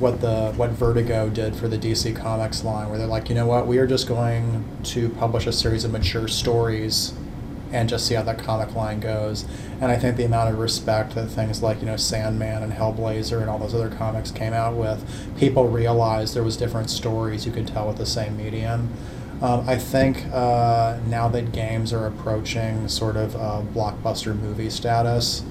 what 0.02 0.20
the 0.20 0.52
what 0.58 0.72
Vertigo 0.72 1.30
did 1.30 1.56
for 1.56 1.68
the 1.68 1.78
DC 1.78 2.16
Comics 2.16 2.64
line, 2.64 2.89
where 2.89 2.97
they're 2.97 3.08
like, 3.08 3.30
you 3.30 3.36
know 3.36 3.45
what, 3.45 3.68
we 3.68 3.78
are 3.78 3.88
just 3.88 4.08
going 4.08 4.66
to 4.84 5.10
publish 5.10 5.45
a 5.47 5.54
series 5.54 5.84
of 5.84 5.91
mature 5.91 6.28
stories, 6.28 7.14
and 7.72 7.88
just 7.88 8.08
see 8.08 8.16
how 8.16 8.24
that 8.24 8.39
comic 8.39 8.76
line 8.76 8.99
goes. 8.99 9.45
And 9.80 9.91
I 9.91 9.97
think 9.97 10.18
the 10.18 10.26
amount 10.26 10.52
of 10.54 10.60
respect 10.60 11.16
that 11.16 11.28
things 11.28 11.64
like 11.64 11.80
you 11.80 11.86
know 11.86 11.97
Sandman 11.97 12.64
and 12.64 12.74
Hellblazer 12.74 13.39
and 13.41 13.49
all 13.49 13.60
those 13.60 13.76
other 13.76 13.89
comics 13.89 14.32
came 14.32 14.54
out 14.54 14.76
with, 14.76 15.06
people 15.38 15.68
realized 15.68 16.36
there 16.36 16.43
was 16.43 16.58
different 16.58 16.89
stories 16.89 17.45
you 17.45 17.52
could 17.52 17.68
tell 17.68 17.88
with 17.88 17.97
the 17.97 18.06
same 18.06 18.36
medium. 18.36 18.91
Um, 19.41 19.68
I 19.68 19.76
think 19.76 20.28
uh, 20.32 20.99
now 21.08 21.28
that 21.30 21.52
games 21.52 21.93
are 21.93 22.06
approaching 22.06 22.88
sort 22.88 23.18
of 23.18 23.36
uh, 23.36 23.64
blockbuster 23.74 24.39
movie 24.39 24.70
status, 24.70 25.41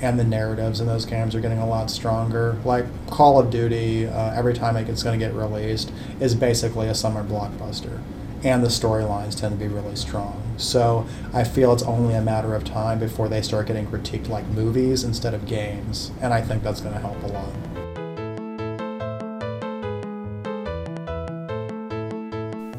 and 0.00 0.18
the 0.18 0.24
narratives 0.24 0.80
in 0.80 0.86
those 0.86 1.04
games 1.04 1.34
are 1.34 1.40
getting 1.40 1.58
a 1.58 1.66
lot 1.66 1.90
stronger. 1.90 2.56
Like 2.64 2.84
Call 3.08 3.38
of 3.38 3.50
Duty, 3.50 4.06
uh, 4.06 4.34
every 4.34 4.54
time 4.54 4.76
it's 4.76 5.02
going 5.02 5.18
to 5.18 5.24
get 5.24 5.34
released, 5.34 5.92
is 6.20 6.34
basically 6.34 6.88
a 6.88 6.94
summer 6.94 7.24
blockbuster, 7.24 8.00
and 8.42 8.62
the 8.62 8.68
storylines 8.68 9.38
tend 9.38 9.58
to 9.58 9.64
be 9.64 9.72
really 9.72 9.96
strong. 9.96 10.42
So 10.56 11.06
I 11.32 11.44
feel 11.44 11.72
it's 11.72 11.82
only 11.82 12.14
a 12.14 12.22
matter 12.22 12.54
of 12.54 12.64
time 12.64 12.98
before 12.98 13.28
they 13.28 13.42
start 13.42 13.66
getting 13.66 13.86
critiqued 13.86 14.28
like 14.28 14.46
movies 14.48 15.04
instead 15.04 15.34
of 15.34 15.46
games, 15.46 16.12
and 16.20 16.32
I 16.32 16.40
think 16.40 16.62
that's 16.62 16.80
going 16.80 16.94
to 16.94 17.00
help 17.00 17.22
a 17.22 17.26
lot. 17.26 17.75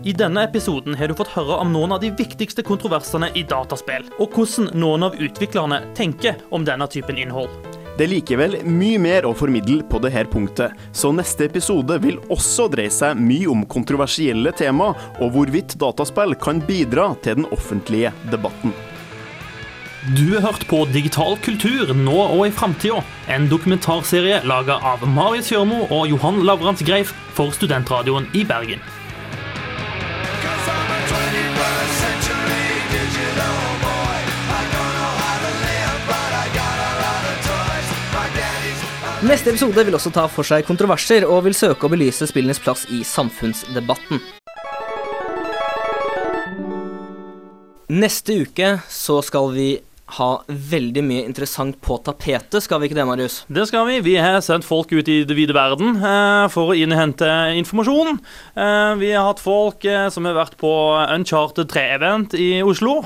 I 0.08 0.14
denne 0.14 0.43
episoden 0.43 0.95
har 0.95 1.10
du 1.12 1.18
fått 1.20 1.34
høre 1.34 1.58
om 1.60 1.74
noen 1.74 1.91
av 1.91 1.99
de 1.99 2.08
viktigste 2.16 2.64
kontroversene 2.64 3.28
i 3.36 3.41
dataspill, 3.43 4.05
og 4.24 4.38
hvordan 4.38 4.70
noen 4.80 5.03
av 5.03 5.16
utviklerne 5.20 5.82
tenker 5.97 6.38
om 6.55 6.64
denne 6.64 6.86
typen 6.88 7.18
innhold. 7.20 7.51
Det 7.97 8.05
er 8.05 8.14
likevel 8.14 8.53
mye 8.64 9.01
mer 9.03 9.26
å 9.28 9.34
formidle 9.36 9.84
på 9.91 9.99
dette 9.99 10.22
punktet, 10.32 10.78
så 10.95 11.12
neste 11.12 11.49
episode 11.49 11.97
vil 12.05 12.22
også 12.32 12.70
dreie 12.72 12.93
seg 12.93 13.20
mye 13.20 13.49
om 13.51 13.66
kontroversielle 13.68 14.53
tema, 14.55 14.93
og 15.20 15.34
hvorvidt 15.36 15.76
dataspill 15.82 16.38
kan 16.39 16.62
bidra 16.64 17.10
til 17.26 17.41
den 17.41 17.49
offentlige 17.51 18.14
debatten. 18.32 18.72
Du 20.16 20.38
har 20.38 20.45
hørt 20.45 20.64
på 20.70 20.86
Digital 20.93 21.36
kultur 21.43 21.91
nå 21.91 22.16
og 22.30 22.45
i 22.45 22.53
framtida, 22.55 23.01
en 23.28 23.49
dokumentarserie 23.51 24.39
laga 24.47 24.80
av 24.88 25.03
Marius 25.03 25.51
Hjørmo 25.51 25.84
og 25.89 26.08
Johan 26.14 26.45
Lavrans 26.47 26.86
Greif 26.88 27.12
for 27.36 27.51
Studentradioen 27.51 28.32
i 28.32 28.45
Bergen. 28.47 28.80
Neste 39.26 39.49
episode 39.49 39.82
vil 39.82 39.95
også 39.97 40.11
ta 40.13 40.28
for 40.30 40.45
seg 40.45 40.61
kontroverser, 40.68 41.24
og 41.26 41.47
vil 41.47 41.55
søke 41.57 41.88
å 41.88 41.89
belyse 41.89 42.28
spillenes 42.30 42.59
plass 42.61 42.84
i 42.93 42.99
samfunnsdebatten. 43.01 44.20
Neste 47.97 48.36
uke 48.43 48.76
så 48.93 49.15
skal 49.26 49.49
vi 49.55 49.72
ha 50.20 50.28
veldig 50.45 51.01
mye 51.03 51.24
interessant 51.26 51.80
på 51.82 51.97
tapetet, 52.05 52.59
skal 52.61 52.78
vi 52.80 52.91
ikke 52.91 52.99
det, 52.99 53.07
Marius? 53.09 53.39
Det 53.49 53.65
skal 53.72 53.88
vi. 53.89 53.97
Vi 54.05 54.13
har 54.22 54.38
sendt 54.45 54.68
folk 54.68 54.93
ut 54.93 55.09
i 55.09 55.24
det 55.26 55.36
vide 55.39 55.55
verden 55.57 55.97
eh, 55.97 56.45
for 56.53 56.72
å 56.72 56.78
innhente 56.78 57.26
informasjon. 57.57 58.22
Eh, 58.53 58.91
vi 59.01 59.15
har 59.15 59.26
hatt 59.32 59.41
folk 59.41 59.82
eh, 59.89 60.11
som 60.13 60.30
har 60.30 60.38
vært 60.38 60.59
på 60.61 60.72
Uncharted 61.18 61.74
3-event 61.74 62.38
i 62.38 62.51
Oslo. 62.61 63.01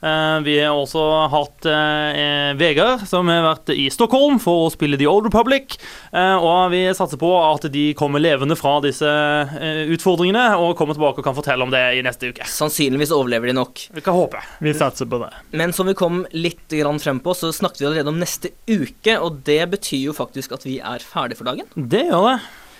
Eh, 0.00 0.38
vi 0.44 0.56
har 0.60 0.76
også 0.76 1.02
hatt 1.32 1.66
eh, 1.70 2.52
Vegard, 2.58 3.06
som 3.08 3.30
har 3.32 3.44
vært 3.46 3.72
i 3.74 3.86
Stockholm 3.92 4.40
for 4.42 4.66
å 4.66 4.72
spille 4.72 4.98
The 5.00 5.08
Old 5.08 5.28
Republic. 5.30 5.78
Eh, 6.12 6.36
og 6.36 6.72
vi 6.74 6.82
satser 6.96 7.20
på 7.20 7.30
at 7.40 7.68
de 7.72 7.86
kommer 7.98 8.22
levende 8.22 8.58
fra 8.58 8.76
disse 8.84 9.08
eh, 9.08 9.84
utfordringene 9.94 10.48
og 10.60 10.76
kommer 10.78 10.98
tilbake 10.98 11.22
og 11.22 11.28
kan 11.28 11.38
fortelle 11.38 11.64
om 11.64 11.72
det 11.72 11.82
i 11.96 12.04
neste 12.06 12.32
uke. 12.32 12.46
Sannsynligvis 12.50 13.14
overlever 13.16 13.50
de 13.50 13.56
nok. 13.56 13.86
Vi 13.96 14.04
kan 14.04 14.18
håpe. 14.18 14.42
Vi 14.64 14.74
satser 14.76 15.08
på 15.10 15.22
det. 15.24 15.32
Men 15.56 15.72
som 15.76 15.88
vi 15.88 15.96
kom 15.98 16.24
litt 16.36 16.68
grann 16.72 17.00
frem 17.02 17.22
på, 17.24 17.34
så 17.36 17.52
snakket 17.54 17.82
vi 17.82 17.88
allerede 17.90 18.12
om 18.12 18.20
neste 18.20 18.52
uke, 18.68 19.16
og 19.16 19.42
det 19.48 19.62
betyr 19.72 20.10
jo 20.10 20.16
faktisk 20.16 20.56
at 20.58 20.68
vi 20.68 20.78
er 20.84 21.02
ferdig 21.04 21.40
for 21.40 21.48
dagen. 21.48 21.68
Det 21.76 22.06
gjør 22.10 22.30
det. 22.32 22.38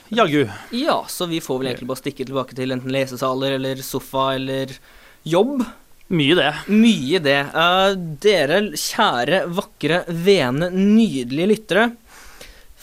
Jaggu. 0.09 0.45
Ja, 0.71 1.01
så 1.11 1.27
vi 1.27 1.41
får 1.43 1.59
vel 1.59 1.73
egentlig 1.73 1.89
bare 1.91 1.99
stikke 1.99 2.27
tilbake 2.29 2.55
til 2.55 2.71
enten 2.71 2.93
lesesaler 2.95 3.57
eller 3.57 3.81
sofa 3.83 4.29
eller 4.37 4.71
jobb. 5.27 5.65
Mye 6.09 6.35
det. 6.39 6.51
Mye 6.71 7.19
det. 7.19 7.39
Uh, 7.51 7.95
dere 8.23 8.61
kjære, 8.79 9.45
vakre, 9.51 10.05
vene, 10.07 10.71
nydelige 10.71 11.51
lyttere 11.51 11.89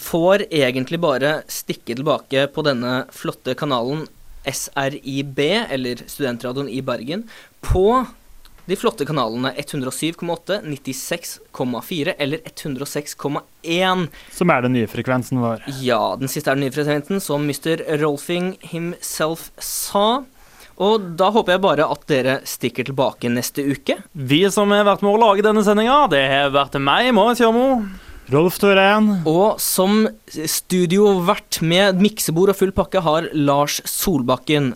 får 0.03 0.47
egentlig 0.51 0.99
bare 0.99 1.37
stikke 1.47 1.95
tilbake 1.95 2.49
på 2.51 2.65
denne 2.67 3.05
flotte 3.15 3.55
kanalen 3.55 4.03
SRIB, 4.43 5.39
eller 5.71 6.03
Studentradioen 6.03 6.67
i 6.67 6.81
Bergen, 6.83 7.23
på 7.63 8.03
de 8.65 8.75
flotte 8.79 9.05
kanalene 9.07 9.51
107,8, 9.59 10.59
96,4 10.67 12.13
eller 12.17 12.43
106,1. 12.47 14.05
Som 14.31 14.53
er 14.53 14.63
den 14.63 14.75
nye 14.77 14.91
frekvensen 14.91 15.41
vår. 15.43 15.65
Ja, 15.83 16.15
den 16.19 16.31
siste 16.31 16.51
er 16.51 16.59
den 16.59 16.67
nye 16.67 16.75
frekvensen, 16.75 17.19
som 17.23 17.47
Mr. 17.47 17.83
Rolfing 18.03 18.53
himself 18.63 19.49
sa. 19.59 20.23
Og 20.83 21.09
da 21.19 21.29
håper 21.31 21.55
jeg 21.55 21.63
bare 21.63 21.89
at 21.95 22.07
dere 22.11 22.37
stikker 22.47 22.87
tilbake 22.89 23.31
neste 23.31 23.63
uke. 23.63 23.99
Vi 24.13 24.43
som 24.51 24.71
har 24.75 24.87
vært 24.87 25.03
med 25.05 25.13
å 25.15 25.21
lage 25.21 25.45
denne 25.45 25.63
sendinga, 25.65 26.03
det 26.11 26.23
har 26.27 26.53
vært 26.55 26.79
meg, 26.81 27.13
Marius 27.15 27.43
Jørmo. 27.43 27.67
Rolf 28.31 28.57
Torén. 28.59 29.09
Og 29.27 29.59
som 29.61 30.07
studiovert 30.31 31.59
med 31.63 31.99
miksebord 32.01 32.53
og 32.53 32.59
full 32.59 32.73
pakke 32.75 33.03
har 33.03 33.27
Lars 33.35 33.81
Solbakken. 33.89 34.71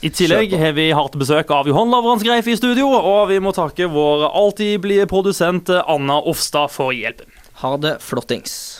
I 0.00 0.08
tillegg 0.16 0.54
har 0.56 0.72
vi 0.78 0.86
hatt 0.96 1.16
besøk 1.20 1.50
av 1.52 1.68
Johan 1.68 1.90
Lavrans 1.92 2.24
Greif 2.24 2.48
i 2.48 2.56
studio, 2.56 2.88
og 2.88 3.28
vi 3.28 3.40
må 3.42 3.52
takke 3.52 3.90
vår 3.90 4.30
alltid 4.30 4.80
blide 4.86 5.08
produsent 5.10 5.68
Anna 5.68 6.22
Offstad 6.30 6.72
for 6.72 6.94
hjelpen. 6.96 7.28
Ha 7.60 7.74
det 7.76 7.98
flottings. 8.00 8.79